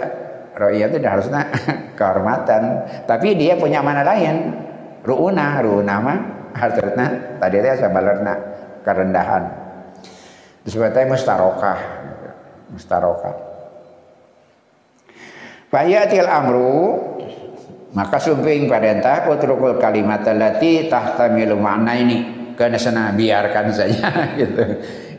ro'i 0.55 0.79
itu 0.81 0.97
harusnya 1.03 1.43
kehormatan. 1.99 2.63
Tapi 3.05 3.35
dia 3.35 3.59
punya 3.59 3.83
mana 3.83 4.07
lain? 4.07 4.55
Ruuna 5.03 5.59
ruuna 5.65 5.95
mah 5.99 6.19
hartna 6.55 7.39
tadi 7.43 7.59
teh 7.59 7.75
sabalerna 7.83 8.35
kerendahan. 8.87 9.43
Disebutnya 10.63 11.09
mustarokah. 11.09 11.79
Mustarokah 12.69 13.48
Fayatil 15.69 16.29
amru 16.29 16.97
maka 17.93 18.21
sumping 18.21 18.69
entah 18.69 19.29
utrukul 19.33 19.81
kalimat 19.81 20.25
allati 20.25 20.89
tahtamilu 20.89 21.57
makna 21.57 21.93
ini. 21.97 22.19
Karena 22.59 22.75
sana 22.75 23.15
biarkan 23.15 23.67
saja 23.71 24.09
gitu. 24.41 24.65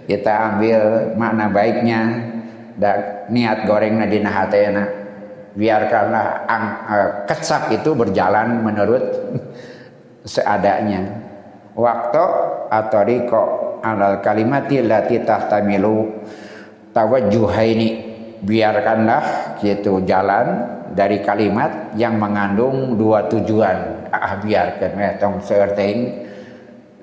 Kita 0.10 0.34
ambil 0.54 1.14
makna 1.16 1.47
baiknya 1.47 2.02
dan 2.76 3.30
niat 3.32 3.64
goreng 3.64 3.95
nadina 3.95 4.32
hatena 4.34 5.00
biarkanlah 5.60 6.45
ang, 6.45 6.66
uh, 6.88 7.10
kecap 7.26 7.74
itu 7.74 7.91
berjalan 7.91 8.64
menurut 8.64 9.04
seadanya. 10.34 11.26
Waktu 11.76 12.24
atau 12.68 13.02
riko 13.08 13.43
alal 13.80 14.20
kalimati 14.20 14.84
lati 14.84 15.24
tahtamilu 15.24 16.28
tawajjuhaini 16.91 18.09
biarkanlah 18.43 19.55
gitu 19.59 20.03
jalan 20.07 20.65
dari 20.95 21.21
kalimat 21.21 21.93
yang 21.99 22.17
mengandung 22.17 22.97
dua 22.97 23.27
tujuan 23.29 24.09
ah 24.09 24.41
biarkan 24.41 24.91
ya 24.97 25.11
tong 25.21 25.37
seerting 25.43 26.27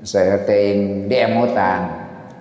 seerting 0.03 1.07
diemutan 1.07 1.87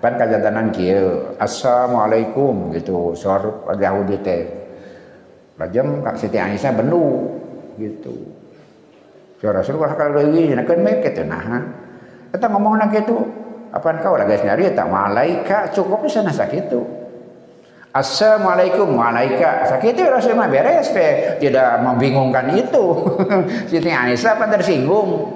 pan 0.02 0.14
kajatanan 0.18 0.74
kieu 0.74 1.38
assalamualaikum 1.38 2.74
gitu 2.74 3.14
sor 3.14 3.68
Yahudi 3.78 4.18
teh 4.26 4.42
lajam 5.60 6.02
kak 6.02 6.16
Siti 6.18 6.40
Aisyah 6.42 6.74
benu 6.74 7.30
gitu 7.78 8.36
Ya 9.46 9.54
Rasulullah 9.54 9.94
kalau 9.94 10.26
deui 10.26 10.58
nakeun 10.58 10.82
bae 10.82 11.06
kitu 11.06 11.22
nah. 11.22 11.62
Eta 12.34 12.50
ngomongna 12.50 12.90
kitu. 12.90 13.14
Apaan 13.70 14.02
kau 14.02 14.18
lagi 14.18 14.42
nyari 14.42 14.74
tak 14.74 14.90
malaika 14.90 15.70
cukup 15.70 16.08
bisa 16.08 16.26
nasa 16.26 16.50
kitu. 16.50 16.82
Assalamualaikum 17.96 18.92
malaika 18.92 19.72
sakit 19.72 19.96
itu 19.96 20.04
Rasul 20.04 20.36
mah 20.36 20.52
beres 20.52 20.92
pe 20.92 21.40
tidak 21.40 21.80
membingungkan 21.80 22.52
itu. 22.52 23.08
Siti 23.72 23.88
Aisyah 23.88 24.36
apa 24.36 24.52
tersinggung. 24.52 25.32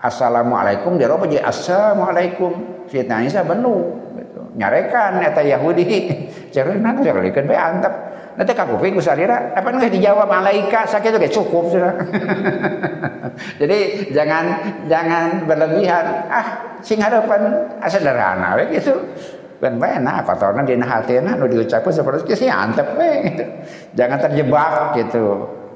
Assalamualaikum 0.00 0.96
dia 0.96 1.12
roba 1.12 1.28
jadi 1.28 1.44
Assalamualaikum. 1.44 2.80
Siti 2.88 3.04
Aisyah 3.04 3.44
benuh 3.44 4.00
gitu. 4.16 4.40
nyarekan 4.56 5.20
eta 5.20 5.44
Yahudi. 5.44 5.84
Cari 6.56 6.80
nanti 6.80 7.04
cari 7.04 7.36
kan 7.36 7.44
be 7.44 7.52
antep. 7.52 7.92
Nanti 8.40 8.56
kakuping 8.56 8.96
ku 8.96 9.04
salira 9.04 9.52
apa 9.52 9.68
nggak 9.68 9.92
dijawab 9.92 10.24
malaika 10.24 10.88
sakit 10.88 11.20
itu 11.20 11.36
cukup 11.42 11.68
sudah 11.68 11.92
jadi 13.60 14.08
jangan 14.08 14.44
jangan 14.88 15.44
berlebihan. 15.44 16.24
Ah 16.32 16.80
sing 16.80 16.96
harapan 16.96 17.68
sederhana 17.84 18.56
gitu 18.72 19.04
ben 19.58 19.74
bae 19.78 19.98
nah 19.98 20.22
kotorna 20.22 20.62
dina 20.62 20.86
hatina 20.86 21.34
nu 21.34 21.50
diucapkeun 21.50 21.90
seperti 21.90 22.30
itu 22.30 22.46
sih 22.46 22.50
antep 22.50 22.94
gitu. 22.98 23.44
jangan 23.98 24.18
terjebak 24.22 24.94
gitu. 24.94 25.24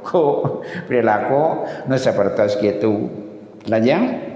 Ku 0.03 0.59
perilaku 0.87 1.67
nu 1.87 1.95
seperti 1.95 2.59
itu 2.63 3.07
lajang 3.71 4.33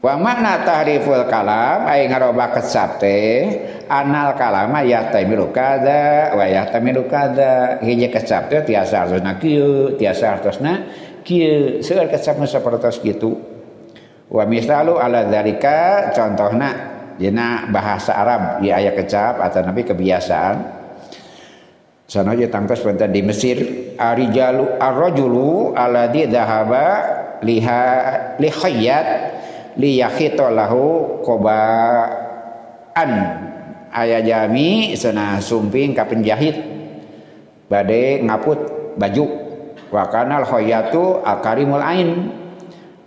Wa 0.00 0.16
makna 0.16 0.64
tahriful 0.64 1.28
kalam 1.28 1.84
ay 1.84 2.08
ngaroba 2.08 2.56
kecap 2.56 2.96
teh 3.04 3.52
anal 3.84 4.32
kalama 4.32 4.80
yahtamilu 4.80 5.52
kada 5.52 6.32
wa 6.32 6.48
yahtamilu 6.48 7.04
kada. 7.04 7.76
Hiji 7.84 8.08
kecap 8.08 8.48
teh 8.48 8.64
tiasa 8.64 9.04
artosna 9.04 9.36
kieu 9.36 10.00
tiasa 10.00 10.40
artosna 10.40 10.88
kieu. 11.20 11.84
Seueur 11.84 12.08
kecap 12.08 12.40
sapertos 12.48 12.96
kitu 13.04 13.36
wa 14.32 14.48
misalu 14.48 14.96
ala 14.96 15.28
dzalika 15.28 16.08
contohna 16.16 16.89
dina 17.20 17.68
bahasa 17.68 18.16
Arab 18.16 18.64
di 18.64 18.72
aya 18.72 18.96
kecap 18.96 19.44
atau 19.44 19.60
nabi 19.60 19.84
kebiasaan. 19.84 20.80
Sana 22.08 22.32
aja 22.32 22.48
tangkas 22.48 22.80
penten 22.80 23.12
di 23.12 23.20
Mesir. 23.20 23.60
Arijalu 24.00 24.80
arrajulu 24.80 25.76
alladhi 25.76 26.24
dhahaba 26.26 26.86
liha 27.44 27.84
lihayat 28.40 29.08
liyakhito 29.76 30.48
lahu 30.48 31.20
kobaan 31.20 33.10
ayah 33.92 34.24
jami 34.24 34.96
sana 34.96 35.38
sumping 35.44 35.92
ka 35.92 36.08
penjahit 36.08 36.56
bade 37.68 38.24
ngaput 38.24 38.58
baju. 38.96 39.26
Wakanal 39.92 40.48
khoyatu 40.48 41.20
akarimul 41.20 41.84
ain. 41.84 42.32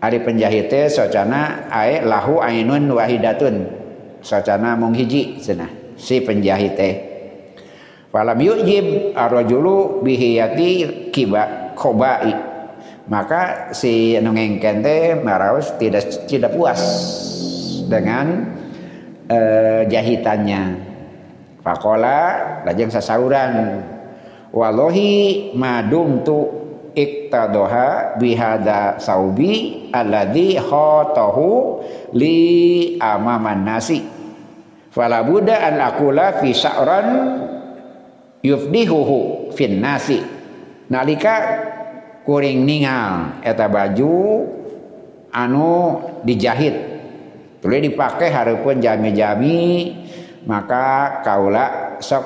Ari 0.04 0.20
penjahite 0.20 0.92
socana 0.92 1.72
ae 1.72 2.04
lahu 2.04 2.44
ainun 2.44 2.92
wahidatun 2.92 3.83
socana 4.24 4.80
mung 4.80 4.96
hiji 4.96 5.38
cenah. 5.44 6.00
Si 6.00 6.24
penjahite 6.24 7.14
falam 8.14 8.38
yujib 8.38 9.18
arrajulu 9.18 10.06
bihiyati 10.06 11.10
kiba 11.10 11.74
khobai. 11.74 12.54
Maka 13.04 13.76
si 13.76 14.16
nongengken 14.16 14.80
teh 14.80 15.20
maraus 15.20 15.76
tidak 15.76 16.08
tidak 16.30 16.56
puas 16.56 16.80
dengan 17.90 18.48
eh, 19.28 19.84
jahitannya. 19.92 20.94
Fakola 21.60 22.20
lajeng 22.64 22.94
sasauran. 22.94 23.84
Wallahi 24.54 25.52
madum 25.58 26.22
tu 26.22 26.64
iktadoha 26.94 28.22
bihada 28.22 29.02
saubi 29.02 29.90
alladhi 29.90 30.62
khotohu 30.62 31.82
li 32.14 32.38
amaman 33.02 33.66
nasi 33.66 34.13
fala 34.94 35.26
buddha 35.26 35.58
an 35.58 35.82
akula 35.82 36.38
fi 36.38 36.54
sa'ran 36.54 37.08
yufdihuhu 38.46 39.50
fin 39.58 39.82
nasi. 39.82 40.22
Nalika 40.94 41.36
kuring 42.22 42.62
ningal 42.62 43.42
eta 43.42 43.66
baju 43.66 44.46
anu 45.34 46.00
dijahit. 46.22 46.94
Tuluy 47.58 47.82
dipakai 47.82 48.30
hareupeun 48.30 48.84
jami-jami 48.84 49.60
maka 50.46 51.20
kaula 51.26 51.98
sok 51.98 52.26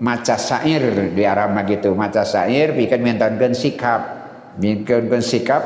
maca 0.00 0.40
sair 0.40 1.12
di 1.12 1.22
Arab 1.28 1.52
gitu. 1.68 1.92
Maca 1.92 2.24
sair 2.24 2.72
bikin 2.72 3.04
mintankeun 3.04 3.52
sikap. 3.52 4.24
Bikin 4.54 5.10
sikap 5.18 5.62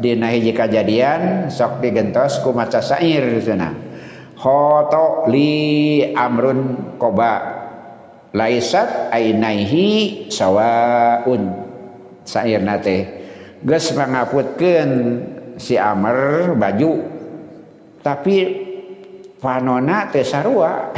dina 0.00 0.32
hiji 0.32 0.56
kejadian 0.56 1.52
sok 1.52 1.84
digentos 1.84 2.40
ku 2.40 2.56
maca 2.56 2.80
sair 2.80 3.36
cenah 3.44 3.89
khoto 4.40 5.28
li 5.28 6.00
amrun 6.16 6.96
koba. 6.96 7.60
Laisat 8.32 9.12
ainaihi 9.12 10.30
sawaun. 10.32 11.68
Sair 12.24 12.62
nate 12.62 12.98
ges 13.60 13.92
mangaputkeun 13.92 14.90
si 15.60 15.76
Amr 15.76 16.52
baju. 16.56 16.92
Tapi 18.00 18.36
panona 19.36 20.08
teh 20.08 20.24
sarua. 20.24 20.94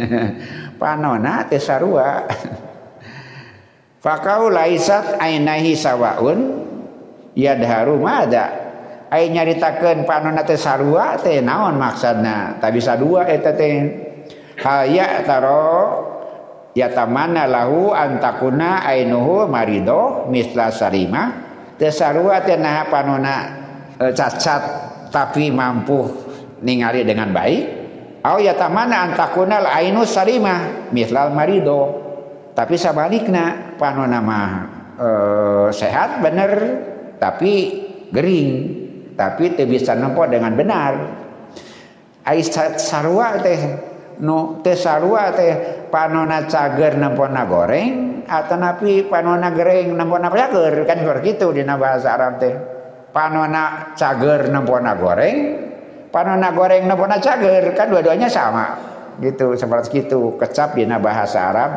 Panona 0.80 1.48
teh 1.48 1.58
sarua. 1.58 2.28
Fakau 4.04 4.52
laisat 4.52 5.18
ainahi 5.18 5.74
sawaun. 5.74 6.62
Yadharu 7.36 8.00
mada 8.00 8.65
ai 9.10 9.30
nyaritakeun 9.30 10.02
panonna 10.02 10.42
teh 10.42 10.58
sarua 10.58 11.18
teh 11.20 11.38
naon 11.42 11.78
maksudna? 11.78 12.58
Tak 12.58 12.70
bisa 12.74 12.98
dua 12.98 13.26
eta 13.30 13.54
teh. 13.54 14.04
Haya 14.56 15.20
taro 15.28 15.68
yatamana 16.72 17.44
lahu 17.44 17.92
antakuna 17.92 18.82
ainuhu 18.82 19.46
marido 19.46 20.26
misla 20.32 20.72
sarima. 20.72 21.44
Teh 21.76 21.92
sarua 21.92 22.42
teh 22.42 22.56
nah 22.56 22.88
panonna 22.88 23.36
e, 24.00 24.04
cacat 24.16 24.62
tapi 25.12 25.52
mampu 25.52 26.08
ningali 26.64 27.04
dengan 27.04 27.30
baik. 27.30 27.64
Au 28.26 28.42
yatamana 28.42 29.06
antakuna 29.12 29.62
ainu 29.70 30.02
sarima 30.02 30.88
misla 30.90 31.30
marido. 31.30 32.02
Tapi 32.56 32.80
sabalikna 32.80 33.76
panona 33.76 34.18
mah 34.24 34.50
e, 34.96 35.08
sehat 35.76 36.24
bener 36.24 36.50
tapi 37.20 37.84
gering 38.08 38.85
tapi 39.16 39.56
teu 39.56 39.64
bisa 39.64 39.96
nempo 39.96 40.22
dengan 40.28 40.52
benar. 40.52 40.92
Ai 42.28 42.44
sarua 42.44 43.40
teh 43.40 43.60
no 44.20 44.60
teh 44.60 44.76
sarua 44.76 45.32
teh 45.32 45.86
panona 45.88 46.44
cager 46.44 47.00
nempona 47.00 47.48
goreng 47.48 48.22
atau 48.28 48.56
napi 48.60 49.08
panona 49.08 49.48
goreng 49.50 49.96
nempona 49.96 50.28
cager. 50.28 50.84
Kan 50.84 51.00
seperti 51.00 51.40
itu 51.40 51.48
di 51.56 51.64
bahasa 51.64 52.12
Arab 52.12 52.36
teh. 52.36 52.54
Panona 53.10 53.96
cager 53.96 54.52
nempona 54.52 54.92
goreng 55.00 55.36
panona 56.12 56.52
goreng 56.52 56.84
nempona 56.84 57.16
cager. 57.16 57.72
Kan 57.72 57.88
dua-duanya 57.88 58.28
sama. 58.28 58.76
Gitu 59.16 59.56
seperti 59.56 60.04
itu 60.04 60.36
kecap 60.36 60.76
di 60.76 60.84
bahasa 60.84 61.48
Arab 61.48 61.70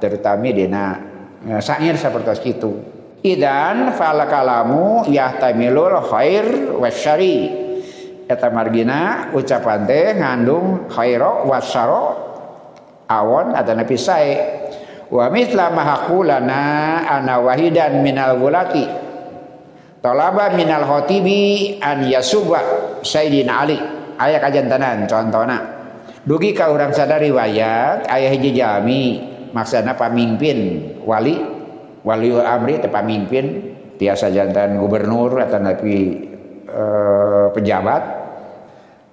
terutama 0.00 0.48
dina 0.48 0.96
uh, 1.44 1.60
syair 1.60 1.96
seperti 2.00 2.56
itu 2.56 2.95
idan 3.34 3.96
fal 3.98 4.22
kalamu 4.30 5.06
yahtamilul 5.10 5.98
khair 6.06 6.76
wasyari. 6.78 7.66
Eta 8.26 8.50
margina 8.50 9.30
ucapan 9.34 9.86
teh 9.86 10.18
ngandung 10.18 10.90
khairo 10.90 11.46
wasyaro 11.46 12.04
awon 13.06 13.54
atau 13.54 13.74
nabi 13.74 13.96
sae. 13.98 14.34
Wa 15.06 15.30
mithla 15.30 15.70
mahaqulana 15.70 16.62
ana 17.06 17.38
wahidan 17.38 18.02
minal 18.02 18.38
gulati. 18.42 18.82
Talaba 20.02 20.54
minal 20.54 20.82
khotibi 20.82 21.78
an 21.78 22.02
yasuba 22.06 22.62
sayyidina 23.06 23.52
ali. 23.62 23.78
Aya 24.16 24.40
kajantanan 24.42 25.06
contohna 25.06 25.58
dugi 26.26 26.50
ka 26.56 26.74
urang 26.74 26.90
sadari 26.90 27.30
riwayat 27.30 28.10
aya 28.10 28.28
hiji 28.34 28.58
jami. 28.58 29.04
Maksudnya 29.54 29.96
pemimpin 29.96 30.58
wali 31.06 31.55
wali 32.06 32.30
amri 32.30 32.78
itu 32.78 32.86
pemimpin 32.86 33.46
tiasa 33.98 34.30
jantan 34.30 34.78
gubernur 34.78 35.42
atau 35.42 35.58
nabi 35.58 35.96
e, 36.62 36.84
pejabat 37.50 38.02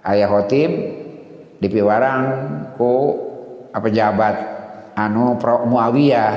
ayah 0.06 0.30
khotib 0.30 0.72
di 1.58 1.68
piwarang 1.72 2.24
ku 2.78 3.18
pejabat 3.74 4.36
anu 4.94 5.40
pro 5.42 5.66
Muawiyah 5.66 6.34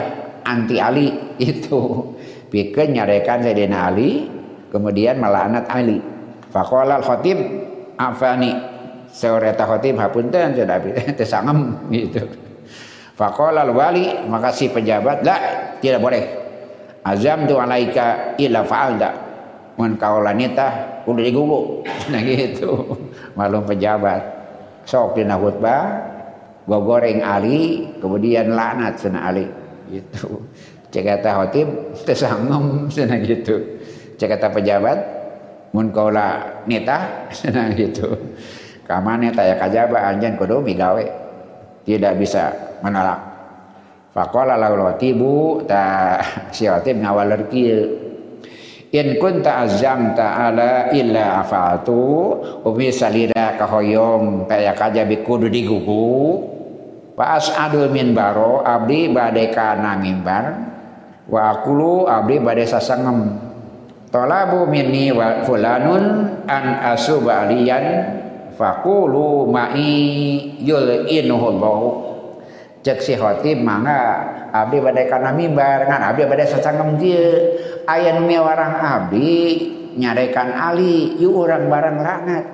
anti 0.47 0.79
Ali 0.81 1.11
itu. 1.51 2.15
Bikin 2.47 2.95
nyarekan 2.95 3.43
Sayyidina 3.43 3.91
Ali 3.91 4.31
kemudian 4.71 5.19
melaknat 5.19 5.67
Ali. 5.67 5.99
Faqala 6.55 7.03
al 7.03 7.05
khatib 7.05 7.37
afani 7.99 8.55
seoreta 9.11 9.67
khotib 9.67 9.99
hapunten 9.99 10.55
sudah 10.55 10.79
tesangem 11.19 11.91
gitu. 11.91 12.23
Faqala 13.19 13.67
wali 13.67 14.25
maka 14.31 14.55
si 14.55 14.71
pejabat. 14.71 15.27
La 15.27 15.37
tidak 15.83 16.01
boleh. 16.01 16.46
Azam 17.07 17.47
tu 17.47 17.55
alaika 17.55 18.35
illa 18.35 18.67
fa'alda. 18.67 19.11
Mun 19.79 19.95
kaulanita 19.95 21.03
udah 21.07 21.23
digugu. 21.23 21.87
Nah 22.11 22.23
gitu. 22.23 22.99
Malum 23.39 23.63
pejabat. 23.63 24.23
Sok 24.87 25.19
dina 25.19 25.39
khutbah 25.39 26.15
gogoreng 26.67 27.23
Ali 27.23 27.87
kemudian 28.03 28.51
laknat 28.55 28.99
sana 28.99 29.31
Ali 29.31 29.47
gitu. 29.91 30.43
Cek 30.91 31.03
kata 31.03 31.31
khotib 31.35 31.69
tersangem 32.07 32.91
sana 32.91 33.23
gitu. 33.23 33.79
Cek 34.19 34.39
pejabat 34.51 34.99
mun 35.71 35.95
kaula 35.95 36.63
nita 36.67 37.07
sana 37.39 37.71
gitu. 37.75 38.19
Kamane 38.87 39.35
taya 39.35 39.59
kajaba 39.59 40.15
anjen 40.15 40.39
kudu 40.39 40.63
migawe 40.63 41.03
tidak 41.83 42.19
bisa 42.19 42.55
menolak 42.83 43.36
faqala 44.17 44.57
lahu 44.57 44.97
tibu 44.97 45.61
ta 45.69 46.17
si 46.49 46.64
atib 46.64 47.05
ngawaler 47.05 47.53
kieu. 47.53 48.09
In 48.97 49.21
kunta 49.21 49.69
azamta 49.69 50.49
ala 50.49 50.89
illa 50.97 51.45
afatu 51.45 52.33
umi 52.64 52.89
salira 52.89 53.53
kahoyong 53.61 54.49
kaya 54.49 54.73
kaja 54.73 55.05
bikudu 55.05 55.53
digugu. 55.53 56.41
Wa 57.12 57.37
as'adu 57.37 57.93
min 57.93 58.17
baro 58.17 58.64
abdi 58.64 59.12
bade 59.12 59.53
kana 59.53 60.01
mimbar 60.01 60.45
wa 61.29 61.41
akulu 61.53 62.09
abdi 62.09 62.41
bade 62.41 62.64
sasangem. 62.64 63.37
Talabu 64.09 64.64
minni 64.64 65.12
wa 65.12 65.45
fulanun 65.45 66.41
an 66.49 66.64
asuba 66.97 67.45
aliyan 67.45 68.17
Fakulu 68.57 69.53
ma'i 69.53 70.57
yul 70.64 71.05
inuhullahu 71.05 72.16
cek 72.87 73.03
si 73.03 73.18
khotib 73.18 73.66
mangga 73.66 74.22
abdi 74.55 74.78
badai 74.78 75.11
kana 75.11 75.34
mimbar 75.34 75.91
ngan 75.91 76.14
abdi 76.14 76.22
badai 76.22 76.47
sacangem 76.47 76.95
dia 77.03 77.26
aya 77.91 78.14
nu 78.14 78.30
warang 78.30 78.78
abdi 78.78 79.34
nyarekan 79.99 80.55
ali 80.55 81.18
yu 81.18 81.34
urang 81.34 81.66
barang 81.66 81.99
laknat 81.99 82.45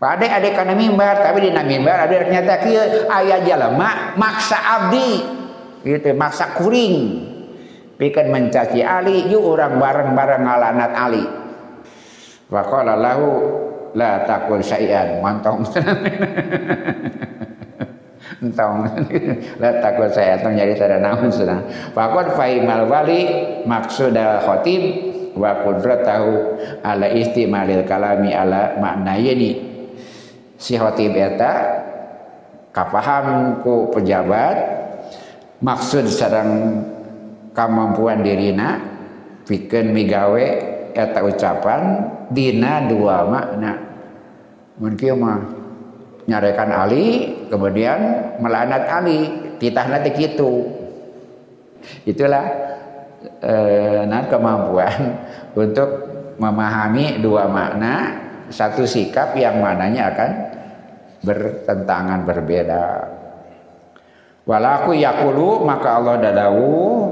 Padai 0.00 0.28
ada 0.40 0.48
kana 0.56 0.72
mimbar 0.72 1.20
tapi 1.20 1.44
di 1.44 1.52
mimbar 1.52 2.08
abdi 2.08 2.16
ternyata 2.24 2.56
kieu 2.64 3.04
aya 3.12 3.44
jalema 3.44 4.16
maksa 4.16 4.56
abdi. 4.64 5.10
Gitu 5.84 6.16
maksa 6.16 6.56
kuring. 6.56 6.94
Pikeun 7.96 8.28
mencaci 8.28 8.84
ali 8.84 9.28
yu 9.28 9.40
urang 9.40 9.80
bareng-bareng 9.80 10.44
ngalanat 10.44 10.92
ali. 10.94 11.24
Waqala 12.52 12.96
lahu 12.96 13.28
la 13.96 14.24
takul 14.28 14.60
syai'an. 14.60 15.20
Mantong 15.24 15.64
entong. 18.42 18.86
La 19.62 19.80
takul 19.80 20.10
syai'an 20.10 20.42
tong 20.42 20.54
nyari 20.54 20.74
tada 20.76 20.98
naon 21.00 21.30
cenah 21.30 21.92
faqad 21.92 22.34
faimal 22.34 22.86
wali 22.90 23.26
maksudal 23.64 24.42
khatib 24.44 24.82
wa 25.36 25.64
qudratahu 25.64 26.56
ala 26.80 27.06
istimalil 27.12 27.84
kalami 27.84 28.32
ala 28.32 28.76
maknayeni. 28.80 29.76
Si 30.56 30.74
khatib 30.76 31.12
eta 31.12 31.52
kapaham 32.72 33.60
ku 33.60 33.92
pejabat 33.92 34.56
maksud 35.60 36.08
sarang 36.08 36.84
kemampuan 37.56 38.20
dirina 38.20 38.80
pikeun 39.48 39.96
migawe 39.96 40.46
eta 40.92 41.20
ucapan 41.24 41.82
dina 42.32 42.88
dua 42.88 43.24
makna. 43.28 43.72
Mungkin 44.76 45.14
mah 45.16 45.40
nyarekan 46.26 46.70
Ali 46.74 47.32
kemudian 47.48 47.98
melanat 48.42 48.86
Ali. 48.90 49.46
Titah 49.56 49.88
nanti 49.88 50.12
gitu. 50.12 50.68
Itulah 52.04 52.44
eh, 53.40 54.04
nah 54.04 54.28
kemampuan 54.28 55.16
untuk 55.62 55.88
memahami 56.36 57.24
dua 57.24 57.48
makna. 57.48 58.26
Satu 58.46 58.86
sikap 58.86 59.34
yang 59.34 59.58
mananya 59.58 60.14
akan 60.14 60.30
bertentangan 61.26 62.22
berbeda. 62.22 62.86
Walaku 64.46 64.94
yakulu 64.94 65.66
maka 65.66 65.98
Allah 65.98 66.22
dadawu 66.22 67.10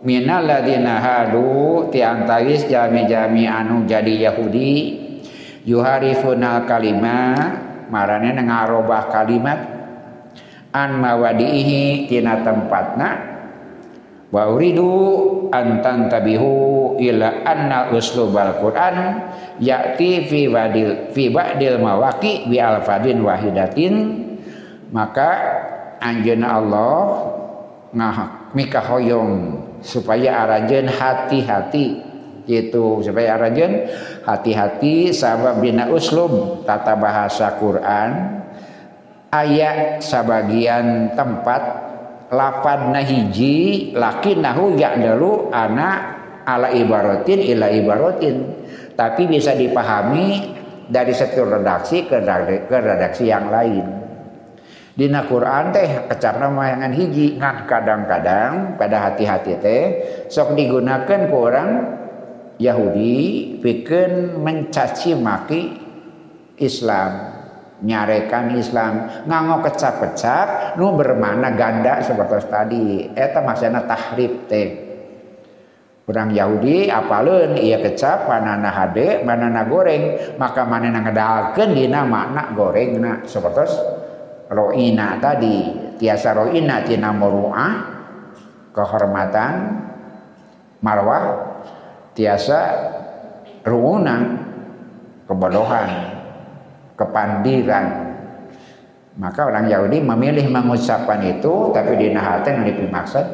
minal 0.00 0.48
ladina 0.48 0.96
hadu 0.96 1.92
tiantawis 1.92 2.64
jami-jami 2.64 3.44
anu 3.44 3.84
jadi 3.84 4.32
Yahudi 4.32 4.72
yuharifuna 5.68 6.64
kalima 6.64 7.32
marane 7.94 8.34
ngarobah 8.34 9.06
kalimat 9.14 9.60
an 10.74 10.98
mawadihi 10.98 12.10
tina 12.10 12.42
tempatna 12.42 13.08
wa 14.34 14.50
uridu 14.50 14.90
an 15.54 15.78
tantabihu 15.78 16.98
ila 16.98 17.46
anna 17.46 17.94
uslubal 17.94 18.58
Quran 18.58 19.22
ya'ti 19.62 20.26
fi 20.26 20.50
wadil 20.50 21.14
fi 21.14 21.30
ba'dil 21.30 21.78
mawaqi 21.78 22.50
bi 22.50 22.58
alfadin 22.58 23.22
wahidatin. 23.22 23.94
Maka 24.90 25.30
anjeunna 26.02 26.58
Allah 26.58 26.98
ngah 27.94 28.18
mikahoyong 28.54 29.34
supaya 29.82 30.42
arajen 30.46 30.90
hati-hati 30.90 32.02
gitu. 32.44 33.00
Supaya 33.04 33.36
arajen 33.36 33.88
hati-hati 34.24 35.12
sabab 35.12 35.60
bina 35.60 35.90
uslub 35.90 36.64
tata 36.64 36.96
bahasa 36.96 37.56
Quran. 37.60 38.40
Ayat 39.34 39.98
sebagian 39.98 41.10
tempat 41.18 41.62
lafadna 42.30 43.02
hiji 43.02 43.90
nahu 44.38 44.78
ya'dalu 44.78 45.50
anak 45.50 45.98
ala 46.46 46.70
ibaratin 46.70 47.40
ila 47.42 47.66
ibaratin 47.66 48.36
tapi 48.94 49.26
bisa 49.26 49.58
dipahami 49.58 50.54
dari 50.86 51.10
satu 51.10 51.42
redaksi 51.48 52.06
ke, 52.06 52.22
ke 52.68 52.78
redaksi 52.78 53.26
yang 53.26 53.50
lain. 53.50 54.04
Dina 54.94 55.26
Quran 55.26 55.74
teh 55.74 56.06
kecarna 56.06 56.54
mayangan 56.54 56.94
hiji 56.94 57.34
ngan 57.34 57.66
kadang-kadang 57.66 58.78
pada 58.78 59.10
hati-hati 59.10 59.58
teh 59.58 59.82
sok 60.30 60.54
digunakan 60.54 61.26
ke 61.26 61.34
orang 61.34 61.70
Yahudi 62.58 63.58
bikin 63.58 64.38
mencaci 64.38 65.18
maki 65.18 65.62
Islam 66.62 67.34
nyarekan 67.82 68.54
Islam 68.54 69.26
nganggo 69.26 69.66
kecap-kecap 69.66 70.78
nu 70.78 70.94
bermana 70.94 71.52
ganda 71.52 71.98
seperti 72.00 72.46
tadi. 72.46 72.84
Eta 73.12 73.42
maksudnya 73.42 73.82
tahrif 73.84 74.46
teh. 74.46 74.68
Orang 76.04 76.36
Yahudi 76.36 76.92
apalun 76.92 77.56
iya 77.56 77.80
kecap 77.80 78.28
manana 78.28 78.68
hade 78.68 79.24
manana 79.24 79.64
goreng 79.64 80.36
maka 80.36 80.68
manana 80.68 81.00
ngedalkeun 81.00 81.72
dina 81.72 82.04
makna 82.04 82.52
goreng 82.52 83.00
na 83.00 83.12
seperti 83.24 83.72
roina 84.52 85.16
tadi. 85.18 85.82
Tiasa 85.96 86.36
roina 86.36 86.84
tina 86.84 87.08
muruah 87.08 87.72
kehormatan 88.76 89.52
marwah 90.84 91.53
tiasa 92.14 92.60
ruuna 93.66 94.16
kebodohan 95.26 95.90
kepandiran 96.94 98.14
maka 99.14 99.46
orang 99.46 99.70
Yahudi 99.70 100.02
memilih 100.02 100.50
mengucapkan 100.50 101.22
itu 101.22 101.70
tapi 101.70 101.94
di 101.94 102.10
nahaten 102.10 102.66
yang 102.66 102.90
maksud 102.90 103.26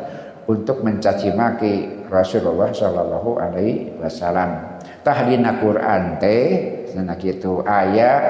untuk 0.45 0.85
mencaci 0.85 1.33
maki 1.33 2.05
Rasulullah 2.11 2.75
Shallallahu 2.75 3.39
Alaihi 3.39 3.95
Wasallam. 4.03 4.83
Tahdina 5.07 5.63
Quran 5.63 6.19
teh, 6.19 6.85
sana 6.91 7.15
gitu 7.17 7.63
ayat 7.63 8.23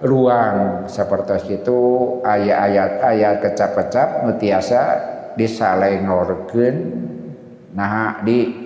ruang 0.00 0.88
seperti 0.88 1.60
itu 1.60 1.78
ayat-ayat 2.24 3.44
kecap-kecap 3.44 4.24
nutiasa 4.24 4.82
disalengorkeun 5.36 6.76
nah 7.76 8.18
di 8.24 8.59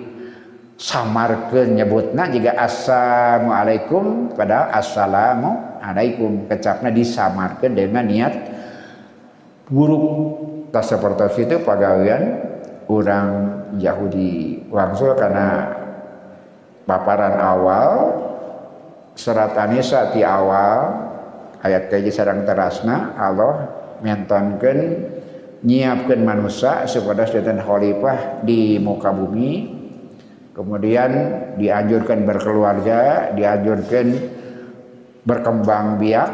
samarkeun 0.75 1.79
nyebutna 1.79 2.27
jika 2.27 2.51
assalamualaikum 2.59 4.35
padahal 4.35 4.75
assalamu 4.75 5.79
alaikum 5.79 6.47
kecapna 6.51 6.91
disamarkeun 6.91 7.73
dengan 7.75 8.05
niat 8.07 8.33
buruk. 9.71 10.05
Tak 10.75 10.83
seperti 10.83 11.47
itu 11.47 11.55
pegawaian 11.63 12.43
orang 12.91 13.27
Yahudi. 13.79 14.67
Wangsul 14.67 15.15
karena 15.15 15.71
paparan 16.83 17.39
awal 17.39 17.91
surat 19.15 19.55
Anisa 19.55 20.11
di 20.11 20.19
awal 20.19 21.07
ayat 21.63 21.87
kaji 21.87 22.11
sarang 22.11 22.43
terasna 22.43 23.15
Allah 23.15 23.71
mentonkan 24.03 25.07
nyiapkan 25.63 26.19
manusia 26.27 26.83
supaya 26.85 27.23
sedan 27.23 27.63
khalifah 27.63 28.43
di 28.43 28.75
muka 28.75 29.15
bumi 29.15 29.74
kemudian 30.55 31.11
dianjurkan 31.59 32.23
berkeluarga 32.23 33.29
dianjurkan 33.35 34.07
berkembang 35.27 35.99
biak 35.99 36.29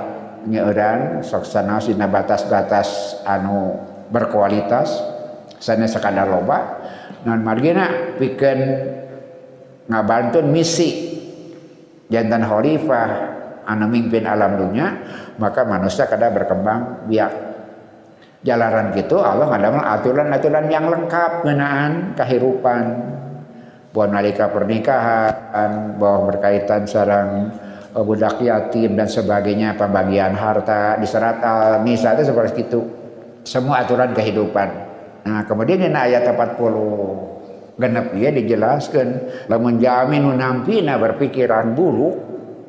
nyeuran 0.45 1.25
soksana 1.25 1.81
sina 1.81 2.05
batas-batas 2.05 3.21
anu 3.25 3.77
berkualitas 4.13 4.89
sana 5.61 5.85
sekadar 5.85 6.27
loba. 6.27 6.81
Non 7.21 7.45
margina 7.45 8.17
pikeun 8.17 8.59
ngabantun 9.87 10.49
misi. 10.49 11.13
Jantan 12.11 12.43
khalifah 12.43 13.09
anu 13.63 13.87
mimpin 13.87 14.27
alam 14.27 14.59
dunia 14.59 14.99
maka 15.39 15.63
manusia 15.63 16.09
kada 16.09 16.33
berkembang 16.33 17.07
biak. 17.07 17.53
Jalaran 18.41 18.89
gitu 18.97 19.21
Allah 19.21 19.53
ngadamel 19.53 19.85
aturan-aturan 19.85 20.65
yang 20.73 20.89
lengkap 20.89 21.45
ngenaan 21.45 22.17
kehidupan 22.17 22.83
buat 23.91 24.07
nalika 24.07 24.47
pernikahan 24.47 25.99
bahwa 25.99 26.31
berkaitan 26.31 26.87
sarang 26.87 27.51
eh, 27.91 28.03
budak 28.03 28.39
yatim 28.39 28.95
dan 28.95 29.07
sebagainya 29.07 29.75
pembagian 29.75 30.35
harta 30.35 30.95
di 30.99 31.07
serat 31.07 31.43
al-nisa 31.43 32.15
itu 32.15 32.31
seperti 32.31 32.59
itu. 32.67 32.81
Semua 33.43 33.83
aturan 33.83 34.13
kehidupan. 34.15 34.69
Nah 35.27 35.41
kemudian 35.45 35.81
ini 35.81 35.97
ayat 35.97 36.23
40 36.29 37.81
genep 37.81 38.13
ya 38.13 38.29
dijelaskan 38.29 39.07
lamun 39.49 39.81
jamin 39.81 40.37
nampi 40.37 40.85
na 40.85 41.01
berpikiran 41.01 41.73
buruk 41.73 42.15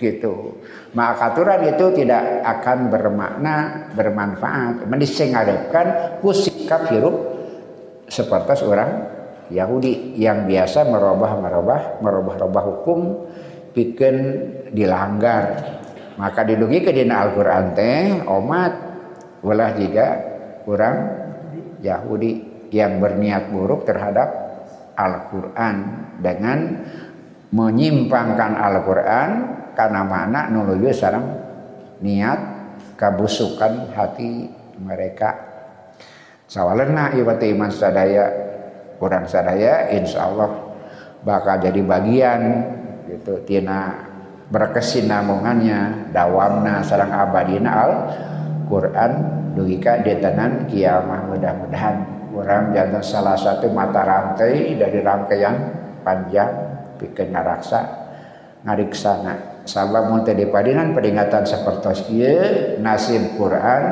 gitu. 0.00 0.64
Maka 0.96 1.32
aturan 1.32 1.60
itu 1.68 1.86
tidak 1.94 2.42
akan 2.42 2.88
bermakna 2.90 3.56
bermanfaat. 3.94 4.88
Mendisengadekan 4.88 6.18
kusikap 6.24 6.88
hirup 6.90 7.14
seperti 8.08 8.64
orang 8.66 9.21
Yahudi 9.52 10.16
yang 10.16 10.48
biasa 10.48 10.88
merubah 10.88 11.36
merubah 11.36 11.80
merubah 12.00 12.34
rubah 12.40 12.64
hukum 12.64 13.00
bikin 13.76 14.16
dilanggar. 14.72 15.78
Maka 16.16 16.44
didugi 16.44 16.84
ke 16.84 16.92
dina 16.92 17.28
Al-Quran 17.28 17.64
teh 17.76 18.24
omat. 18.24 18.72
Ulah 19.42 19.74
juga 19.74 20.06
orang 20.68 20.96
Yahudi 21.82 22.32
yang 22.70 23.02
berniat 23.02 23.50
buruk 23.50 23.84
terhadap 23.84 24.28
Al-Quran 24.94 25.76
dengan 26.22 26.58
menyimpangkan 27.52 28.52
Al-Quran 28.54 29.28
karena 29.74 30.00
mana 30.06 30.48
nuluyu 30.48 30.92
sarang 30.94 31.26
niat 32.00 32.40
kabusukan 32.96 33.92
hati 33.92 34.46
mereka. 34.78 35.36
Sawalena 36.46 37.16
iwati 37.16 37.50
iman 37.56 37.72
sadaya 37.72 38.51
kurang 39.02 39.26
sadaya 39.26 39.90
insya 39.90 40.30
Allah 40.30 40.78
bakal 41.26 41.58
jadi 41.58 41.82
bagian 41.82 42.40
gitu. 43.10 43.42
Tina 43.42 43.98
berkesinambungannya 44.46 46.14
dawamna 46.14 46.86
sarang 46.86 47.10
abadina 47.10 47.70
al 47.74 47.92
Quran 48.70 49.12
dugika 49.58 50.06
detanan 50.06 50.70
kiamah 50.70 51.26
mudah-mudahan. 51.26 52.30
Orang 52.30 52.72
jantan 52.72 53.02
salah 53.02 53.34
satu 53.34 53.68
mata 53.74 54.06
rantai 54.06 54.78
dari 54.78 55.02
rangkaian 55.02 55.54
panjang 56.06 56.48
bikin 56.96 57.34
raksa 57.34 57.82
ngariksana 58.62 59.66
sabab 59.68 60.08
mun 60.08 60.24
teu 60.24 60.32
dipadinan 60.32 60.94
peringatan 60.96 61.44
sapertos 61.44 62.08
ieu 62.08 62.78
nasib 62.80 63.36
Quran 63.36 63.82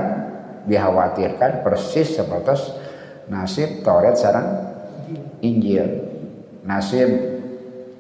dikhawatirkan 0.65 1.61
persis 1.61 2.17
sapertos 2.17 2.81
nasib 3.29 3.85
Taurat 3.85 4.17
sareng 4.17 4.70
Injil. 5.41 5.87
Nasib 6.65 7.09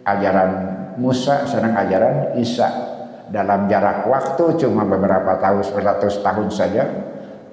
ajaran 0.04 0.50
Musa 1.00 1.48
sareng 1.48 1.76
ajaran 1.76 2.36
Isa. 2.36 2.68
Dalam 3.30 3.70
jarak 3.70 4.10
waktu 4.10 4.58
cuma 4.58 4.82
beberapa 4.82 5.38
tahun 5.38 5.62
beratus 5.62 6.18
tahun 6.20 6.48
saja 6.50 6.82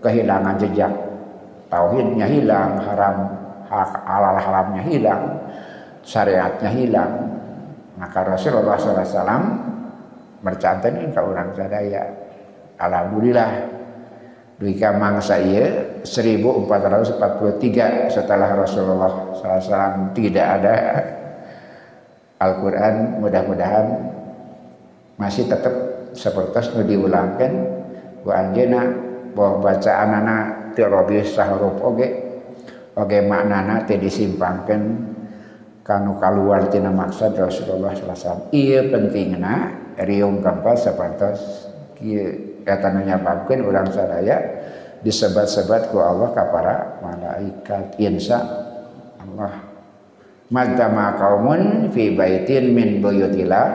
kehilangan 0.01 0.57
jejak. 0.57 0.89
Tauhidnya 1.67 2.25
hilang 2.25 2.79
haram 2.81 3.17
halal 3.69 4.39
haramnya 4.39 4.83
hilang 4.87 5.23
syariatnya 6.07 6.71
hilang. 6.71 7.11
Maka 7.99 8.23
Rasulullah 8.23 8.79
SAW 8.79 9.43
mercanten 10.41 11.11
ka 11.11 11.21
orang 11.21 11.51
sadaya. 11.51 12.03
Alhamdulillah 12.79 13.76
duika 14.57 14.89
mangsa 14.97 15.37
iya 15.37 16.01
1443 16.01 18.09
setelah 18.09 18.49
Rasulullah 18.57 19.37
SAW 19.37 20.17
tidak 20.17 20.47
ada 20.61 20.75
Al-Quran 22.37 23.21
mudah-mudahan 23.21 23.85
masih 25.17 25.49
tetap 25.49 25.73
seperti 26.13 26.77
nu 26.77 26.85
diulangkan. 26.85 27.51
Ku 28.21 28.29
anjena 28.33 28.81
bahwa 29.33 29.61
bacaan 29.61 30.09
anak 30.25 30.45
teologis 30.73 31.37
sahurup 31.37 31.77
oge 31.81 32.07
oge 32.97 33.19
maknana 33.25 33.85
teh 33.85 34.01
disimpangkan 34.01 34.81
kanu 35.85 36.17
kaluar 36.17 36.65
tina 36.67 36.89
maksud 36.89 37.37
Rasulullah 37.37 37.93
SAW 37.93 38.51
iya 38.51 38.89
pentingna 38.89 39.71
riung 40.01 40.41
kampas 40.41 40.89
sepantas 40.89 41.69
nu 42.67 43.01
nyababkeun 43.07 43.63
urang 43.63 43.87
sadaya 43.87 44.37
disebat-sebat 45.01 45.93
ku 45.93 46.03
Allah 46.03 46.35
ka 46.35 46.43
para 46.51 46.75
malaikat. 46.99 47.95
Insya 48.01 48.43
Allah. 49.21 49.63
Madama 50.47 51.19
kaumun 51.19 51.91
fi 51.91 52.15
baitin 52.15 52.71
min 52.71 53.03
buyutillah 53.03 53.67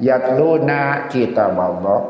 yatluna 0.00 1.08
kitab 1.08 1.56
Allah 1.56 2.00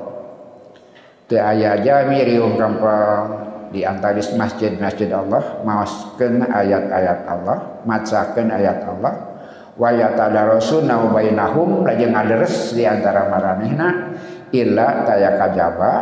teu 1.31 1.39
aya 1.39 1.79
jami 1.79 2.27
riung 2.27 2.59
kampang 2.59 3.47
di 3.71 3.87
antara 3.87 4.19
masjid-masjid 4.19 5.11
Allah 5.15 5.63
maoskeun 5.63 6.43
ayat-ayat 6.43 7.27
Allah 7.27 7.59
macakeun 7.87 8.51
ayat 8.51 8.83
Allah. 8.83 9.15
Wa 9.75 9.91
yatadarasuna 9.91 11.11
bainahum 11.11 11.83
lajeng 11.83 12.15
ngaderes 12.15 12.79
di 12.79 12.87
antara 12.87 13.27
maranehna 13.27 14.15
illa 14.55 15.03
tayakajaba 15.03 15.93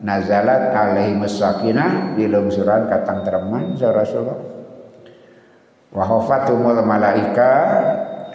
nazalat 0.00 0.70
alaihi 0.70 1.18
musakinah 1.18 2.14
di 2.14 2.30
lungsuran 2.30 2.86
katang 2.86 3.26
tereman 3.26 3.74
sa 3.74 3.90
Rasulullah. 3.90 4.40
Wa 5.90 6.04
hafatumul 6.06 6.80
malaika 6.86 7.52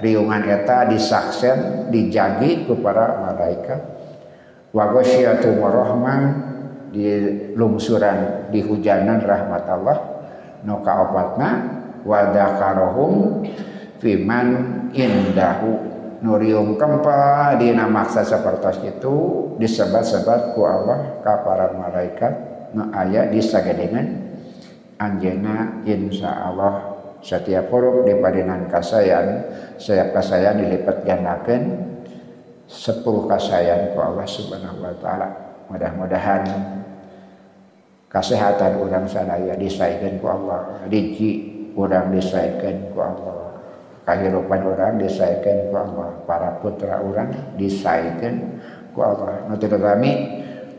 riungan 0.03 0.43
eta 0.43 0.91
disaksen 0.91 1.87
dijagi 1.87 2.67
ku 2.67 2.83
para 2.83 3.31
malaikat 3.31 3.79
wa 4.75 4.91
ghasyiyatu 4.91 5.55
rahmah 5.63 6.19
di 6.91 7.07
lungsuran 7.55 8.51
di 8.51 8.59
hujanan 8.59 9.23
rahmat 9.23 9.63
Allah 9.71 9.97
nu 10.67 10.83
kaopatna 10.83 11.49
wa 12.03 12.19
dzakarahum 12.35 13.47
fiman 14.03 14.47
indahu 14.91 15.94
nurium 16.25 16.73
kempa 16.73 17.53
dina 17.61 17.85
maksa 17.85 18.25
seperti 18.25 18.97
itu 18.97 19.15
disebat-sebat 19.61 20.57
ku 20.57 20.65
Allah 20.65 21.21
ka 21.21 21.45
para 21.45 21.69
malaikat 21.77 22.33
nu 22.73 22.89
aya 22.89 23.29
di 23.29 23.37
sagedengan. 23.39 24.25
Anjeuna 24.95 25.85
insya 25.85 26.31
Allah 26.49 26.97
setiap 27.19 27.67
huruf 27.67 28.07
di 28.07 28.15
padinan 28.15 28.71
kasayan 28.71 29.43
setiap 29.75 30.15
kasayan 30.15 30.55
dilipat 30.55 31.03
gandakan 31.03 31.83
sepuluh 32.65 33.27
kasayan 33.29 33.93
ku 33.93 34.01
Allah 34.01 34.25
subhanahu 34.25 34.81
wa 34.81 34.95
ta'ala. 34.97 35.27
Mudah-mudahan 35.67 36.41
kesehatan 38.07 38.79
orang 38.79 39.05
sadaya 39.05 39.53
disaikan 39.59 40.15
ku 40.23 40.31
Allah 40.31 40.87
diji 40.87 41.53
orang 41.75 42.15
disaikan 42.15 42.95
ku 42.95 43.03
Allah 43.03 43.44
kehidupan 44.05 44.61
orang 44.63 45.01
disaikan 45.01 45.67
ku 45.73 45.75
Allah. 45.75 46.09
Para 46.23 46.61
putra 46.61 47.01
orang 47.01 47.57
disaikan 47.57 48.61
ku 48.93 49.01
Allah. 49.01 49.49
Nanti 49.49 49.65
kami 49.67 50.11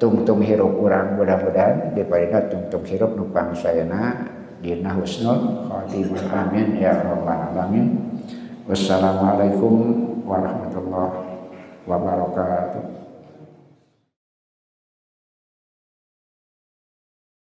tung-tung 0.00 0.40
hirup 0.40 0.78
orang 0.78 1.18
mudah-mudahan 1.18 1.92
daripada 1.92 2.46
tung-tung 2.48 2.86
hirup 2.86 3.12
nupang 3.18 3.52
sayana 3.52 4.30
dina 4.62 4.94
husnul 4.94 5.68
khatimah 5.68 6.46
amin. 6.46 6.78
Ya 6.78 6.94
rabbal 7.02 7.52
alamin. 7.52 7.86
Wassalamualaikum 8.66 9.74
warahmatullahi 10.26 11.22
wabarakatuh 11.86 12.95